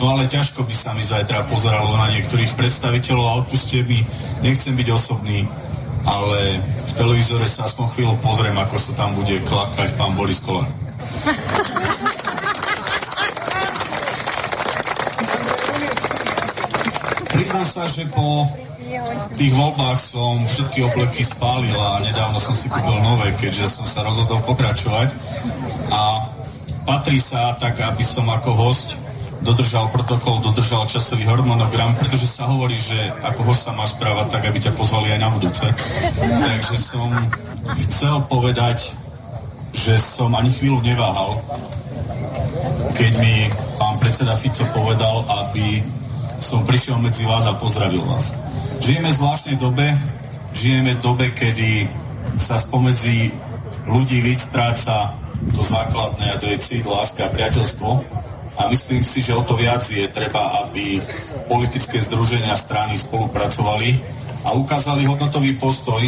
[0.03, 4.03] No ale ťažko by sa mi zajtra pozeralo na niektorých predstaviteľov a odpuste mi,
[4.43, 5.47] nechcem byť osobný,
[6.03, 10.66] ale v televízore sa aspoň chvíľu pozriem, ako sa tam bude klakať pán Boris Kolár.
[17.31, 18.51] Priznám sa, že po
[19.39, 24.03] tých voľbách som všetky obleky spálil a nedávno som si kúpil nové, keďže som sa
[24.03, 25.15] rozhodol pokračovať.
[25.95, 26.27] A
[26.91, 28.99] patrí sa tak, aby som ako host
[29.43, 34.43] dodržal protokol, dodržal časový harmonogram, pretože sa hovorí, že ako ho sa má správať tak,
[34.47, 35.66] aby ťa pozvali aj na budúce.
[36.47, 37.10] Takže som
[37.86, 38.94] chcel povedať,
[39.74, 41.43] že som ani chvíľu neváhal,
[42.94, 45.82] keď mi pán predseda Fico povedal, aby
[46.39, 48.35] som prišiel medzi vás a pozdravil vás.
[48.82, 49.94] Žijeme v zvláštnej dobe,
[50.55, 51.86] žijeme v dobe, kedy
[52.39, 53.31] sa spomedzi
[53.86, 55.19] ľudí víc stráca
[55.51, 57.89] to základné a to je cít, láska a priateľstvo
[58.57, 61.01] a myslím si, že o to viac je treba, aby
[61.49, 63.97] politické združenia strany spolupracovali
[64.45, 66.03] a ukázali hodnotový postoj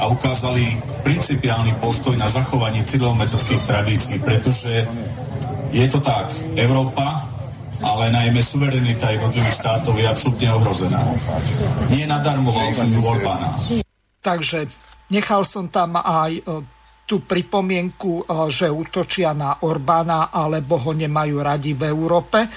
[0.00, 0.74] a ukázali
[1.06, 4.88] principiálny postoj na zachovanie cyrilometodských tradícií, pretože
[5.70, 7.28] je to tak, Európa,
[7.84, 11.00] ale najmä suverenita jednotlivých štátov je absolútne ohrozená.
[11.92, 12.62] Nie nadarmo vo
[13.12, 13.58] Orbána.
[14.24, 14.70] Takže
[15.12, 16.42] nechal som tam aj e,
[17.04, 22.44] tú pripomienku, e, že útočia na Orbána alebo ho nemajú radi v Európe.
[22.44, 22.48] E,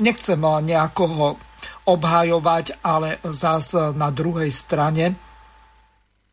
[0.00, 1.28] nechcem nejako ho
[1.86, 5.14] obhajovať, ale zás na druhej strane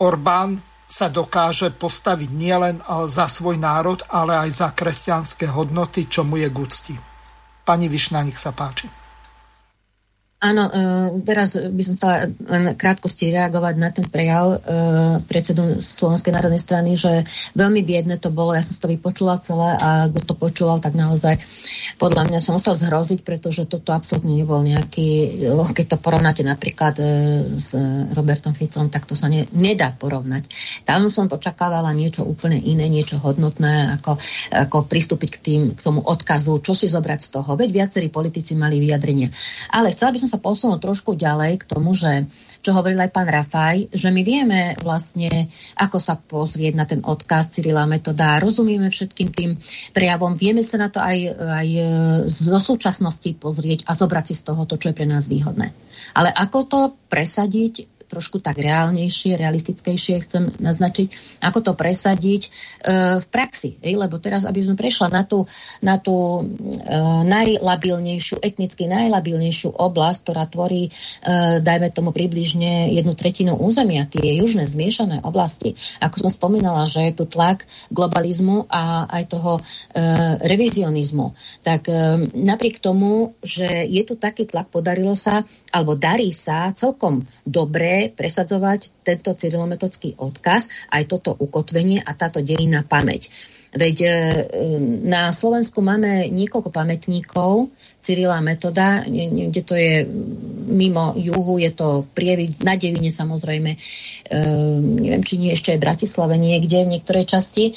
[0.02, 2.76] Orbán sa dokáže postaviť nielen
[3.10, 6.96] za svoj národ, ale aj za kresťanské hodnoty, čo mu je k úcti.
[7.64, 9.03] Pani Višna, nech sa páči.
[10.44, 14.58] Áno, e, teraz by som chcela len krátkosti reagovať na ten prejav e,
[15.24, 17.24] predsedu Slovenskej národnej strany, že
[17.56, 21.40] veľmi biedne to bolo, ja som to vypočula celé a kto to počúval, tak naozaj
[21.96, 27.04] podľa mňa som musel zhroziť, pretože toto absolútne nebol nejaký, keď to porovnáte napríklad e,
[27.56, 27.72] s
[28.12, 30.44] Robertom Ficom, tak to sa ne, nedá porovnať.
[30.84, 34.20] Tam som počakávala niečo úplne iné, niečo hodnotné, ako,
[34.52, 37.56] ako pristúpiť k, tým, k tomu odkazu, čo si zobrať z toho.
[37.56, 39.32] Veď viacerí politici mali vyjadrenia.
[39.72, 42.26] Ale chcela by som sa posunúť trošku ďalej k tomu, že
[42.64, 47.52] čo hovoril aj pán Rafaj, že my vieme vlastne, ako sa pozrieť na ten odkaz
[47.52, 49.52] Cyrila Metoda, rozumieme všetkým tým
[49.92, 51.70] prejavom, vieme sa na to aj, aj
[52.32, 55.76] zo súčasnosti pozrieť a zobrať si z toho to, čo je pre nás výhodné.
[56.16, 56.80] Ale ako to
[57.12, 62.50] presadiť, trošku tak reálnejšie, realistickejšie chcem naznačiť, ako to presadiť e,
[63.18, 63.82] v praxi.
[63.82, 63.98] Ej?
[63.98, 65.50] Lebo teraz, aby sme prešla na tú,
[65.82, 66.94] na tú e,
[67.26, 70.92] najlabilnejšiu, etnicky najlabilnejšiu oblasť, ktorá tvorí, e,
[71.66, 75.74] dajme tomu približne jednu tretinu územia, tie južné zmiešané oblasti.
[75.98, 79.62] Ako som spomínala, že je tu tlak globalizmu a aj toho e,
[80.44, 81.34] revizionizmu.
[81.64, 81.96] Tak e,
[82.36, 89.06] napriek tomu, že je tu taký tlak, podarilo sa, alebo darí sa celkom dobre presadzovať
[89.06, 93.32] tento cyrilometodský odkaz, aj toto ukotvenie a táto dejina pamäť.
[93.74, 94.10] Veď e,
[95.02, 97.74] na Slovensku máme niekoľko pamätníkov
[98.06, 100.06] Cyrila Metoda, kde to je
[100.70, 103.78] mimo juhu, je to prievid na Devine samozrejme, e,
[105.02, 107.74] neviem, či nie ešte aj v Bratislave niekde v niektorej časti, e,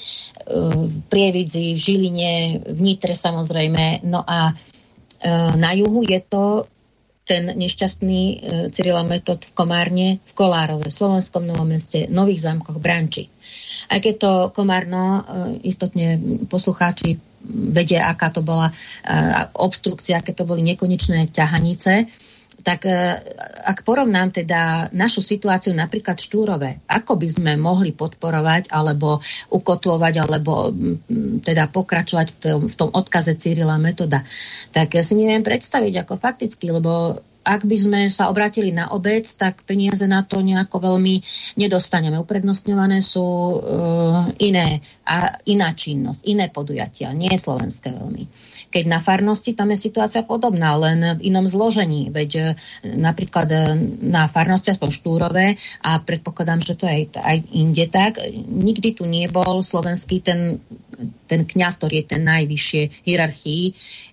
[0.69, 2.33] v Prievidzi, v Žiline,
[2.77, 4.53] v Nitre samozrejme, no a
[5.57, 6.69] na juhu je to
[7.27, 8.37] ten nešťastný e,
[8.71, 13.27] Cyrila Metod v Komárne, v Kolárove, v Slovenskom Novom meste, Nových zámkoch, Branči.
[13.91, 15.21] Aj keď to Komárno, e,
[15.67, 18.75] istotne poslucháči vedia, aká to bola e,
[19.59, 22.07] obstrukcia, aké to boli nekonečné ťahanice,
[22.67, 22.99] tak e,
[23.63, 29.23] ak porovnám teda našu situáciu napríklad Štúrove, ako by sme mohli podporovať alebo
[29.55, 30.75] ukotvovať alebo
[31.47, 34.27] teda pokračovať v tom, v tom odkaze Cyrila metoda,
[34.75, 39.23] tak ja si neviem predstaviť ako fakticky, lebo ak by sme sa obratili na obec,
[39.39, 41.23] tak peniaze na to nejako veľmi
[41.55, 42.19] nedostaneme.
[42.19, 48.27] Uprednostňované sú uh, iné a iná činnosť, iné podujatia, nie slovenské veľmi.
[48.77, 52.13] Keď na farnosti tam je situácia podobná, len v inom zložení.
[52.13, 52.45] Veď e,
[52.93, 53.57] napríklad e,
[54.05, 59.65] na farnosti, aspoň Štúrové, a predpokladám, že to aj, aj inde tak, nikdy tu nebol
[59.65, 60.61] slovenský ten,
[61.25, 63.65] ten kňaz, ktorý je ten najvyššie hierarchii.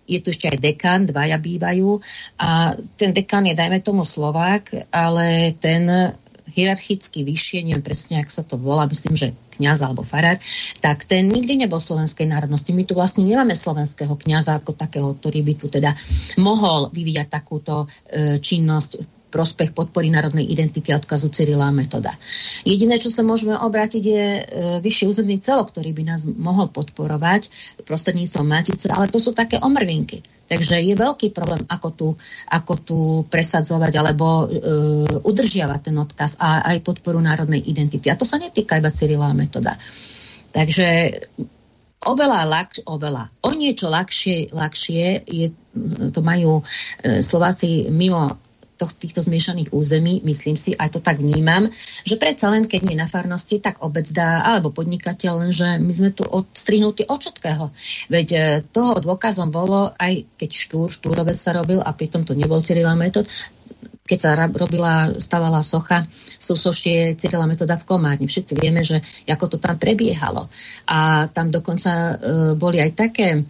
[0.08, 2.00] Je tu ešte aj dekan, dvaja bývajú.
[2.40, 6.16] A ten dekan je, dajme tomu, Slovák, ale ten
[6.54, 10.42] hierarchicky vyššie, neviem presne, ak sa to volá, myslím, že kňaz alebo farár,
[10.82, 12.74] tak ten nikdy nebol slovenskej národnosti.
[12.74, 15.94] My tu vlastne nemáme slovenského kňaza ako takého, ktorý by tu teda
[16.42, 22.14] mohol vyvíjať takúto e, činnosť prospech podpory národnej identity a odkazu Cyrila metoda.
[22.62, 24.44] Jediné, čo sa môžeme obrátiť, je e,
[24.78, 27.50] vyšší územný celok, ktorý by nás mohol podporovať
[27.82, 30.22] prostredníctvom Matice, ale to sú také omrvinky.
[30.46, 32.08] Takže je veľký problém, ako tu,
[32.54, 34.46] ako tu presadzovať alebo e,
[35.26, 38.14] udržiavať ten odkaz a aj podporu národnej identity.
[38.14, 39.74] A to sa netýka iba Cyrila metoda.
[40.54, 41.18] Takže
[42.06, 45.48] oveľa, ľahšie, oveľa, o niečo ľahšie, ľahšie je,
[46.12, 46.64] to majú e,
[47.24, 51.70] Slováci mimo týchto zmiešaných území, myslím si, aj to tak vnímam,
[52.04, 55.94] že predsa len, keď mi na farnosti, tak obec dá, alebo podnikateľ, len, že my
[55.94, 57.66] sme tu odstrihnutí od všetkého.
[58.10, 62.60] Veď e, toho dôkazom bolo, aj keď štúr, štúrovec sa robil a pritom to nebol
[62.60, 63.30] Cyrila metód,
[64.04, 66.04] keď sa robila, stavala socha
[66.36, 68.28] súsošie Cyrila metoda v Komárni.
[68.28, 70.52] Všetci vieme, že ako to tam prebiehalo.
[70.92, 72.14] A tam dokonca e,
[72.60, 73.42] boli aj také e,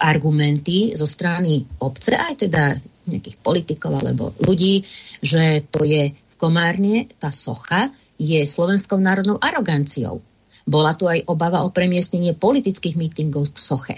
[0.00, 2.64] argumenty zo strany obce, aj teda
[3.10, 4.86] nejakých politikov alebo ľudí,
[5.20, 10.22] že to je v Komárne, tá socha je slovenskou národnou aroganciou.
[10.68, 13.96] Bola tu aj obava o premiestnenie politických mítingov k soche.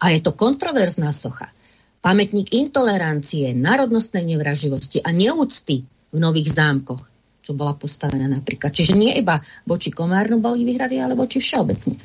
[0.00, 1.52] A je to kontroverzná socha.
[2.00, 7.04] Pamätník intolerancie, národnostnej nevraživosti a neúcty v nových zámkoch.
[7.40, 8.68] čo bola postavená napríklad.
[8.72, 11.96] Čiže nie iba voči Komárnu boli výhrady, ale voči všeobecne.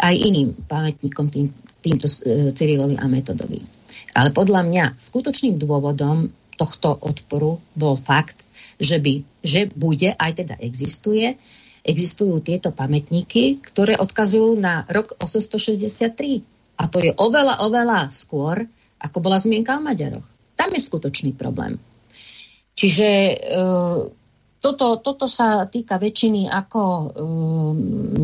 [0.00, 1.52] Aj iným pamätníkom tým,
[1.84, 3.79] týmto e, Cyrilovi a Metodovi.
[4.14, 6.30] Ale podľa mňa skutočným dôvodom
[6.60, 8.44] tohto odporu bol fakt,
[8.76, 11.36] že, by, že bude, aj teda existuje,
[11.80, 16.80] existujú tieto pamätníky, ktoré odkazujú na rok 863.
[16.80, 18.64] A to je oveľa, oveľa skôr,
[19.00, 20.24] ako bola zmienka o Maďaroch.
[20.56, 21.80] Tam je skutočný problém.
[22.76, 23.36] Čiže e,
[24.60, 27.06] toto, toto sa týka väčšiny ako e,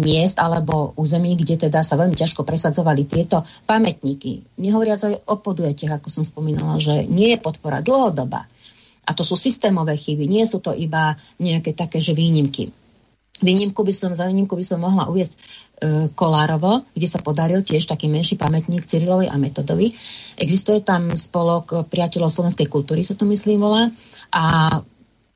[0.04, 4.60] miest alebo území, kde teda sa veľmi ťažko presadzovali tieto pamätníky.
[4.60, 8.44] Nehovoriac aj o podujetiach, ako som spomínala, že nie je podpora dlhodobá.
[9.08, 12.68] A to sú systémové chyby, nie sú to iba nejaké také, že výnimky.
[13.40, 15.38] Výnimku by som, za výnimku by som mohla uviesť e,
[16.12, 19.88] Kolárovo, kde sa podaril tiež taký menší pamätník Cyrilovi a Metodovi.
[20.36, 23.88] Existuje tam spolok priateľov slovenskej kultúry, sa to myslím volá.
[24.36, 24.76] A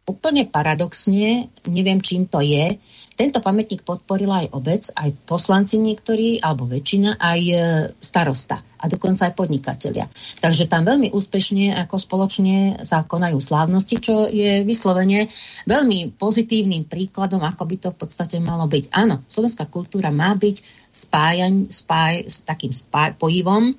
[0.09, 2.79] úplne paradoxne, neviem čím to je,
[3.21, 7.55] tento pamätník podporila aj obec, aj poslanci niektorí, alebo väčšina, aj e,
[8.01, 10.09] starosta a dokonca aj podnikatelia.
[10.41, 15.29] Takže tam veľmi úspešne ako spoločne sa konajú slávnosti, čo je vyslovene
[15.69, 18.89] veľmi pozitívnym príkladom, ako by to v podstate malo byť.
[18.97, 23.77] Áno, slovenská kultúra má byť spájaň, spáj, s takým spáj, pojivom,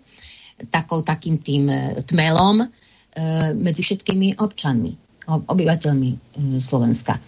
[0.69, 2.68] takou, takým tým e, tmelom e,
[3.57, 6.18] medzi všetkými občanmi, obyvateľmi e,
[6.61, 7.19] Slovenska.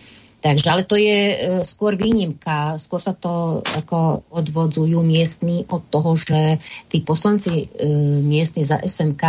[0.43, 2.75] Takže, ale to je e, skôr výnimka.
[2.75, 6.59] Skôr sa to ako odvodzujú miestni od toho, že
[6.91, 7.65] tí poslanci e,
[8.19, 9.23] miestni za SMK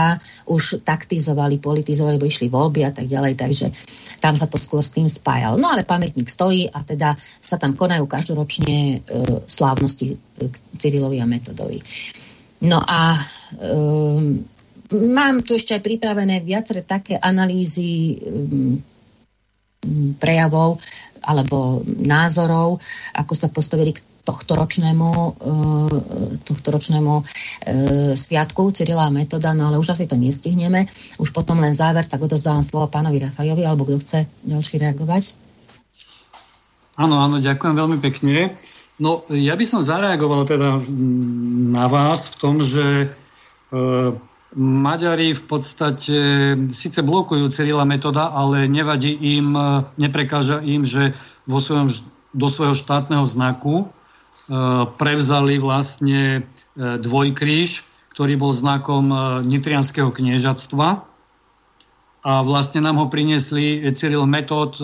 [0.50, 3.70] už taktizovali, politizovali, bo išli voľby a tak ďalej, takže
[4.18, 5.54] tam sa to skôr s tým spájalo.
[5.54, 8.96] No ale pamätník stojí a teda sa tam konajú každoročne e,
[9.46, 11.78] slávnosti k Cyrilovi a Metodovi.
[12.66, 14.53] No a e,
[14.92, 18.16] mám tu ešte aj pripravené viaceré také analýzy e,
[20.20, 20.80] prejavov
[21.24, 22.84] alebo názorov,
[23.16, 25.96] ako sa postavili k tohto ročnému, uh,
[26.48, 27.24] tohto ročnému uh,
[28.16, 30.88] sviatku Cyrila a Metoda, no ale už asi to nestihneme.
[31.20, 35.36] Už potom len záver, tak odozdávam slovo pánovi Rafajovi, alebo kto chce ďalší reagovať.
[36.96, 38.56] Áno, áno, ďakujem veľmi pekne.
[38.96, 40.80] No, ja by som zareagoval teda
[41.68, 43.12] na vás v tom, že
[43.76, 44.16] uh,
[44.54, 46.18] Maďari v podstate
[46.70, 49.58] síce blokujú Cyrila metoda, ale nevadí im,
[49.98, 51.10] neprekáža im, že
[51.42, 51.90] vo svojom,
[52.30, 53.86] do svojho štátneho znaku e,
[54.94, 56.40] prevzali vlastne e,
[57.02, 57.82] dvojkríž,
[58.14, 61.02] ktorý bol znakom e, nitrianského kniežatstva
[62.24, 64.80] a vlastne nám ho priniesli Cyril Metod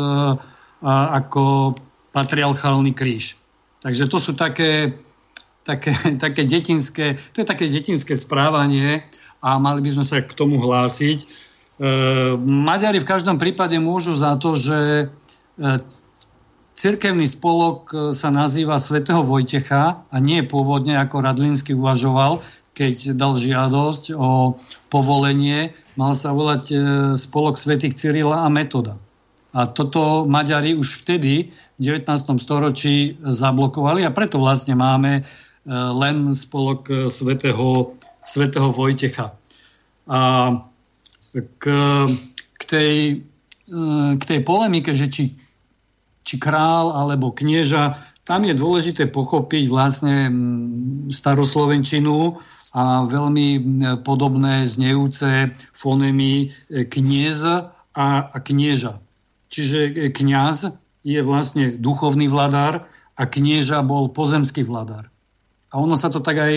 [0.85, 1.73] ako
[2.13, 3.41] patriarchálny kríž.
[3.81, 4.93] Takže to sú také,
[5.65, 5.93] také,
[6.25, 9.05] také detinské, to je také detinské správanie,
[9.41, 11.19] a mali by sme sa k tomu hlásiť.
[11.25, 11.27] E,
[12.37, 15.07] Maďari v každom prípade môžu za to, že e,
[16.77, 22.45] cirkevný spolok e, sa nazýva svätého Vojtecha a nie pôvodne ako Radlinsky uvažoval,
[22.77, 24.61] keď dal žiadosť o
[24.93, 26.73] povolenie, mal sa volať
[27.19, 28.97] spolok svätých Cyrila a Metoda.
[29.51, 32.39] A toto Maďari už vtedy v 19.
[32.39, 35.27] storočí zablokovali a preto vlastne máme
[35.67, 39.35] len spolok svätého svätého Vojtecha.
[40.11, 40.21] A
[41.35, 41.65] k,
[42.59, 43.23] k, tej,
[44.19, 45.25] k tej polemike, že či,
[46.27, 47.95] či král alebo knieža,
[48.27, 50.31] tam je dôležité pochopiť vlastne
[51.11, 52.39] staroslovenčinu
[52.71, 53.49] a veľmi
[54.07, 58.07] podobné znejúce fonemy e, kniez a,
[58.39, 59.03] knieža.
[59.51, 62.87] Čiže kňaz je vlastne duchovný vladár
[63.19, 65.10] a knieža bol pozemský vladár.
[65.71, 66.55] A ono sa to tak aj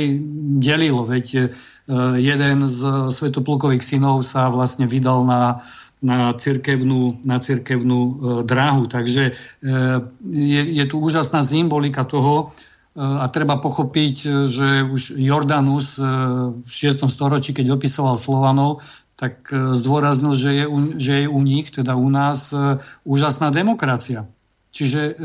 [0.58, 1.42] delilo, veď e,
[2.18, 2.80] jeden z
[3.14, 5.62] svetoplukových synov sa vlastne vydal na,
[6.02, 8.12] na cirkevnú, na cirkevnú e,
[8.42, 8.90] dráhu.
[8.90, 9.34] Takže e,
[10.34, 12.50] je, je tu úžasná symbolika toho
[12.94, 17.10] a treba pochopiť, že už Jordanus v 6.
[17.10, 18.86] storočí, keď opisoval Slovanov,
[19.18, 20.66] tak zdôraznil, že je,
[21.02, 22.54] že je u nich, teda u nás,
[23.02, 24.30] úžasná demokracia.
[24.70, 25.18] Čiže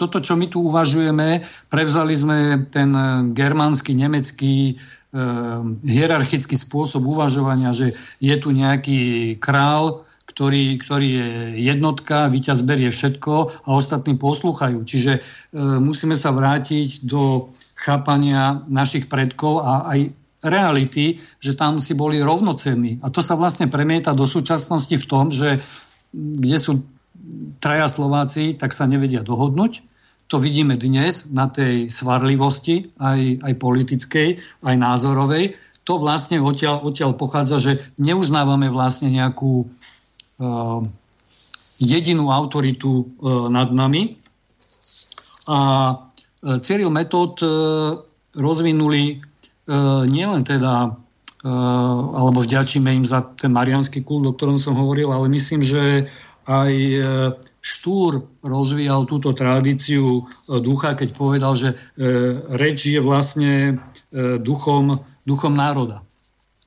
[0.00, 4.80] toto, čo my tu uvažujeme, prevzali sme ten eh, germánsky, nemecký
[5.12, 11.30] um, hierarchický spôsob uvažovania, že je tu nejaký král, ktorý, ktorý je
[11.68, 14.88] jednotka, víťaz berie všetko a ostatní poslúchajú.
[14.88, 15.20] Čiže
[15.52, 20.00] um, musíme sa vrátiť do chápania našich predkov a aj
[20.40, 23.04] reality, že tam si boli rovnocenní.
[23.04, 25.60] A to sa vlastne premieta do súčasnosti v tom, že
[26.12, 26.80] kde sú
[27.60, 29.89] traja Slováci, tak sa nevedia dohodnúť.
[30.30, 34.28] To vidíme dnes na tej svarlivosti, aj, aj politickej,
[34.62, 35.58] aj názorovej.
[35.84, 40.80] To vlastne odtiaľ, odtiaľ pochádza, že neuznávame vlastne nejakú uh,
[41.80, 43.08] jedinú autoritu
[43.48, 44.20] nad nami.
[45.48, 45.58] A
[46.60, 47.40] Cyril Metod
[48.36, 49.18] rozvinuli
[50.06, 50.92] nielen teda
[51.40, 56.04] alebo vďačíme im za ten marianský kult, o ktorom som hovoril, ale myslím, že
[56.44, 56.72] aj
[57.60, 61.76] Štúr rozvíjal túto tradíciu ducha, keď povedal, že
[62.56, 63.84] reč je vlastne
[64.40, 64.96] duchom,
[65.28, 66.00] duchom národa.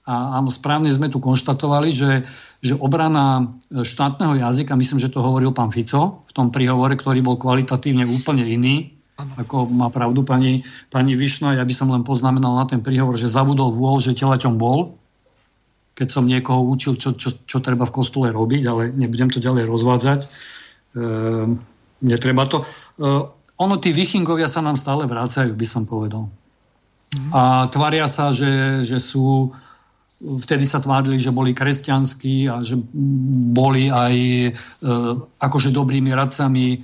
[0.04, 2.28] A áno, správne sme tu konštatovali, že,
[2.60, 7.40] že obrana štátneho jazyka, myslím, že to hovoril pán Fico v tom príhovore, ktorý bol
[7.40, 10.62] kvalitatívne úplne iný, ako má pravdu pani,
[10.92, 11.56] pani Višna.
[11.56, 15.00] Ja by som len poznamenal na ten príhovor, že zabudol vôľ, že telaťom bol,
[15.94, 19.70] keď som niekoho učil, čo, čo, čo treba v kostole robiť, ale nebudem to ďalej
[19.70, 20.20] rozvádzať.
[20.94, 21.04] E,
[22.06, 22.62] netreba to.
[22.62, 22.66] E,
[23.58, 26.30] ono, tí vichingovia sa nám stále vrácajú, by som povedal.
[27.14, 27.30] Mhm.
[27.34, 29.54] A tvária sa, že, že sú
[30.24, 32.80] vtedy sa tvárili, že boli kresťanskí a že
[33.52, 34.50] boli aj e,
[35.40, 36.80] akože dobrými radcami e,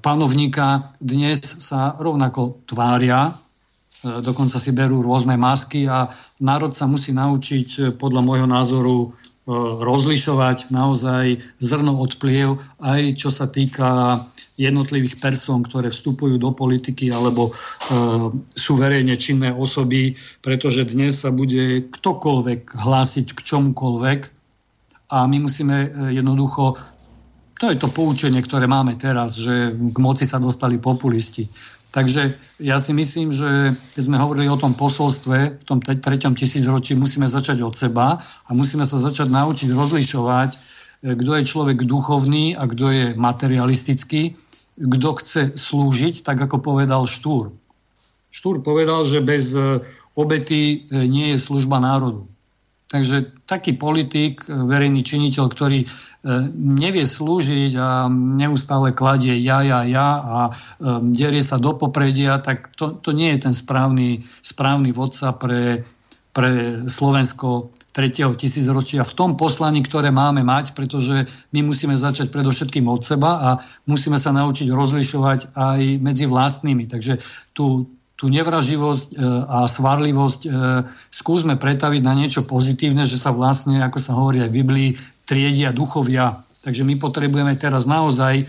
[0.00, 0.96] panovníka.
[0.96, 3.32] Dnes sa rovnako tvária, e,
[4.24, 6.08] dokonca si berú rôzne masky a
[6.40, 9.12] národ sa musí naučiť podľa môjho názoru
[9.82, 14.22] rozlišovať naozaj zrno od pliev, aj čo sa týka
[14.54, 17.52] jednotlivých person, ktoré vstupujú do politiky alebo e,
[18.54, 20.14] sú verejne činné osoby,
[20.44, 24.20] pretože dnes sa bude ktokoľvek hlásiť k čomukoľvek
[25.10, 26.78] a my musíme e, jednoducho
[27.62, 31.46] to je to poučenie, ktoré máme teraz, že k moci sa dostali populisti.
[31.92, 36.96] Takže ja si myslím, že keď sme hovorili o tom posolstve v tom treťom tisícročí,
[36.96, 40.58] musíme začať od seba a musíme sa začať naučiť rozlišovať, e,
[41.12, 44.32] kto je človek duchovný a kto je materialistický
[44.76, 47.52] kto chce slúžiť, tak ako povedal Štúr.
[48.32, 49.84] Štúr povedal, že bez e,
[50.16, 52.24] obety e, nie je služba národu.
[52.92, 55.80] Takže taký politik, e, verejný činiteľ, ktorý
[56.54, 60.38] nevie slúžiť a neustále kladie ja, ja, ja a
[61.02, 65.82] derie sa do popredia, tak to, to nie je ten správny, správny vodca pre,
[66.30, 68.38] pre Slovensko 3.
[68.38, 73.48] tisícročia v tom poslaní, ktoré máme mať, pretože my musíme začať predovšetkým od seba a
[73.84, 76.86] musíme sa naučiť rozlišovať aj medzi vlastnými.
[76.86, 77.18] Takže
[77.52, 77.90] tú,
[78.22, 79.14] tú nevraživosť e,
[79.50, 80.48] a svarlivosť e,
[81.10, 84.88] skúsme pretaviť na niečo pozitívne, že sa vlastne, ako sa hovorí aj v Biblii,
[85.26, 86.30] triedia duchovia.
[86.62, 88.44] Takže my potrebujeme teraz naozaj e,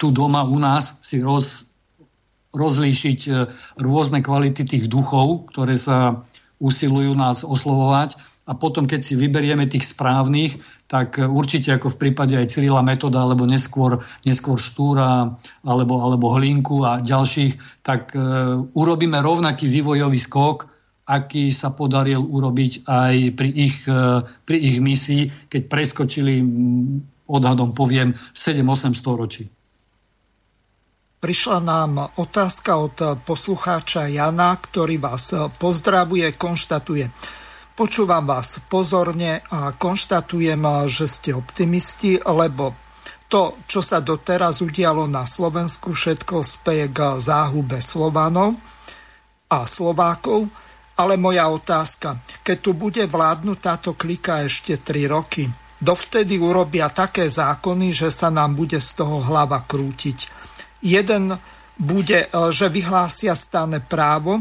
[0.00, 1.76] tu doma u nás si roz,
[2.56, 3.20] rozlíšiť
[3.84, 6.24] rôzne kvality tých duchov, ktoré sa
[6.56, 8.16] usilujú nás oslovovať
[8.46, 10.54] a potom, keď si vyberieme tých správnych,
[10.86, 15.34] tak určite ako v prípade aj Cyrila Metoda, alebo neskôr, neskôr Štúra,
[15.66, 18.22] alebo, alebo Hlinku a ďalších, tak e,
[18.70, 20.70] urobíme rovnaký vývojový skok,
[21.10, 26.38] aký sa podaril urobiť aj pri ich, e, pri ich misii, keď preskočili,
[27.26, 29.50] odhadom poviem, 7-8 storočí.
[31.16, 37.08] Prišla nám otázka od poslucháča Jana, ktorý vás pozdravuje, konštatuje.
[37.72, 42.76] Počúvam vás pozorne a konštatujem, že ste optimisti, lebo
[43.32, 48.60] to, čo sa doteraz udialo na Slovensku, všetko speje k záhube Slovanov
[49.48, 50.52] a Slovákov.
[51.00, 55.48] Ale moja otázka, keď tu bude vládnuť táto klika ešte 3 roky,
[55.80, 60.44] dovtedy urobia také zákony, že sa nám bude z toho hlava krútiť.
[60.82, 61.38] Jeden
[61.76, 64.40] bude, že vyhlásia stáne právo,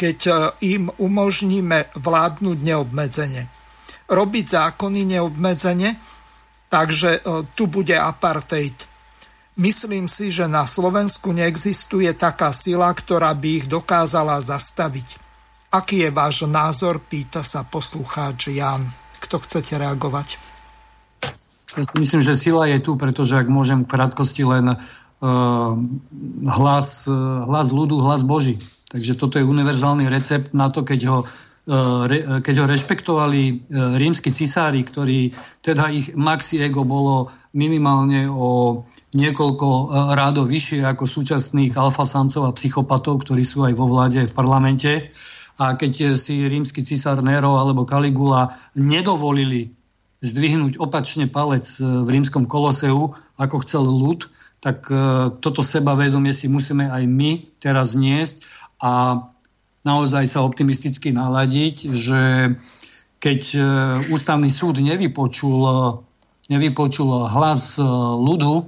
[0.00, 0.32] keď e,
[0.80, 3.42] im umožníme vládnuť neobmedzene.
[4.08, 6.00] Robiť zákony neobmedzene,
[6.72, 8.88] takže e, tu bude apartheid.
[9.60, 15.20] Myslím si, že na Slovensku neexistuje taká sila, ktorá by ich dokázala zastaviť.
[15.68, 18.88] Aký je váš názor, pýta sa poslucháč Jan.
[19.20, 20.40] Kto chcete reagovať?
[21.76, 24.80] Ja si myslím, že sila je tu, pretože ak môžem v krátkosti len
[25.20, 28.56] hlas, uh, hlas ľudu, hlas Boží.
[28.90, 33.54] Takže toto je univerzálny recept na to, keď ho, e, keď ho rešpektovali e,
[34.02, 35.30] rímsky cisári, ktorí,
[35.62, 38.82] teda ich maxi ego bolo minimálne o
[39.14, 39.84] niekoľko e,
[40.18, 45.14] rádov vyššie ako súčasných alfasamcov a psychopatov, ktorí sú aj vo vláde v parlamente.
[45.62, 49.70] A keď si rímsky cisár Nero alebo Caligula nedovolili
[50.18, 54.26] zdvihnúť opačne palec v rímskom koloseu, ako chcel ľud,
[54.60, 54.92] tak
[55.40, 58.44] toto sebavedomie si musíme aj my teraz niesť
[58.80, 59.24] a
[59.84, 62.22] naozaj sa optimisticky naladiť, že
[63.20, 63.60] keď e,
[64.08, 65.60] ústavný súd nevypočul,
[66.48, 67.84] nevypočul hlas e,
[68.16, 68.64] ľudu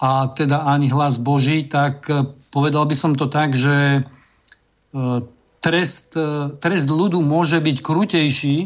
[0.00, 4.08] a teda ani hlas Boží, tak e, povedal by som to tak, že
[5.60, 6.16] trest,
[6.64, 8.56] trest ľudu môže byť krutejší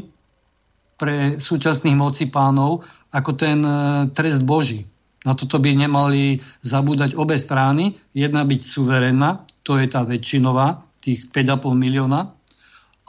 [0.95, 3.73] pre súčasných mocipánov ako ten e,
[4.15, 4.87] trest Boží.
[5.21, 7.93] Na toto by nemali zabúdať obe strany.
[8.17, 12.21] Jedna byť suverénna, to je tá väčšinová, tých 5,5 milióna.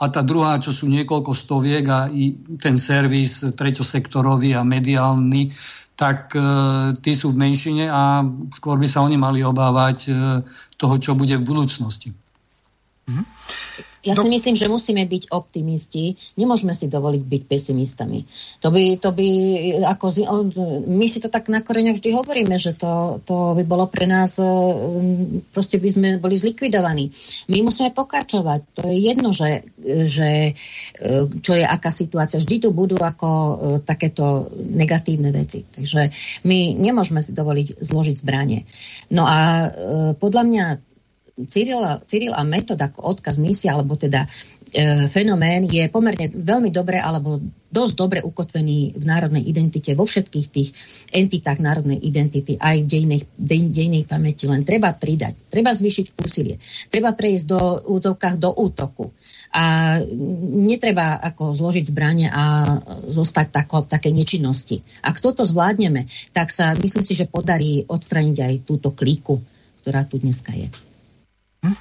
[0.02, 5.54] A tá druhá, čo sú niekoľko stoviek a i ten servis treťosektorový a mediálny,
[5.94, 6.42] tak e,
[6.98, 10.12] tí sú v menšine a skôr by sa oni mali obávať e,
[10.74, 12.10] toho, čo bude v budúcnosti.
[13.02, 13.26] Mm-hmm.
[14.02, 16.18] Ja si myslím, že musíme byť optimisti.
[16.34, 18.26] Nemôžeme si dovoliť byť pesimistami.
[18.58, 19.28] To by, to by
[19.86, 20.10] ako,
[20.90, 24.42] my si to tak na koreňoch vždy hovoríme, že to, to by bolo pre nás,
[24.42, 24.46] e,
[25.54, 27.14] proste by sme boli zlikvidovaní.
[27.46, 28.60] My musíme pokračovať.
[28.82, 29.70] To je jedno, že,
[30.02, 30.52] že e,
[31.38, 32.42] čo je aká situácia.
[32.42, 33.54] Vždy tu budú ako e,
[33.86, 35.62] takéto negatívne veci.
[35.62, 36.10] Takže
[36.42, 38.66] my nemôžeme si dovoliť zložiť zbranie.
[39.14, 39.70] No a
[40.18, 40.64] podľa mňa
[41.32, 44.28] Cyril, Cyril a metód ako odkaz, misia, alebo teda
[44.68, 47.40] e, fenomén je pomerne veľmi dobre alebo
[47.72, 50.76] dosť dobre ukotvený v národnej identite, vo všetkých tých
[51.08, 54.44] entitách národnej identity, aj v dejnej, dej, dejnej pamäti.
[54.44, 56.60] Len treba pridať, treba zvýšiť úsilie,
[56.92, 57.60] treba prejsť do
[57.96, 59.16] údzovkách do útoku.
[59.56, 59.96] A
[60.52, 62.76] netreba ako zložiť zbranie a
[63.08, 64.84] zostať tako, také nečinnosti.
[65.00, 66.04] Ak toto zvládneme,
[66.36, 69.40] tak sa myslím si, že podarí odstraniť aj túto klíku,
[69.80, 70.91] ktorá tu dneska je.
[71.62, 71.74] Hm?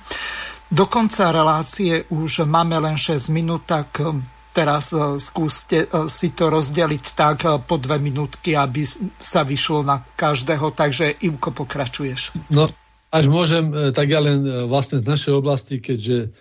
[0.72, 4.24] Do konca relácie už máme len 6 minút, tak hm,
[4.56, 8.86] teraz hm, skúste si to rozdeliť tak po dve minútky, aby
[9.20, 10.72] sa vyšlo na každého.
[10.72, 12.38] Takže Ivko, pokračuješ.
[12.54, 12.72] No,
[13.12, 16.32] až môžem, e, tak ja len e, vlastne z našej oblasti, keďže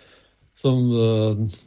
[0.55, 0.95] som e,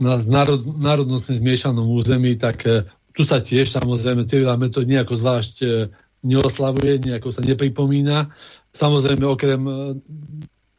[0.00, 2.64] na národ, národnostne zmiešanom území, tak
[3.12, 5.54] tu sa tiež samozrejme Cyrila to nejako zvlášť
[6.24, 8.32] neoslavuje, nejako sa nepripomína.
[8.72, 9.60] Samozrejme, okrem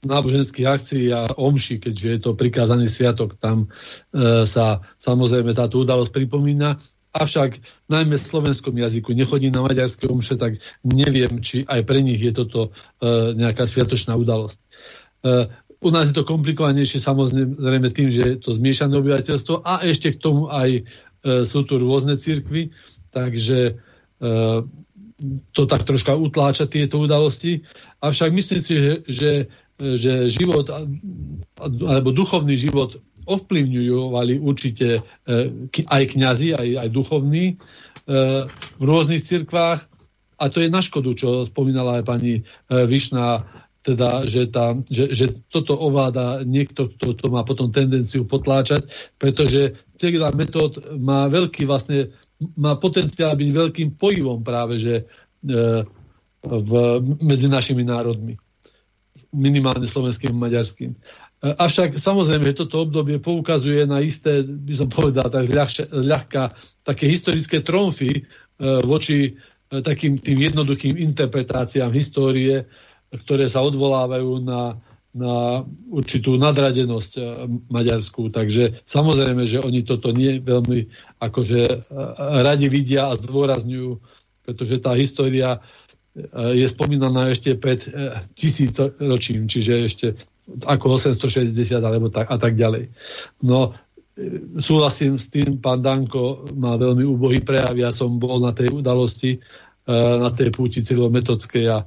[0.05, 6.13] náboženských akcií a omši, keďže je to prikázaný sviatok, tam e, sa samozrejme táto udalosť
[6.13, 6.77] pripomína.
[7.15, 7.57] Avšak
[7.87, 12.31] najmä v slovenskom jazyku nechodí na maďarské omše, tak neviem, či aj pre nich je
[12.35, 14.57] toto e, nejaká sviatočná udalosť.
[14.59, 15.47] E,
[15.85, 20.21] u nás je to komplikovanejšie samozrejme tým, že je to zmiešané obyvateľstvo a ešte k
[20.21, 20.81] tomu aj e,
[21.45, 22.73] sú tu rôzne cirkvy,
[23.13, 24.23] takže e,
[25.55, 27.63] to tak troška utláča tieto udalosti.
[28.03, 29.31] Avšak myslím si, že, že
[29.75, 30.71] že život
[31.59, 32.95] alebo duchovný život
[33.25, 35.41] ovplyvňujúvali určite e,
[35.89, 37.55] aj kňazi, aj, aj duchovní e,
[38.77, 39.89] v rôznych cirkvách.
[40.35, 42.41] A to je na škodu, čo spomínala aj pani e,
[42.85, 43.43] Višná,
[43.81, 48.89] teda, že, tá, že, že toto ovláda niekto, kto to má potom tendenciu potláčať,
[49.21, 52.09] pretože celá metód má veľký vlastne,
[52.57, 55.05] má potenciál byť veľkým pojivom práve, že
[56.41, 56.71] v,
[57.21, 58.41] medzi našimi národmi
[59.35, 60.95] minimálne slovenským a maďarským.
[60.95, 60.97] E,
[61.43, 66.43] avšak samozrejme, že toto obdobie poukazuje na isté, by som povedal, tak ľahšia, ľahká,
[66.81, 68.21] také historické tromfy e,
[68.81, 69.31] voči e,
[69.83, 72.65] takým tým jednoduchým interpretáciám histórie,
[73.11, 74.79] ktoré sa odvolávajú na,
[75.13, 77.11] na určitú nadradenosť
[77.69, 78.27] maďarskú.
[78.33, 80.91] Takže samozrejme, že oni toto nie veľmi
[81.23, 81.87] akože
[82.43, 84.03] radi vidia a zdôrazňujú,
[84.43, 85.63] pretože tá história
[86.55, 90.07] je spomínaná ešte pred eh, tisíc ročím, čiže ešte
[90.63, 91.51] ako 860
[91.81, 92.87] alebo tak, a tak ďalej.
[93.43, 93.75] No,
[94.15, 98.71] eh, súhlasím s tým, pán Danko má veľmi úbohý prejav, ja som bol na tej
[98.71, 101.83] udalosti, eh, na tej púti cyrilometodskej a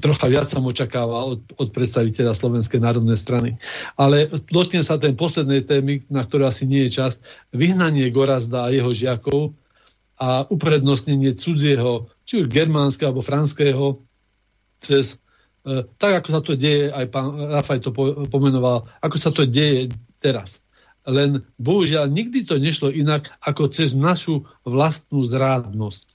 [0.00, 3.60] trocha viac som očakával od, od predstaviteľa Slovenskej národnej strany.
[4.00, 7.20] Ale dotkne sa ten poslednej témy, na ktorú asi nie je čas,
[7.52, 9.52] vyhnanie Gorazda a jeho žiakov
[10.16, 14.02] a uprednostnenie cudzieho, či už germánskeho alebo franského,
[14.78, 15.22] cez,
[15.66, 19.46] e, tak ako sa to deje, aj pán Rafaj to po, pomenoval, ako sa to
[19.46, 20.62] deje teraz.
[21.02, 26.06] Len bohužiaľ nikdy to nešlo inak ako cez našu vlastnú zrádnosť.
[26.10, 26.14] E,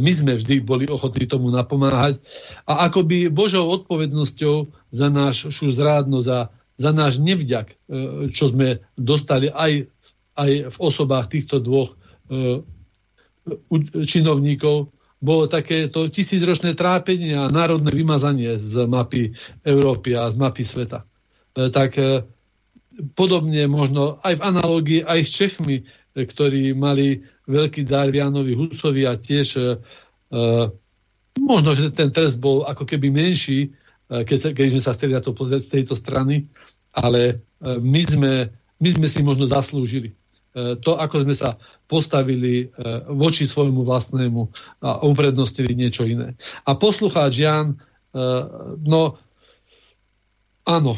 [0.00, 2.20] my sme vždy boli ochotní tomu napomáhať
[2.68, 4.56] a akoby Božou odpovednosťou
[4.92, 6.40] za našu zrádnosť a
[6.74, 7.76] za náš nevďak, e,
[8.34, 9.88] čo sme dostali aj,
[10.34, 11.94] aj v osobách týchto dvoch
[12.28, 12.64] e,
[14.08, 14.93] činovníkov
[15.24, 19.32] bolo takéto tisícročné trápenie a národné vymazanie z mapy
[19.64, 21.08] Európy a z mapy sveta.
[21.56, 22.28] E, tak e,
[23.16, 29.08] podobne možno aj v analógii aj s Čechmi, e, ktorí mali veľký dar Vianovi Husovi
[29.08, 29.76] a tiež
[31.36, 33.68] možno, že ten trest bol ako keby menší,
[34.08, 36.48] keď, keď sme sa chceli na to pozrieť z tejto strany,
[36.96, 38.32] ale my sme,
[38.80, 40.16] my sme si možno zaslúžili
[40.54, 41.58] to, ako sme sa
[41.90, 42.66] postavili e,
[43.10, 44.42] voči svojmu vlastnému
[44.86, 46.38] a uprednostili niečo iné.
[46.62, 47.76] A poslucháč Jan, e,
[48.86, 49.18] no
[50.62, 50.94] áno,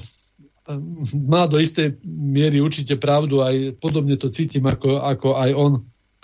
[1.14, 5.72] má do istej miery určite pravdu, aj podobne to cítim ako, ako aj on,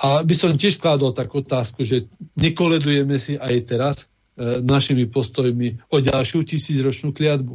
[0.02, 3.96] A by som tiež skladol takú otázku, že nekoledujeme si aj teraz
[4.34, 7.54] e, našimi postojmi o ďalšiu tisícročnú kliatbu.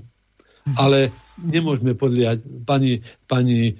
[0.68, 0.76] Mhm.
[0.76, 3.74] Ale nemôžeme podliať, pani, pani e,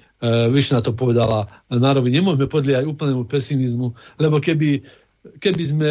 [0.48, 4.80] Vyšna to povedala Nárovi, nemôžeme podliať úplnému pesimizmu, lebo keby,
[5.42, 5.90] keby sme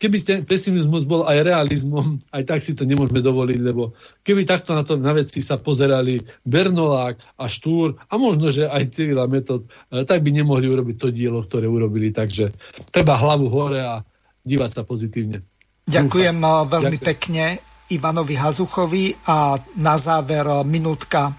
[0.00, 3.92] keby ten pesimizmus bol aj realizmom, aj tak si to nemôžeme dovoliť, lebo
[4.24, 6.16] keby takto na to na veci sa pozerali
[6.48, 11.08] Bernolák a Štúr a možno, že aj Cyrila Metod, eh, tak by nemohli urobiť to
[11.12, 12.08] dielo, ktoré urobili.
[12.10, 12.48] Takže
[12.88, 14.00] treba hlavu hore a
[14.40, 15.44] dívať sa pozitívne.
[15.84, 16.70] Ďakujem Dúfam.
[16.70, 17.10] Veľmi Ďakujem.
[17.12, 17.44] pekne
[17.90, 21.34] Ivanovi Hazuchovi a na záver minútka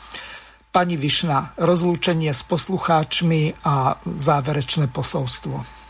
[0.72, 5.81] Pani Višna, rozlúčenie s poslucháčmi a záverečné posolstvo.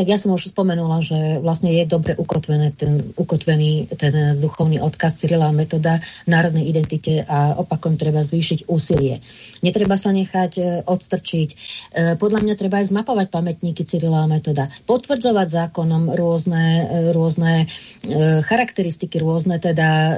[0.00, 5.20] Tak ja som už spomenula, že vlastne je dobre ukotvený ten, ukotvený ten duchovný odkaz
[5.20, 9.20] Cyrila metoda národnej identite a opakom treba zvýšiť úsilie.
[9.60, 11.48] Netreba sa nechať e, odstrčiť.
[11.52, 11.56] E,
[12.16, 17.68] podľa mňa treba aj zmapovať pamätníky Cyrila metoda, potvrdzovať zákonom rôzne, e, rôzne
[18.48, 20.16] charakteristiky, rôzne teda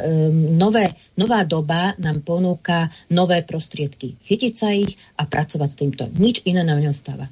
[0.54, 4.14] nové, nová doba nám ponúka nové prostriedky.
[4.22, 6.06] Chytiť sa ich a pracovať s týmto.
[6.22, 7.26] Nič iné nám neostáva.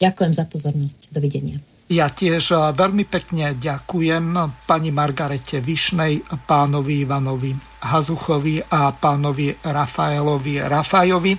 [0.00, 1.12] Ďakujem za pozornosť.
[1.12, 1.60] Dovidenia.
[1.90, 4.38] Ja tiež eh, veľmi pekne ďakujem
[4.68, 7.50] pani Margarete Višnej, pánovi Ivanovi
[7.82, 11.32] Hazuchovi a pánovi Rafaelovi Rafajovi.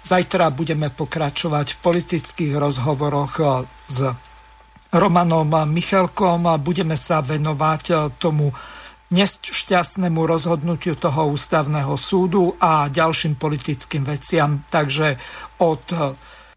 [0.00, 3.48] Zajtra budeme pokračovať v politických rozhovoroch eh,
[3.90, 3.98] s
[4.90, 8.50] Romanom Michalkom budeme sa venovať eh, tomu
[9.10, 14.62] nešťastnému rozhodnutiu toho ústavného súdu a ďalším politickým veciam.
[14.70, 15.18] Takže
[15.66, 15.82] od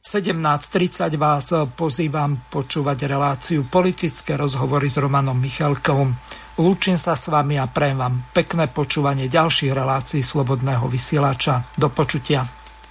[0.04, 6.12] 17.30 vás pozývam počúvať reláciu politické rozhovory s Romanom Michalkom.
[6.60, 11.72] Lúčim sa s vami a prajem vám pekné počúvanie ďalších relácií Slobodného vysielača.
[11.80, 12.63] Do počutia.